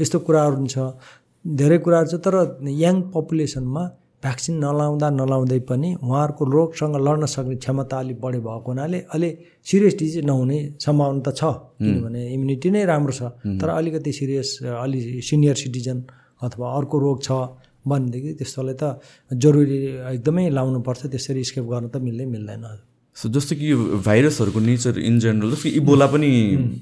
[0.00, 0.96] यस्तो कुराहरू छ।
[1.44, 2.34] धेरै कुराहरू छ तर
[2.64, 3.84] यङ पपुलेसनमा
[4.24, 9.28] भ्याक्सिन नलाउँदा नलाउँदै पनि उहाँहरूको रोगसँग लड्न सक्ने क्षमता अलिक बढी भएको हुनाले अलि
[9.68, 11.52] सिरियस डिजिज नहुने सम्भावना त छ
[11.84, 13.22] किनभने इम्युनिटी नै राम्रो छ।
[13.60, 15.98] तर अलिकति सिरियस अलि सिनियर सिटिजन
[16.40, 17.30] अथवा अर्को रोग छ
[17.86, 18.84] भनेदेखि त्यस्तोलाई त
[19.44, 19.76] जरुरी
[20.14, 22.64] एकदमै लाउनुपर्छ त्यसरी स्केप गर्न त मिल्दै मिल्दैन।
[23.16, 26.30] सो जस्तो कि यो भाइरसहरूको नेचर इन जेनरल जस्तो कि इबोला पनि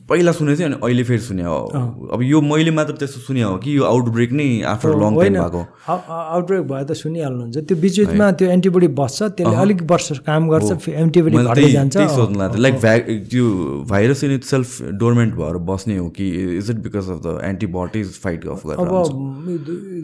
[0.08, 3.56] पहिला सुनेको थिएँ अनि अहिले फेरि सुने। हो अब यो मैले मात्र त्यस्तो सुने हो
[3.60, 5.60] कि यो आउटब्रेक नै आफ्टर लङ टाइम भएको।
[5.92, 10.88] आउटब्रेक भयो त सुनिहाल्नुहुन्छ। त्यो बिच बिचमा त्यो एन्टिबडी बस्छ त्यसले अलिक वर्ष काम गर्छ
[10.88, 12.96] एन्टिबडी जान्छ। सोध्नु लाइक भ्या
[13.28, 13.44] त्यो
[13.92, 18.08] virus in itself dormant भएर बस्ने हो कि is it because of the antibodies
[18.24, 19.04] fight off गरेर अब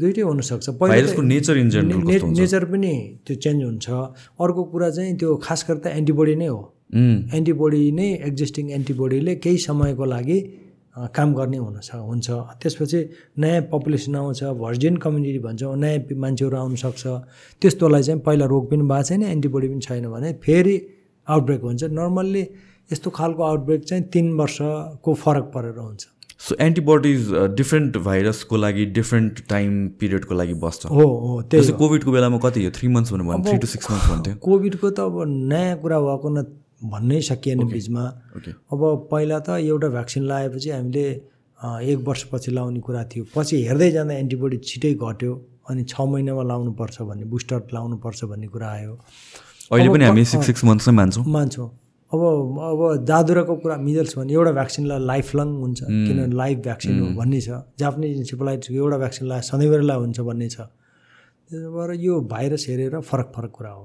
[0.04, 2.94] दुइटै हुनसक्छ। भाइरसको नेचर इन जेनरल नेचर पनि
[3.26, 3.88] त्यो चेन्ज हुन्छ।
[4.44, 6.60] अर्को कुरा चाहिँ त्यो खास गरेर त एन्टिबडी नै हो।
[7.36, 10.38] एन्टिबडी नै एक्जिस्टिङ एन्टिबडीले केही समयको लागि
[11.14, 12.26] काम गर्ने हुन स- हुन्छ।
[12.60, 13.00] त्यसपछि
[13.38, 17.02] नयाँ पपुलेसन आउँछ भर्जिन कम्युनिटी भन्छौँ नयाँ मान्छेहरू आउनसक्छ
[17.62, 20.76] त्यस्तोलाई चाहिँ पहिला रोग पनि भएको छैन एन्टिबडी पनि छैन भने फेरि
[21.28, 22.42] आउटब्रेक हुन्छ। नर्मल्ली
[22.92, 26.02] यस्तो खालको आउटब्रेक चाहिँ तिन वर्षको फरक परेर हुन्छ।
[26.40, 32.10] सो एन्टिबडिज डिफ्रेन्ट भाइरसको लागि डिफ्रेन्ट टाइम पिरियडको लागि बस्छ। हो हो त्यही जस्तै कोभिडको
[32.12, 32.70] बेलामा कति हो?
[32.76, 35.14] थ्री मन्थ्स भन्नु भयो थ्री टु सिक्स मन्थ्स भन्थ्यो। कोभिडको त अब
[35.50, 36.44] नयाँ कुरा भएको न
[36.78, 38.04] भन्नै सकिएन बिचमा।
[38.70, 38.80] अब
[39.10, 41.06] पहिला त एउटा भ्याक्सिन लगाएपछि हामीले
[41.90, 45.32] एक वर्षपछि लाउने कुरा थियो। पछि हेर्दै जाँदा एन्टिबडी छिटै घट्यो
[45.70, 48.94] अनि छ महिनामा लाउनुपर्छ भन्ने बुस्टर लाउनुपर्छ भन्ने कुरा आयो।
[49.74, 51.68] अहिले पनि हामी सिक्स सिक्स मन्थ्स नै मान्छौँ। मान्छौँ।
[52.12, 57.06] अब अब जादुराको कुरा मिजल्स भने एउटा भ्याक्सिनलाई लाइफ लङ हुन्छ। किनभने लाइफ भ्याक्सिन हो
[57.20, 57.48] भन्ने छ।
[57.78, 60.58] जापानिज इन्सेफलाइटिसको एउटा भ्याक्सिनलाई सधैँभरिलाई हुन्छ भन्ने छ।
[61.50, 63.84] त्यसो भएर यो भाइरस हेरेर फरक फरक कुरा हो।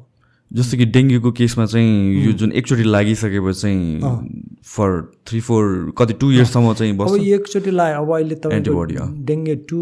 [0.51, 4.89] जस्तो कि डेङ्गुको केसमा चाहिँ यो जुन एकचोटि लागिसकेपछि चाहिँ फर
[5.27, 9.79] थ्री फोर कति टु इयर्ससम्म चाहिँ अब एकचोटि लायो अब अहिले तपाईँको अँ। डेङ्गे टू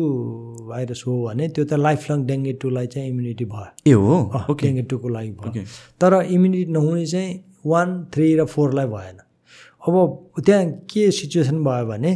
[0.70, 4.56] भाइरस हो भने त्यो त लाइफ लङ डेङ्गे टूलाई चाहिँ इम्युनिटी भयो। ए हो?
[4.62, 5.64] डेङ्गे टूको लागि भयो।
[6.02, 9.18] तर इम्युनिटी नहुने चाहिँ वान थ्री र फोरलाई भएन।
[9.82, 9.96] अब
[10.46, 12.12] त्यहाँ के सिचुएसन भयो भने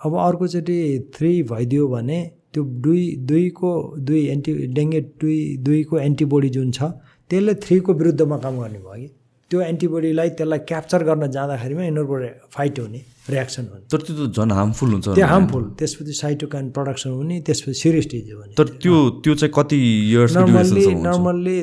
[0.00, 0.78] अब अर्कोचोटि
[1.16, 2.18] थ्री भइदियो भने
[2.52, 6.82] त्यो दुई दुईको दुई एन्टी डेङ्गे दुई दुईको एन्टिबडी जुन छ
[7.30, 9.08] त्यसले थ्रीको विरुद्धमा काम गर्ने भयो कि?
[9.50, 12.16] त्यो एन्टिबडीलाई त्यसलाई क्याप्चर गर्न जाँदाखेरिमा यिनीहरूको
[12.54, 17.10] फाइट हुने रियाक्सन हुने। तर त्यो त झन् हार्मफुल हुन्छ त्यो हार्मफुल त्यसपछि साइटोकाइन प्रडक्सन
[17.10, 19.78] हुने त्यसपछि सिरियस डिजिज हुने। तर त्यो त्यो चाहिँ कति
[20.10, 21.58] इयर्स नर्मल्ली नर्मल्ली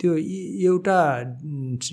[0.00, 0.12] त्यो
[0.72, 0.98] एउटा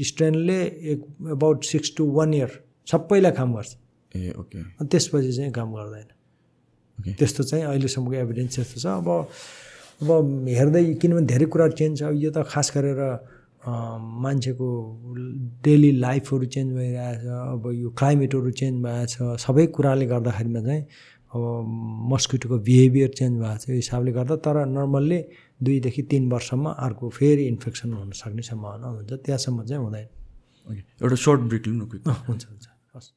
[0.09, 0.59] स्ट्रेनले
[0.93, 0.99] एक
[1.35, 2.51] about six to one year
[2.91, 3.71] सबैलाई काम गर्छ।
[4.15, 6.07] Ah okay. अनि त्यसपछि चाहिँ काम गर्दैन।
[7.17, 9.07] त्यस्तो चाहिँ अहिलेसम्मको एभिडेन्स त्यस्तो छ। अब
[10.03, 13.01] अब हेर्दै किनभने धेरै कुरा चेन्ज छ। यो त खास गरेर
[13.63, 14.67] मान्छेको
[15.63, 20.83] डेली लाइफहरू चेन्ज भइरहेछ अब यो क्लाइमेटहरू चेन्ज भएछ सबै कुराले गर्दाखेरिमा चाहिँ
[21.33, 21.41] अब
[22.13, 25.19] मस्किटोको बिहेभियर चेन्ज भएको छ यो हिसाबले गर्दा। तर नर्मल्ली
[25.63, 30.07] दुईदेखि तिन वर्षमा अर्को फेरि इन्फेक्सन हुन सक्ने सम्भावना हुन्छ त्यहाँसम्म चाहिँ हुँदैन।
[31.01, 33.11] एउटा सर्ट ब्रेक लिउँ न क्विक अँ, हुन्छ हुन्छ। हस्।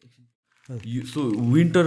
[1.12, 1.20] सो
[1.52, 1.86] विन्टर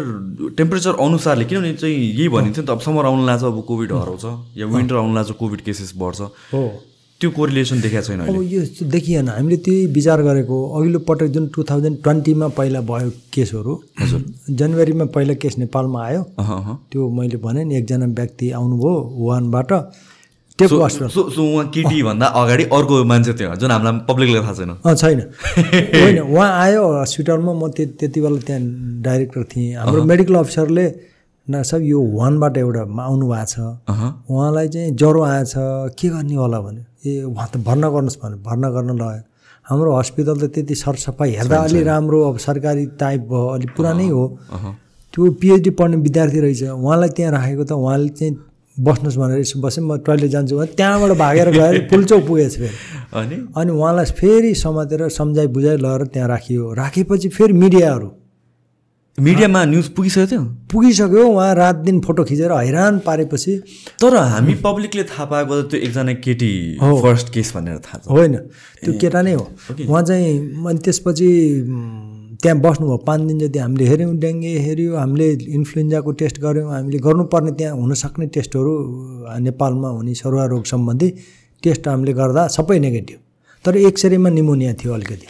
[0.58, 4.58] टेम्परेचर अनुसारले किनभने चाहिँ यही भनिन्छ नि त अब समर आउनु लाग्छ अब कोभिड हराउँछ
[4.58, 6.22] या विन्टर आउनु लाग्छ कोभिड केसेस बढ्छ।
[6.54, 6.64] हो।
[7.20, 11.64] त्यो कोरिलेसन देखाएको छैन अब यो देखिएन। हामीले त्यही विचार गरेको अघिल्लो पटक जुन टु
[11.70, 13.74] थाउजन्ड ट्वेन्टीमा पहिला भयो केसहरू
[14.60, 16.22] जनवरीमा पहिला केस नेपालमा आयो।
[16.92, 19.72] त्यो मैले भने नि एकजना व्यक्ति आउनुभयो वुहानबाट।
[20.60, 24.54] टेक सो सो सो उहाँ केटी भन्दा अगाडि अर्को मान्छे थियो जुन हामीलाई पब्लिकलाई थाहा
[24.54, 25.20] छैन। अँ छैन।
[26.02, 28.62] होइन उहाँ आयो हस्पिटलमा म त्यति बेला त्यहाँ
[29.04, 30.86] डाइरेक्टर थिएँ। हाम्रो मेडिकल अफिसरले
[31.50, 33.60] न सब यो वुहानबाट एउटा आउनु भएको छ।
[34.30, 35.54] उहाँलाई चाहिँ ज्वरो आएछ
[35.98, 39.24] के गर्ने होला भने ए उहाँ त भर्ना गर्नुहोस् भने भर्ना गर्न लगायो।
[39.66, 44.24] हाम्रो हस्पिटल त त्यति सरसफाइ हेर्दा अलि राम्रो अब सरकारी टाइप भयो अलिक पुरानै हो।
[45.14, 48.34] त्यो पिएचडी पढ्ने विद्यार्थी रहेछ। उहाँलाई त्यहाँ राखेको त उहाँले चाहिँ
[48.78, 52.76] बस्नुहोस् भनेर यसो बसेँ। म टोइलेट जान्छु भने त्यहाँबाट भागेर गएर पुलचौक पुगेछ फेरि।
[53.20, 53.36] अनि?
[53.58, 58.10] अनि उहाँलाई फेरि समातेर सम्झाइ बुझाइ लगेर त्यहाँ राखियो। राखेपछि फेरि मिडियाहरू
[59.20, 60.42] मिडियामा न्युज पुगिसकेको थियो।
[60.72, 63.54] पुगिसक्यो उहाँ रात दिन फोटो खिचेर हैरान पारेपछि।
[64.02, 66.52] तर हामी पब्लिकले थाहा पाएको त त्यो एकजना केटी
[66.82, 68.36] फर्स्ट केस भनेर थाहा छ। होइन
[68.84, 69.46] त्यो केटा नै हो।
[69.88, 70.32] उहाँ चाहिँ
[70.66, 71.30] अनि त्यसपछि
[72.42, 77.52] त्यहाँ बस्नुभयो। पाँच दिन जति हामीले हेऱ्यौँ डेङ्गे हेऱ्यौँ हामीले इन्फ्लुएन्जाको टेस्ट गऱ्यौँ हामीले गर्नुपर्ने
[77.60, 78.74] त्यहाँ हुनसक्ने टेस्टहरू
[79.44, 81.10] नेपालमा हुने सरुवा रोग सम्बन्धी
[81.64, 83.20] टेस्ट हामीले गर्दा सबै नेगेटिभ।
[83.66, 85.28] तर एक्सरेमा निमोनिया थियो अलिकति।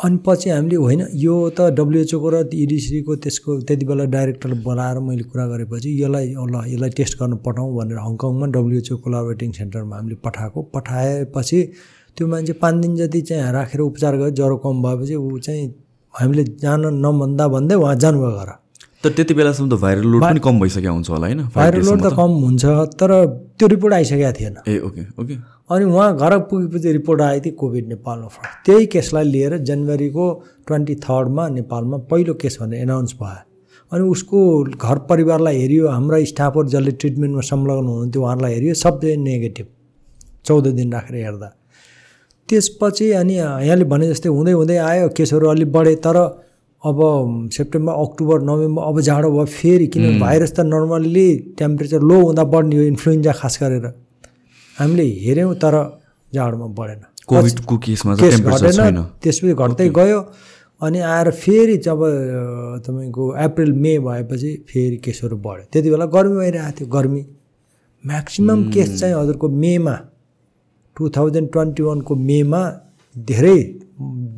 [0.00, 5.22] अनि पछि हामीले होइन यो त डब्लुएचओको र इडिसीको त्यसको त्यति बेला डाइरेक्टर बोलाएर मैले
[5.30, 10.62] कुरा गरेपछि यसलाई ल यसलाई टेस्ट गर्न पठाउँ भनेर हङकङमा डब्लुएचओ कोलाबरेटिङ सेन्टरमा हामीले पठाएको।
[10.74, 11.58] पठाएपछि
[12.16, 15.66] त्यो मान्छे पाँच दिन जति चाहिँ राखेर उपचार गरेर ज्वरो कम भएपछि ऊ चाहिँ
[16.14, 18.50] हामीले जान नभन्दा भन्दै उहाँ जानुभयो घर।
[19.04, 21.42] तर त्यति बेलासम्म त भाइरल लोड पनि कम भइसकेको हुन्छ होला होइन?
[21.54, 22.64] भाइरल लोड त कम हुन्छ
[22.98, 23.10] तर
[23.58, 25.34] त्यो रिपोर्ट आइसकेको थिएन। Ah okay okay.
[25.70, 30.26] अनि उहाँ घर पुगेपछि रिपोर्ट आयो थियो कोभिड नेपालमा फर्स्ट त्यही केसलाई लिएर जनवरीको
[30.66, 33.44] ट्वेन्टी थर्डमा नेपालमा पहिलो केस भनेर एनाउन्स भयो।
[33.92, 34.38] अनि उसको
[34.74, 39.66] घर परिवारलाई हेऱ्यो हाम्रा स्टाफहरू जसले ट्रिटमेन्टमा संलग्न हुनुहुन्थ्यो उहाँहरूलाई हेऱ्यो सबै नेगेटिभ
[40.46, 41.48] चौध दिन राखेर हेर्दा।
[42.48, 46.18] त्यसपछि अनि यहाँले भने जस्तै हुँदै हुँदै आयो केसहरू अलिक बढे तर
[46.82, 46.98] अब
[47.52, 52.76] सेप्टेम्बर अक्टोबर नोभेम्बर अब जाडो भयो फेरि किनभने भाइरस त नर्मल्ली टेम्परेचर लो हुँदा बढ्ने
[52.76, 53.86] हो इन्फ्लुएन्जा खास गरेर।
[54.76, 55.74] हामीले हेऱ्यौँ तर
[56.32, 60.20] जाडोमा बढेन। कोभिडको केसमा केस घटेन त्यसपछि घट्दै गयो
[60.80, 61.98] अनि आएर फेरि जब
[62.86, 67.22] तपाईँको अप्रिल मे भएपछि फेरि केसहरू बढ्यो। त्यति बेला गर्मी भइरहेको थियो गर्मी।
[68.04, 69.96] म्याक्सिमम् केस चाहिँ हजुरको मेमा
[70.96, 72.62] टु थाउजन्ड ट्वेन्टी वानको मेमा
[73.16, 73.58] धेरै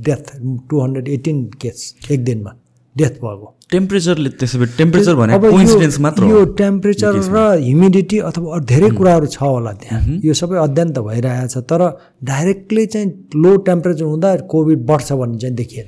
[0.09, 0.35] death
[0.71, 2.53] two hundred eighteen case एक दिनमा
[2.97, 8.19] डेथ भएको। टेम्परेचरले त्यसो भए टेम्परेचर भने अब यो- कोइन्सिडेन्स मात्र यो टेम्परेचर र ह्युमिडिटी
[8.31, 11.83] अथवा अरू धेरै कुराहरू छ होला त्यहाँ। यो सबै अध्ययन त भइरहेछ तर
[12.31, 13.09] डाइरेक्टली चाहिँ
[13.43, 15.87] लो टेम्परेचर हुँदा कोभिड बढ्छ भन्ने चाहिँ देखिएन।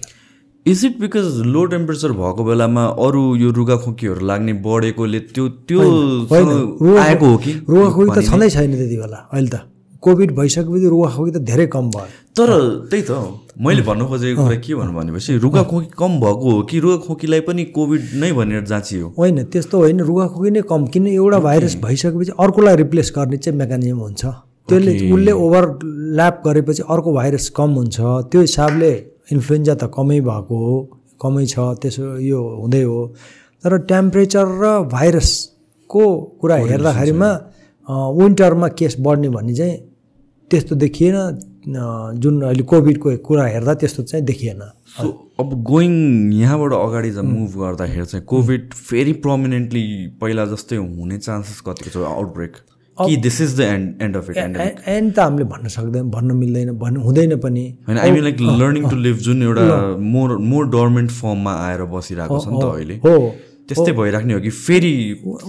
[0.66, 5.80] Is it because low temperature भएको बेलामा अरू यो रुगाखोकीहरू लाग्ने बढेकोले त्यो त्यो
[7.02, 7.52] आएको हो कि?
[7.68, 9.56] रुगाखोकी त छँदै छैन त्यति बेला अहिले त।
[10.02, 12.06] कोभिड भइसकेपछि रुगाखोकी त धेरै कम भयो।
[12.36, 12.50] तर
[12.90, 13.12] त्यही त
[13.60, 18.02] मैले भन्नु खोजेको कुरा के भन्नु भनेपछि रुगाखोकी कम भएको हो कि रुगाखोकीलाई पनि कोभिड
[18.20, 19.06] नै भनेर जाँचियो?
[19.18, 23.98] होइन त्यस्तो होइन रुगाखोकी नै कम। किन एउटा भाइरस भइसकेपछि अर्कोलाई रिप्लेस गर्ने चाहिँ मेकानिजम
[23.98, 24.22] हुन्छ।
[24.68, 27.96] त्यसले उसले ओभरल्याप गरेपछि अर्को भाइरस कम हुन्छ।
[28.30, 28.92] त्यो हिसाबले
[29.32, 30.74] इन्फ्लुएन्जा त कमै भएको हो
[31.22, 33.00] कमै छ त्यसो यो हुँदै हो।
[33.62, 36.04] तर टेम्परेचर र भाइरसको
[36.40, 37.30] कुरा हेर्दाखेरिमा
[38.18, 39.76] विन्टरमा केस बढ्ने भन्ने चाहिँ
[40.52, 41.16] त्यस्तो देखिएन
[42.22, 44.60] जुन अहिले कोभिडको कुरा हेर्दा त्यस्तो चाहिँ देखिएन।
[44.96, 45.08] सो
[45.40, 45.92] अब गोइङ
[46.32, 49.84] यहाँबाट अगाडि मुभ गर्दाखेरि चाहिँ कोभिड फेरि प्रोमिनेन्टली
[50.20, 51.96] पहिला जस्तै हुने चान्सेस कतिको छ?
[51.96, 52.56] आउटब्रेक
[52.98, 56.36] कि this is the end end of it end end त हामीले भन्न सक्दैन भन्न
[56.36, 59.64] मिल्दैन भन्नु हुँदैन पनि। होइन I mean like learning to live जुन एउटा
[60.10, 63.16] मोर मोर डोर्मेन्ट फर्ममा आएर बसिरहेको छ नि त अहिले। हो।
[63.68, 64.94] त्यस्तै भइराख्ने हो कि फेरि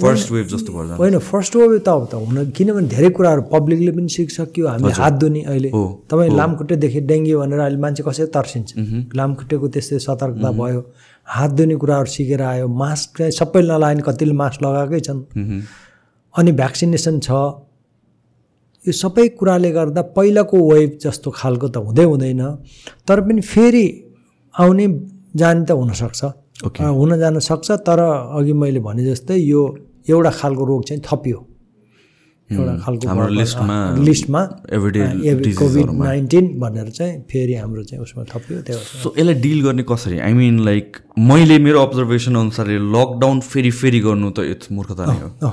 [0.02, 0.98] फर्स्ट वेभ जस्तो जान्छ?
[1.02, 5.14] होइन फर्स्ट वेभ त अब त हुन किनभने धेरै कुराहरू पब्लिकले पनि सिकिसक्यो हामीले हात
[5.22, 5.69] धुने अहिले।
[6.10, 8.69] तपाईँ लामखुट्टेदेखि डेङ्गी भनेर अहिले मान्छे कसरी तर्सिन्छ।
[9.18, 10.81] लामखुट्टेको त्यस्तै सतर्कता भयो।
[11.27, 15.19] हात धुने कुराहरू सिकेर आयो। मास्क चाहिँ सबै नलाउने कतिले मास्क लगाएकै छन्।
[16.35, 17.30] अनि भ्याक्सिनेसन छ।
[18.85, 22.41] यो सबै कुराले गर्दा पहिलाको वेभ जस्तो खालको त हुँदै हुँदैन।
[23.07, 23.85] तर पनि फेरि
[24.53, 24.85] आउने
[25.34, 26.22] जाने त हुनसक्छ।
[26.68, 26.84] Okay.
[26.99, 27.99] हुन जान सक्छ तर
[28.40, 29.61] अघि मैले भने जस्तै यो
[30.10, 31.40] एउटा खालको रोग चाहिँ थपियो।
[32.49, 33.27] एउटा खालको
[34.07, 34.41] लिस्टमा
[35.60, 40.18] कोभिड नाइन्टिन भनेर चाहिँ फेरि हाम्रो चाहिँ उसमा थपियो त्यो सो यसलाई डिल गर्ने कसरी?
[40.19, 40.98] आई मिन लाइक
[41.30, 45.52] मैले मेरो अब्जर्भेसन अनुसार लकडाउन फेरि फेरि गर्नु त इट्स मूर्खता नै हो। यो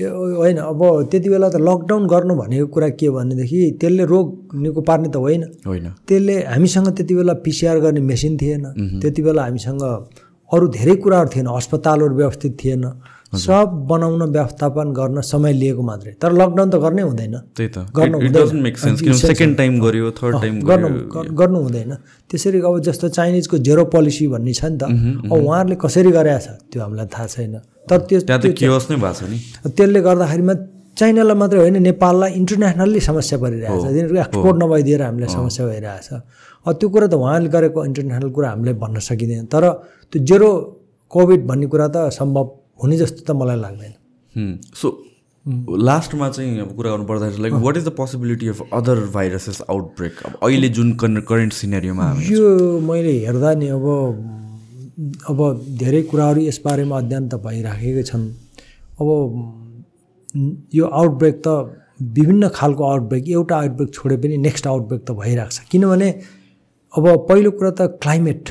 [0.00, 5.08] होइन अब त्यति बेला त लकडाउन गर्नु भनेको कुरा के भनेदेखि त्यसले रोग निको पार्ने
[5.08, 8.64] त होइन। होइन। त्यसले हामीसँग त्यति बेला पिसिआर गर्ने मेसिन थिएन।
[9.00, 9.82] त्यति बेला हामीसँग
[10.52, 12.84] अरू धेरै कुराहरू थिएन अस्पतालहरू व्यवस्थित थिएन।
[13.32, 19.14] सब बनाउन व्यवस्थापन गर्न समय लिएको मात्रै। तर लकडाउन त गर्नै हुँदैन। त्यही त। गर्नु
[19.16, 20.60] सेकेन्ड टाइम गर्यो थर्ड टाइम
[21.40, 21.92] गर्नु हुँदैन।
[22.28, 24.84] त्यसरी अब जस्तो चाइनिजको जेरो पोलिसी भन्ने छ नि त।
[25.32, 26.48] अब उहाँहरूले कसरी गरेका छ?
[26.68, 27.56] त्यो हामीलाई थाहा छैन।
[27.88, 28.36] तर त्यो नै
[29.00, 30.54] भएको छ नि। त्यसले गर्दाखेरिमा
[30.92, 36.08] चाइनालाई मात्रै होइन नेपाललाई इन्टरनेसनल्ली समस्या परिरहेको छ। तिनीहरूको एक्सपोर्ट नभइदिएर हामीलाई समस्या भइरहेछ
[36.68, 39.64] अब त्यो कुरा त उहाँले गरेको इन्टरनेसनल कुरा हामीले भन्न सकिँदैन। तर
[40.12, 40.50] त्यो जेरो
[41.10, 42.44] कोभिड भन्ने कुरा त सम्भव
[42.82, 44.88] हुने जस्तो त मलाई लाग्दैन। सो
[45.88, 50.22] लास्टमा चाहिँ अब कुरा गर्नु पर्दाखेरि like what is the possibility of other viruses outbreak
[50.26, 52.46] अब अहिले जुन करेन्ट सिनेरियोमा यो
[52.90, 53.86] मैले हेर्दा नि अब
[55.30, 55.38] अब
[55.80, 58.24] धेरै कुराहरू यसबारेमा अध्ययन त भइराखेकै छन्।
[59.00, 59.08] अब
[60.74, 61.48] यो आउटब्रेक त
[62.18, 66.08] विभिन्न खालको आउटब्रेक एउटा आउटब्रेक छोडे पनि नेक्स्ट आउटब्रेक त भइरहेको छ। किनभने
[66.94, 68.44] अब पहिलो कुरा त क्लाइमेट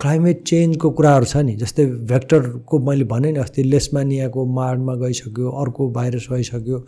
[0.00, 5.88] क्लाइमेट चेन्जको कुराहरू छ नि जस्तै भेक्टरको मैले भने नि अस्ति लेसमानियाको माडमा गइसक्यो अर्को
[5.96, 6.78] भाइरस भइसक्यो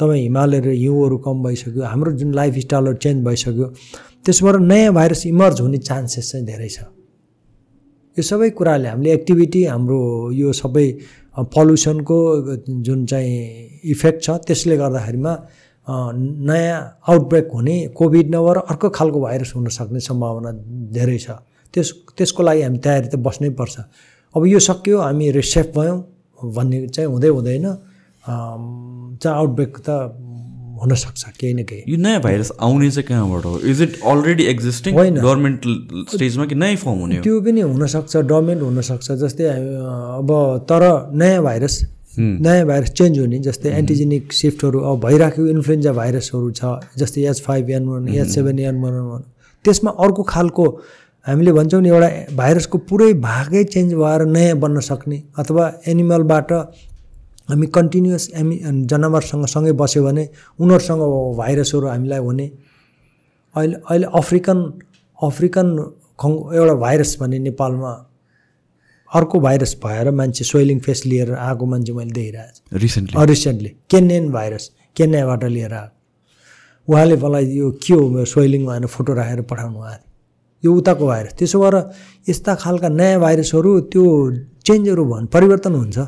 [0.00, 3.66] तपाईँ हिमालय र हिउँहरू कम भइसक्यो हाम्रो जुन लाइफ स्टाइलहरू चेन्ज भइसक्यो
[4.24, 6.78] त्यसबाट नयाँ भाइरस इमर्ज हुने चान्सेस चाहिँ धेरै छ।
[8.16, 10.00] यो सबै कुराले हामीले एक्टिभिटी हाम्रो
[10.32, 10.86] यो सबै
[11.54, 12.18] पल्युसनको
[12.86, 13.36] जुन चाहिँ
[13.92, 15.32] इफेक्ट छ त्यसले गर्दाखेरिमा
[16.48, 20.50] नयाँ आउटब्रेक हुने कोभिड नभएर अर्को खालको भाइरस हुन सक्ने सम्भावना
[20.98, 21.42] धेरै छ।
[21.74, 23.76] त्यस त्यसको लागि हामी तयारी त बस्नै पर्छ।
[24.34, 25.98] अब यो सक्यो हामी रिसेफ भयौँ
[26.56, 27.66] भन्ने चाहिँ हुँदै हुँदैन।
[29.22, 29.90] चाहिँ आउटब्रेक त
[30.82, 33.58] हुनसक्छ केही न केही। यो नयाँ भाइरस आउने चाहिँ कहाँबाट हो?
[33.70, 35.60] इज इट अलरेडी एक्जिस्टिङ होइन। गभर्मेन्ट
[36.10, 39.44] स्टेजमा कि नयाँ फर्म हुने त्यो पनि हुनसक्छ डमेन्ट हुनसक्छ जस्तै
[40.18, 40.30] अब
[40.70, 40.82] तर
[41.14, 41.74] नयाँ भाइरस
[42.18, 46.62] नयाँ भाइरस चेन्ज हुने जस्तै एन्टिजेनिक सिफ्टहरू अब भइराखेको इन्फ्लुएन्जा भाइरसहरू छ
[46.98, 49.22] जस्तै H five N one H seven N one one
[49.64, 50.66] त्यसमा अर्को खालको
[51.26, 56.52] हामीले भन्छौँ नि एउटा भाइरसको पुरै भागै चेन्ज भएर नयाँ बन्न सक्ने अथवा एनिमलबाट
[57.50, 58.56] हामी कन्टिन्युस एमि
[58.90, 60.24] जनावरसँग सँगै बस्यो भने
[60.60, 61.02] उनीहरूसँग
[61.38, 62.46] भाइरसहरू हामीलाई हुने।
[63.54, 64.58] अहिले अहिले अफ्रिकन
[65.18, 65.68] अफ्रिकन
[66.20, 67.92] खङ एउटा भाइरस भने नेपालमा
[69.10, 74.30] अर्को भाइरस भएर मान्छे सोइलिङ फेस लिएर आएको मान्छे मैले देखिरहेको रिसेन्टली छु रिसेन्टली केनियन
[74.32, 79.78] भाइरस केन्याबाट लिएर आएको। उहाँले मलाई यो के हो मेरो सोइलिङ भनेर फोटो राखेर पठाउनु
[79.78, 80.11] भएको थियो।
[80.64, 81.76] यो उताको भाइरस। त्यसो भएर
[82.28, 84.04] यस्ता खालका नयाँ भाइरसहरू त्यो
[84.66, 85.98] चेन्जहरू भन् परिवर्तन हुन्छ।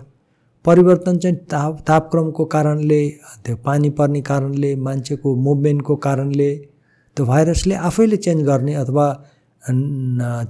[0.65, 3.01] परिवर्तन चाहिँ ताप तापक्रमको कारणले
[3.45, 6.51] त्यो पानी पर्ने कारणले मान्छेको मुभमेन्टको कारणले
[7.17, 9.07] त्यो भाइरसले आफैले चेन्ज गर्ने अथवा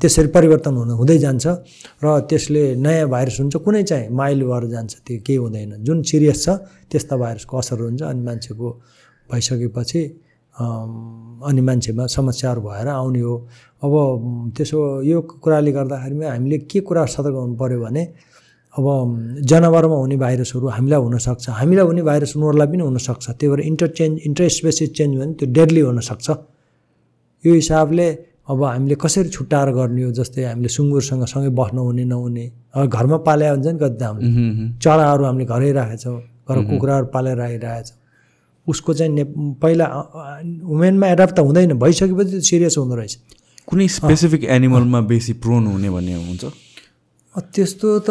[0.01, 1.47] त्यसरी परिवर्तन हुन हुँदै जान्छ
[2.03, 6.45] र त्यसले नयाँ भाइरस हुन्छ कुनै चाहिँ माइल्ड भएर जान्छ त्यो केही हुँदैन। जुन सिरियस
[6.45, 6.49] छ
[6.91, 8.69] त्यस्ता भाइरसको असर हुन्छ अनि मान्छेको
[9.29, 10.03] भइसकेपछि
[10.55, 13.35] अनि मान्छेमा समस्याहरू भएर आउने हो।
[13.85, 13.93] अब
[14.57, 18.03] त्यसो यो कुराले गर्दाखेरिमा हामीले के कुरा सतर्क हुनु पऱ्यो भने
[18.75, 18.87] अब
[19.51, 24.89] जनावरमा हुने भाइरसहरू हामीलाई हुनसक्छ। हामीलाई हुने भाइरस उनीहरूलाई पनि हुनसक्छ। त्यही भएर इन्टरचेन्ज इन्टरस्पेसिस
[24.99, 26.29] चेन्ज भयो भने त्यो डेडली हुनसक्छ।
[27.45, 28.09] यो हिसाबले
[28.51, 32.47] अब हामीले कसरी छुट्याएर गर्ने हो जस्तै हामीले सुँगुरसँग सँगै बस्न हुने नहुने।
[32.87, 34.29] घरमा पाले हुन्छ नि कति त हामीले।
[34.83, 36.19] चराहरू हामीले घरै राखेका छौँ
[36.49, 37.99] घर कुखुराहरू पालेर राखिरहेका छौँ
[38.67, 39.25] उसको चाहिँ ने
[39.63, 39.87] पहिला
[40.65, 43.15] वुमेनमा एडाप्ट त हुँदैन भइसकेपछि सिरियस हुँदो रहेछ।
[43.69, 46.45] कुनै स्पेसिफिक एनिमलमा बेसी प्रोन हुने भन्ने हुन्छ?
[47.35, 48.11] त्यस्तो त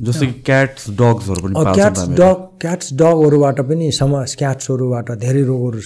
[0.00, 5.80] जस्तो कि क्याट्स डग्सहरू पनि क्याट्स डग क्याट्स डगहरूबाट पनि सम क्याट्सहरूबाट धेरै रोगहरू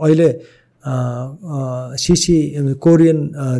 [0.00, 0.28] अहिले
[2.02, 2.36] सिसी
[2.80, 3.18] कोरियन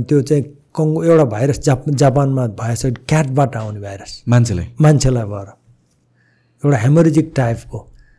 [0.09, 0.45] त्यो चाहिँ
[0.77, 4.67] कङ्गो एउटा भाइरस जाप जापानमा भएछ क्याटबाट आउने भाइरस। मान्छेलाई?
[4.81, 5.49] मान्छेलाई भएर।
[6.63, 7.79] एउटा हेमोरेजिक टाइपको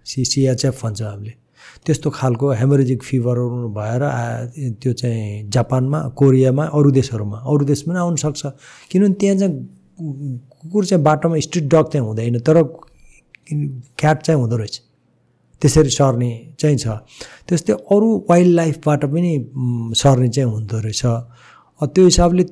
[0.10, 1.34] सिसिएचएफ भन्छ हामीले।
[1.86, 4.04] त्यस्तो खालको हेमोरेजिक फिभरहरू भएर
[4.82, 8.42] त्यो चाहिँ जापानमा कोरियामा अरू देशहरूमा अरू देशमा पनि आउनसक्छ।
[8.92, 9.54] किनभने त्यहाँ चाहिँ
[10.62, 12.58] कुकुर चाहिँ बाटोमा स्ट्रिट डग चाहिँ हुँदैन तर
[14.00, 14.76] क्याट चाहिँ हुँदो रहेछ।
[15.62, 16.88] त्यसरी सर्ने चाहिँ छ।
[17.48, 19.32] त्यस्तै अरू वाइल्ड लाइफबाट पनि
[19.96, 21.04] सर्ने चाहिँ हुँदो रहेछ।
[21.82, 22.44] त्यो हिसाबले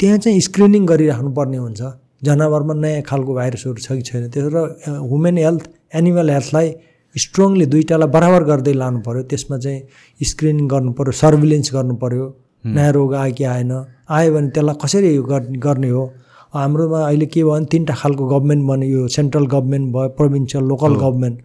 [0.00, 1.82] त्यहाँ चाहिँ स्क्रिनिङ गरिराख्नु पर्ने हुन्छ।
[2.24, 4.58] जनावरमा नयाँ खालको भाइरसहरू छ कि छैन। त्यसो र
[5.04, 5.62] ह्युमन हेल्थ
[5.94, 6.68] एनिमल हेल्थलाई
[7.16, 9.80] स्ट्रङली दुइटालाई बराबर गर्दै लानु पऱ्यो त्यसमा चाहिँ
[10.30, 12.24] स्क्रिनिङ गर्नु पऱ्यो सर्भिलेन्स गर्नु पऱ्यो
[12.74, 13.72] नयाँ रोग आयो कि आएन।
[14.08, 16.04] आयो भने त्यसलाई कसरी गर्- गर्ने हो?
[16.54, 20.94] हाम्रोमा अहिले के भयो भने तिनवटा खालको गभर्मेन्ट बन्यो यो सेन्ट्रल गभर्मेन्ट भयो प्रोभिन्सियल लोकल
[21.02, 21.36] गभर्मेन्ट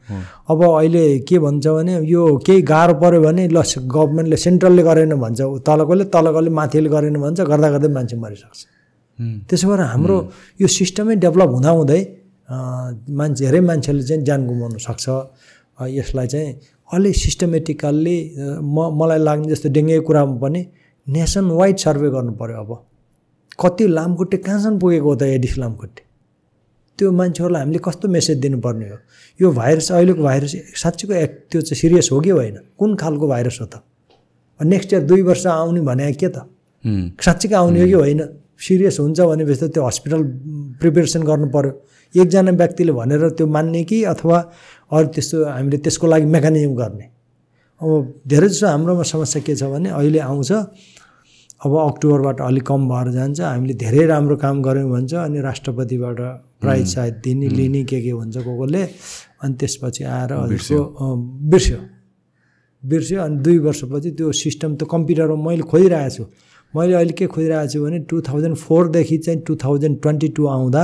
[0.49, 3.57] अब अहिले के भन्छ भने यो केही गाह्रो पऱ्यो भने ल
[3.95, 8.59] गभर्मेन्टले सेन्ट्रलले गरेन भन्छ। तलकोले तलकोले माथिले गरेन भन्छ गर्दा गर्दै मान्छे मरिसक्छ।
[9.49, 10.17] त्यसो भएर हाम्रो
[10.61, 12.01] यो सिस्टमै डेभलप हुँदाहुँदै
[13.19, 15.05] मान्छे धेरै मान्छेले चाहिँ ज्यान गुमाउन सक्छ।
[15.87, 16.53] यसलाई चाहिँ
[16.93, 18.17] अलि सिस्टमेटिकल्ली
[18.61, 20.61] म मलाई लाग्ने जस्तो डेङ्गुको कुरामा पनि
[21.07, 22.71] नेसन वाइड सर्वे गर्नु पऱ्यो अब।
[23.61, 26.01] कति लामखुट्टे कहाँसम्म पुगेको हो त एडिस लामखुट्टे?
[26.99, 28.97] त्यो मान्छेहरूलाई हामीले कस्तो मेसेज दिनुपर्ने हो?
[29.39, 31.13] यो भाइरस अहिलेको भाइरस साँच्चीको
[31.51, 32.57] त्यो चाहिँ सिरियस हो कि होइन?
[32.79, 33.83] कुन खालको भाइरस हो त?
[34.59, 36.43] नेक्स्ट इयर दुई वर्ष आउने भने के त।
[37.25, 38.21] साँच्चीकै आउने हो कि होइन?
[38.59, 40.23] सिरियस हुन्छ भनेपछि त त्यो हस्पिटल
[40.79, 41.71] प्रिपेरेसन गर्नु पऱ्यो
[42.13, 44.37] एकजना व्यक्तिले भनेर त्यो मान्ने कि अथवा
[44.91, 47.05] अरू त्यस्तो हामीले त्यसको लागि मेकानिजम गर्ने।
[47.81, 47.91] अब
[48.27, 50.51] धेरै जसो हाम्रोमा समस्या के छ भने अहिले आउँछ
[51.65, 56.19] अब अक्टोबरबाट अलिक कम भएर जान्छ हामीले धेरै राम्रो काम गऱ्यौँ भन्छ अनि राष्ट्रपतिबाट
[56.61, 58.83] प्राइज सायद दिने लिने के के हुन्छ को कोले
[59.43, 61.15] अनि त्यसपछि आएर हजुरको अँ,
[61.51, 61.77] बिर्स्यो।
[62.83, 66.23] बिर्स्यो अनि दुई वर्षपछि त्यो सिस्टम त कम्प्युटरमा मैले खोजिरहेको छु।
[66.73, 70.81] मैले अहिले के खोजिरहेको छु भने टु थाउजन्ड फोरदेखि चाहिँ टु थाउजन्ड ट्वेन्टी टू आउँदा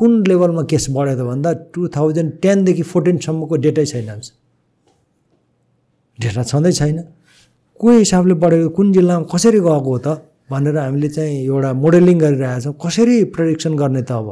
[0.00, 4.36] कुन लेभलमा केस बढ्यो त भन्दा टु थाउजन्ड टेनदेखि फोर्टिनसम्मको डेटै छैन हामीसँग
[6.18, 6.98] डेटा छँदै छैन।
[7.80, 10.08] को हिसाबले बढेको कुन जिल्लामा कसरी गएको हो त
[10.50, 14.28] भनेर हामीले चाहिँ एउटा मोडेलिङ गरिरहेको छौँ। कसरी प्रेडिक्सन गर्ने त अब?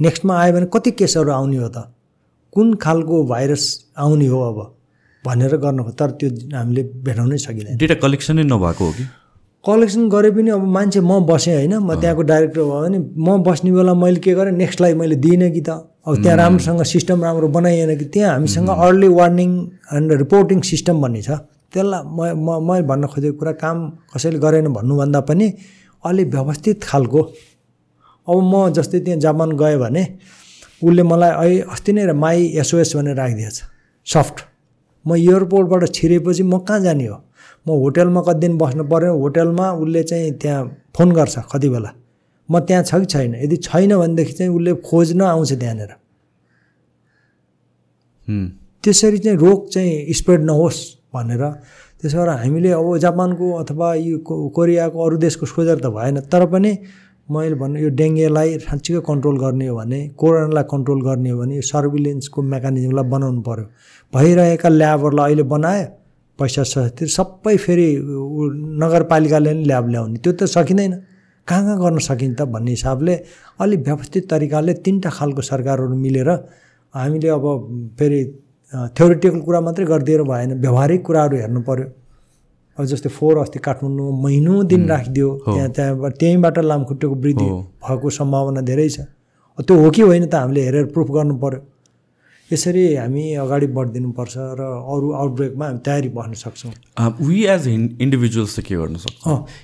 [0.00, 1.78] नेक्स्टमा आयो भने कति केसहरू आउने हो त?
[2.52, 3.64] कुन खालको भाइरस
[3.98, 4.58] आउने हो अब?
[5.24, 9.04] भनेर गर्नु तर त्यो हामीले भेटाउनै सकिँदैन। डेटा कलेक्सनै नभएको हो कि?
[9.64, 13.70] कलेक्सन गरे पनि अब मान्छे म बसेँ होइन। म त्यहाँको डाइरेक्टर भयो भने म बस्ने
[13.72, 15.70] बेला मैले के गरेँ नेक्स्टलाई मैले दिइनँ कि त।
[16.06, 19.50] अब त्यहाँ राम्रोसँग सिस्टम राम्रो बनाइएन कि त्यहाँ हामीसँग early warning
[19.92, 21.30] and reporting system भन्ने छ।
[21.74, 23.76] त्यसलाई म म मैले भन्न खोजेको कुरा काम
[24.14, 25.46] कसैले गरेन भन्नुभन्दा पनि
[26.04, 27.20] अलि व्यवस्थित खालको।
[28.28, 30.02] अब म जस्तै त्यहाँ जापान गएँ भने
[30.80, 33.56] उसले मलाई अहिले अस्ति नै माई एसओएस भनेर राखिदिएछ।
[34.06, 34.36] सफ्ट
[35.04, 37.16] म एयरपोर्टबाट छिरेपछि म कहाँ जाने हो?
[37.66, 40.62] म होटेलमा कति दिन बस्नु पऱ्यो होटेलमा उसले चाहिँ त्यहाँ
[40.96, 41.90] फोन गर्छ कति बेला।
[42.48, 43.34] म त्यहाँ छ कि छैन?
[43.34, 45.92] यदि छैन भनेदेखि चाहिँ उसले खोज्न आउँछ त्यहाँनिर।
[48.84, 50.80] त्यसरी चाहिँ रोग चाहिँ स्प्रेड नहोस्
[51.14, 51.42] भनेर।
[52.00, 54.18] त्यसो भएर हामीले अब जापानको अथवा यो
[54.54, 56.72] कोरियाको अरू देशको सोचेर त भएन। तर पनि
[57.28, 61.62] मैले भन्नु यो डेङ्गेलाई साँच्चीकै कन्ट्रोल गर्ने हो भने कोरोनालाई कन्ट्रोल गर्ने हो भने यो
[61.62, 63.64] सर्भिलेन्सको मेकानिजमलाई बनाउनु पऱ्यो
[64.12, 65.86] भइरहेका ल्याबहरूलाई अहिले बनायो।
[66.38, 67.88] पैसा सस्ती सबै फेरि
[68.82, 70.92] नगरपालिकाले नि ल्याब ल्याउने। त्यो त सकिँदैन।
[71.48, 73.14] कहाँ कहाँ गर्न सकिन्छ भन्ने हिसाबले
[73.60, 76.30] अलिक व्यवस्थित तरिकाले तिनवटा खालको सरकारहरू मिलेर
[76.94, 77.44] हामीले अब
[77.98, 78.20] फेरि
[78.96, 81.86] थ्योरिटिकल कुरा मात्रै गरिदिएर भएन व्यवहारिक कुराहरू हेर्नु पऱ्यो
[82.78, 87.48] अब जस्तै फोहोर अस्ति काठमाडौँमा महिनौ दिन राखिदियो त्यहाँ त्यहाँबाट त्यहीँबाट लामखुट्टेको वृद्धि।
[87.80, 89.08] भएको सम्भावना धेरै छ।
[89.58, 91.60] त्यो हो कि होइन त हामीले हेरेर प्रुफ गर्नु पऱ्यो
[92.52, 96.72] यसरी हामी अगाडि बढिदिनुपर्छ र अरू आउटब्रेकमा हामी तयारी बस्न सक्छौँ।
[97.20, 99.20] वी एज इन्डिभिजुअल्स चाहिँ के गर्न सक्छ?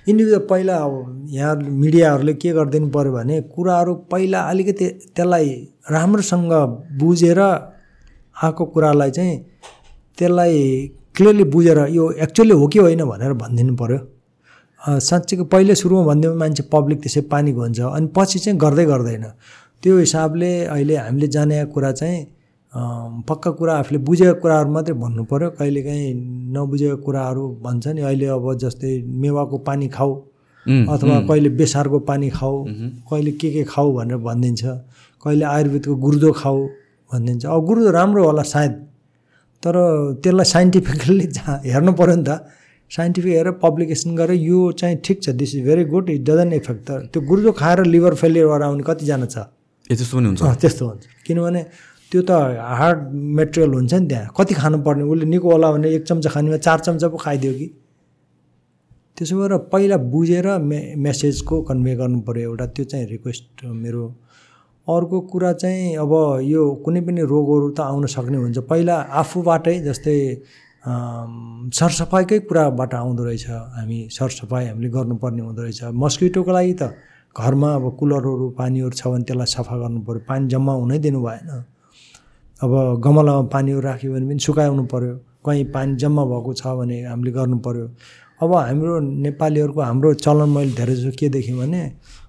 [0.08, 5.48] इन्डिभिजुअल पहिला अब यहाँ मिडियाहरूले के गरिदिनु पऱ्यो भने कुराहरू पहिला अलिकति त्यसलाई
[5.90, 6.52] राम्रोसँग
[7.00, 9.38] बुझेर आएको कुरालाई चाहिँ
[10.18, 10.60] त्यसलाई
[11.16, 13.98] क्लियरली बुझेर यो एक्चुअली हो कि होइन भनेर भनिदिनु पऱ्यो
[15.00, 19.24] साँच्चीको पहिले सुरुमा भनिदियो भने मान्छे पब्लिक त्यसै पानीको हुन्छ अनि पछि चाहिँ गर्दै गर्दैन।
[19.82, 22.20] त्यो हिसाबले अहिले हामीले जानेको कुरा चाहिँ
[22.74, 26.14] पक्का कुरा आफूले बुझेको कुराहरू मात्रै भन्नु पऱ्यो कहिलेकाहीँ
[26.54, 28.90] नबुझेको कुराहरू भन्छ नि अहिले अब जस्तै
[29.22, 30.12] मेवाको पानी खाऊ
[30.66, 32.56] अथवा कहिले बेसारको पानी खाऊ
[33.10, 34.62] कहिले के के खाऊ भनेर भनिदिन्छ
[35.22, 36.58] कहिले आयुर्वेदको गुर्दो खाऊ
[37.10, 38.72] भनिदिन्छ। अब गुर्दो राम्रो होला सायद
[39.62, 39.74] तर
[40.22, 41.26] त्यसलाई साइन्टिफिकल्ली
[41.70, 42.30] हेर्नु पऱ्यो नि त।
[42.90, 46.82] साइन्टिफिक हेरेर पब्लिकेसन गरेर यो चाहिँ ठिक छ this is very good it doesn't effect
[46.90, 49.36] the त्यो गुर्जो खाएर लिभर फेलियर भएर आउने कतिजना छ?
[49.88, 51.62] त्यस्तो पनि हुन्छ। त्यस्तो हुन्छ। किनभने
[52.14, 52.30] त्यो त
[52.78, 55.02] हार्ड मेटेरियल हुन्छ नि त्यहाँ। कति खानुपर्ने?
[55.02, 57.66] उसले निको होला भने एक चम्चा खानेमा चार चम्चा पो खाइदियो कि।
[59.18, 64.04] त्यसो भएर पहिला बुझेर मे मेसेजको कन्भे गर्नु पऱ्यो एउटा। त्यो चाहिँ रिक्वेस्ट मेरो।
[64.86, 66.12] अर्को कुरा चाहिँ अब
[66.46, 70.18] यो कुनै पनि रोगहरू त आउन सक्ने हुन्छ। पहिला आफूबाटै जस्तै
[70.86, 76.94] सरसफाइकै कुराबाट आउँदो रहेछ। हामी सरसफाइ हामीले गर्नुपर्ने हुँदो रहेछ। मस्किटोको लागि त
[77.34, 81.73] घरमा अब कुलरहरू पानीहरू छ भने त्यसलाई सफा गर्नु पऱ्यो पानी जम्मा हुनै दिनु भएन।
[82.64, 82.72] अब
[83.04, 85.14] गमलामा पानीहरू राख्यो भने पनि सुकाउनु पऱ्यो
[85.46, 87.86] कहीँ पानी जम्मा भएको छ भने हामीले गर्नु पऱ्यो
[88.42, 88.94] अब हाम्रो
[89.26, 91.80] नेपालीहरूको हाम्रो चलन मैले धेरै जस्तो के देखेँ भने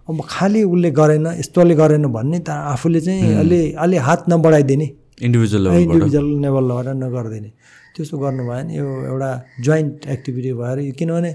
[0.09, 4.87] अब खालि उसले गरेन यस्तोले गरेन भन्ने त आफूले चाहिँ अलि अलि हात नबढाइदिने।
[5.25, 7.49] Individual individual लेभलबाट नगरिदिने।
[7.95, 9.31] त्यस्तो गर्नु भएन यो एउटा
[9.65, 11.31] जोइन्ट एक्टिभिटी भएर किनभने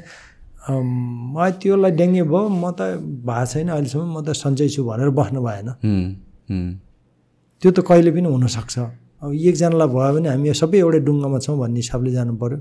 [1.34, 5.40] मलाई त्योलाई डेङ्गे भयो म त भएको छैन अहिलेसम्म म त सन्चै छु भनेर बस्नु
[5.48, 5.68] भएन।
[7.62, 8.74] त्यो त कहिले पनि हुनसक्छ।
[9.22, 12.58] अब एकजनालाई भयो भने हामी सबै एउटै डुङ्गामा छौँ भन्ने हिसाबले जानु पऱ्यो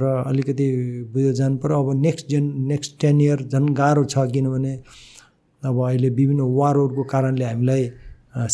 [0.00, 0.66] र अलिकति
[1.12, 4.72] बुझेर जानु पऱ्यो अब next gen next ten year झन् गाह्रो छ किनभने
[5.62, 7.82] अब अहिले विभिन्न वारहरूको कारणले हामीलाई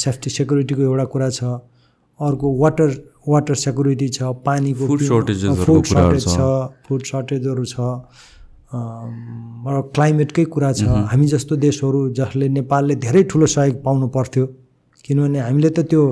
[0.03, 1.43] सेफ्टी सेक्युरिटीको एउटा कुरा छ।
[2.21, 2.89] अर्को वाटर
[3.29, 6.39] वाटर सेक्युरिटी छ पानीको पिउ- shortagesहरूको फुड सर्टेज छ।
[6.87, 7.77] फुड सर्टेजहरू छ।
[8.73, 14.45] र क्लाइमेटकै कुरा छ। हामी जस्तो देशहरू जसले नेपालले धेरै ठुलो सहयोग पाउनु पर्थ्यो।
[15.05, 16.03] किनभने हामीले त त्यो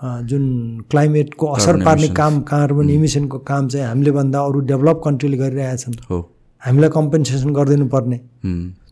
[0.00, 0.44] जुन
[0.90, 2.08] क्लाइमेटको असर पार्ने.
[2.14, 6.18] काम कार्बन इमिसनको काम चाहिँ हामीले भन्दा अरू डेभलप कन्ट्रीले गरिरहेछन् हो।
[6.62, 8.18] हामीलाई कम्पेन्सेसन गरिदिनु पर्ने।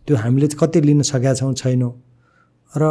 [0.06, 1.92] त्यो हामीले कति लिन सकेका छौँ छैनौँ।
[2.74, 2.82] र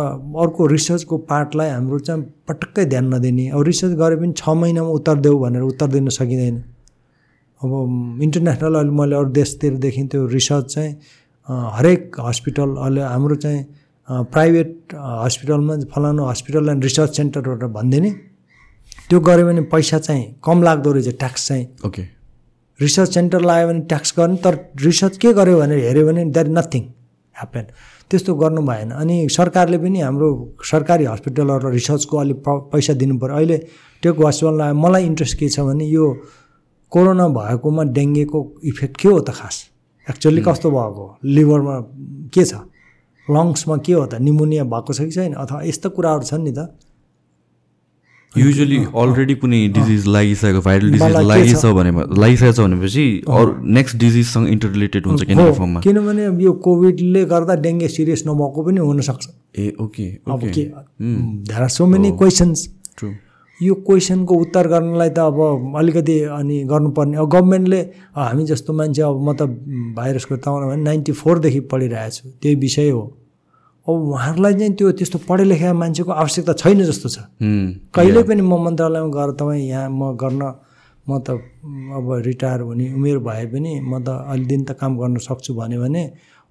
[0.42, 5.16] अर्को रिसर्चको पार्टलाई हाम्रो चाहिँ पटक्कै ध्यान नदिने। अब रिसर्च गरे पनि छ महिनामा उत्तर
[5.20, 6.56] देऊ भनेर उत्तर दिन सकिँदैन।
[7.62, 7.72] अब
[8.24, 10.92] इन्टरनेसनल अहिले मैले अरू देशतिरदेखि त्यो रिसर्च चाहिँ
[11.76, 13.62] हरेक हस्पिटल अहिले हाम्रो चाहिँ
[14.08, 18.10] प्राइभेट हस्पिटलमा फलानु हस्पिटल एन्ड रिसर्च सेन्टरबाट भनिदिने
[19.10, 22.02] त्यो गऱ्यो भने पैसा चाहिँ कम लाग्दो रहेछ ट्याक्स चाहिँ। ओके
[22.80, 26.84] रिसर्च सेन्टर लगायो भने ट्याक्स गर्ने तर रिसर्च के गर्यो भनेर हेऱ्यो भने द्याट नथिङ
[27.36, 27.66] ह्यापन
[28.12, 30.30] त्यस्तो गर्नु भएन। अनि सरकारले पनि हाम्रो
[30.72, 33.58] सरकारी हस्पिटलहरूलाई रिसर्चको अलिक पैसा दिनु पऱ्यो अहिले
[34.04, 36.06] टेक हस्पिटललाई मलाई इन्ट्रेस्ट के छ भने यो
[36.92, 39.56] कोरोना भएकोमा डेङ्गेको इफेक्ट के हो त खास?
[40.08, 41.06] एक्चुअली कस्तो भएको?
[41.26, 41.80] लिभरमा
[42.34, 42.54] के छ?
[43.30, 44.22] लङ्समा के हो त?
[44.22, 45.34] निमोनिया भएको छ कि छैन?
[45.34, 46.68] अथवा यस्तो कुराहरू छन् नि त?
[48.36, 54.48] युजली अलरेडी कुनै डिजिज लागिसकेको भाइरल डिजिज लागिछ भने लागिसकेको छ भनेपछि अरू नेक्स्ट डिजिजसँग
[54.56, 59.24] इन्टर रिलेटेड हुन्छ फर्ममा किनभने यो कोभिडले गर्दा डेङ्गे सिरियस नभएको पनि हुनसक्छ।
[59.60, 60.64] ए ओके अब के?
[61.48, 63.10] There are so many questions true
[63.62, 67.82] यो क्वेसनको उत्तर गर्नलाई त अब अलिकति अनि गर्नुपर्ने। अब गभर्मेन्टले
[68.16, 69.42] हामी जस्तो मान्छे अब म त
[69.96, 73.04] भाइरसको ताउन भने नाइन्टी फोरदेखि पढिरहेको छु। त्यही विषय हो।
[73.88, 77.18] अब उहाँहरूलाई चाहिँ त्यो त्यस्तो पढे लेखेका मान्छेको आवश्यकता छैन जस्तो छ।
[77.96, 80.42] कहिले पनि म मन्त्रालयमा गएर तपाईँ यहाँ म गर्न
[81.08, 81.38] म त
[81.96, 85.82] अब रिटायर हुने उमेर भए पनि म त अलि दिन त काम गर्न सक्छु भन्यो
[85.82, 86.04] भने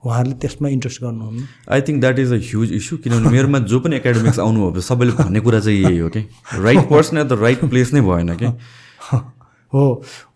[0.05, 3.97] उहाँहरूले त्यसमा इन्ट्रेस्ट गर्नुहुन्न। I think that is a huge issue किनभने मेरोमा जो पनि
[3.97, 6.21] एकाडेमिक्स आउनु भयो सबैले भन्ने कुरा चाहिँ यही हो कि?
[6.61, 8.49] Right person at the right place नै भएन कि?
[9.73, 9.85] हो।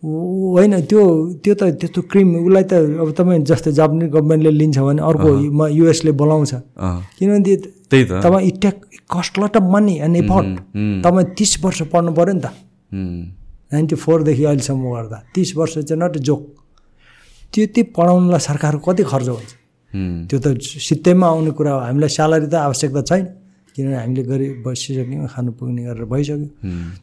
[0.02, 1.02] होइन त्यो
[1.44, 5.28] त्यो त त्यस्तो क्रिम उसलाई त अब तपाईँ जस्तै जापानिज गभर्मेन्टले लिन्छ भने अर्को
[5.68, 6.52] युएसले बोलाउँछ।
[7.18, 7.56] किनभने त्यो
[7.90, 8.76] त्यही त। तपाईँ it take
[9.12, 10.48] cost lot of money and effort
[11.04, 12.50] तपाईँ तिस वर्ष पढ्नु पऱ्यो नि त।
[13.72, 16.42] नाइन्टी फोरदेखि अहिलेसम्म गर्दा। तिस वर्ष चाहिँ नट जोक
[17.52, 19.52] त्यति पढाउनुलाई सरकारको कति खर्च हुन्छ
[19.92, 23.24] त्यो त सित्तैमा आउने कुरा हो। हामीलाई स्यालेरी त आवश्यकता छैन।
[23.74, 26.48] किनभने हामीले गरी बसिसक्यौँ खानु पुग्ने गरेर भइसक्यो।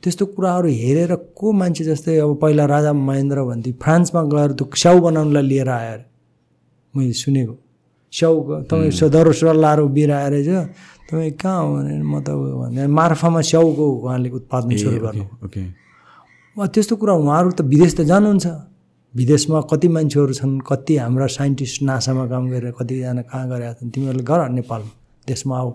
[0.03, 4.97] त्यस्तो कुराहरू हेरेर को मान्छे जस्तै अब पहिला राजा महेन्द्र भन्थे फ्रान्समा गएर त्यो स्याउ
[5.01, 6.05] बनाउनुलाई लिएर आयो अरे।
[6.93, 7.55] मैले सुनेको।
[8.13, 8.35] स्याउ
[8.69, 10.49] तपाईँ दरो सुरुवाल लाएर उभिरहेको रहेछ
[11.07, 15.23] तपाईँ कहाँ हो भने म त भने मार्फामा स्याउको उहाँले उत्पादन सुरु गर्नु
[16.55, 18.74] त्यस्तो कुरा उहाँहरू त विदेश त जानुहुन्छ।
[19.15, 24.23] विदेशमा कति मान्छेहरू छन् कति हाम्रा साइन्टिस्ट नासामा काम गरेर कतिजना कहाँ गरेका छन् तिमीहरूले
[24.23, 24.91] गर नेपालमा
[25.27, 25.71] देशमा आऊ।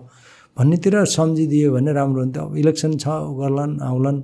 [0.57, 3.07] भन्नेतिर सम्झिदियो भने राम्रो हुन्थ्यो। अब इलेक्सन छ
[3.39, 4.17] गर्लान् आउलान्।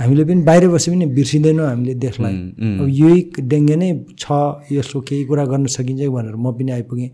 [0.00, 2.34] हामीले पनि बाहिर बसे पनि बिर्सिँदैनौँ हामीले देशलाई।
[2.80, 3.18] अब यही
[3.52, 3.88] डेङ्गे नै
[4.18, 4.26] छ
[4.72, 7.10] यसको केही कुरा गर्न सकिन्छ कि भनेर म पनि आइपुगेँ।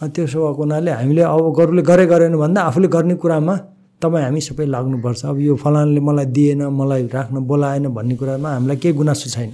[0.00, 3.54] त्यसो भएको हुनाले हामीले अब गरुले गरे गरेन भन्दा आफूले गर्ने कुरामा
[4.00, 8.76] तपाईँ हामी सबै लाग्नुपर्छ। अब यो फलानले मलाई दिएन मलाई राख्न बोलाएन भन्ने कुरामा हामीलाई
[8.76, 9.50] केही गुनासो छैन।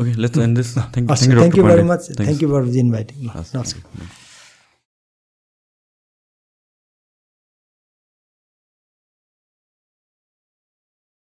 [0.00, 0.74] Okay, let's end this.
[0.74, 1.28] Thank, awesome.
[1.28, 2.02] thank you, thank you very much.
[2.06, 2.24] Thanks.
[2.24, 3.26] Thank you for inviting.
[3.26, 3.82] No, awesome.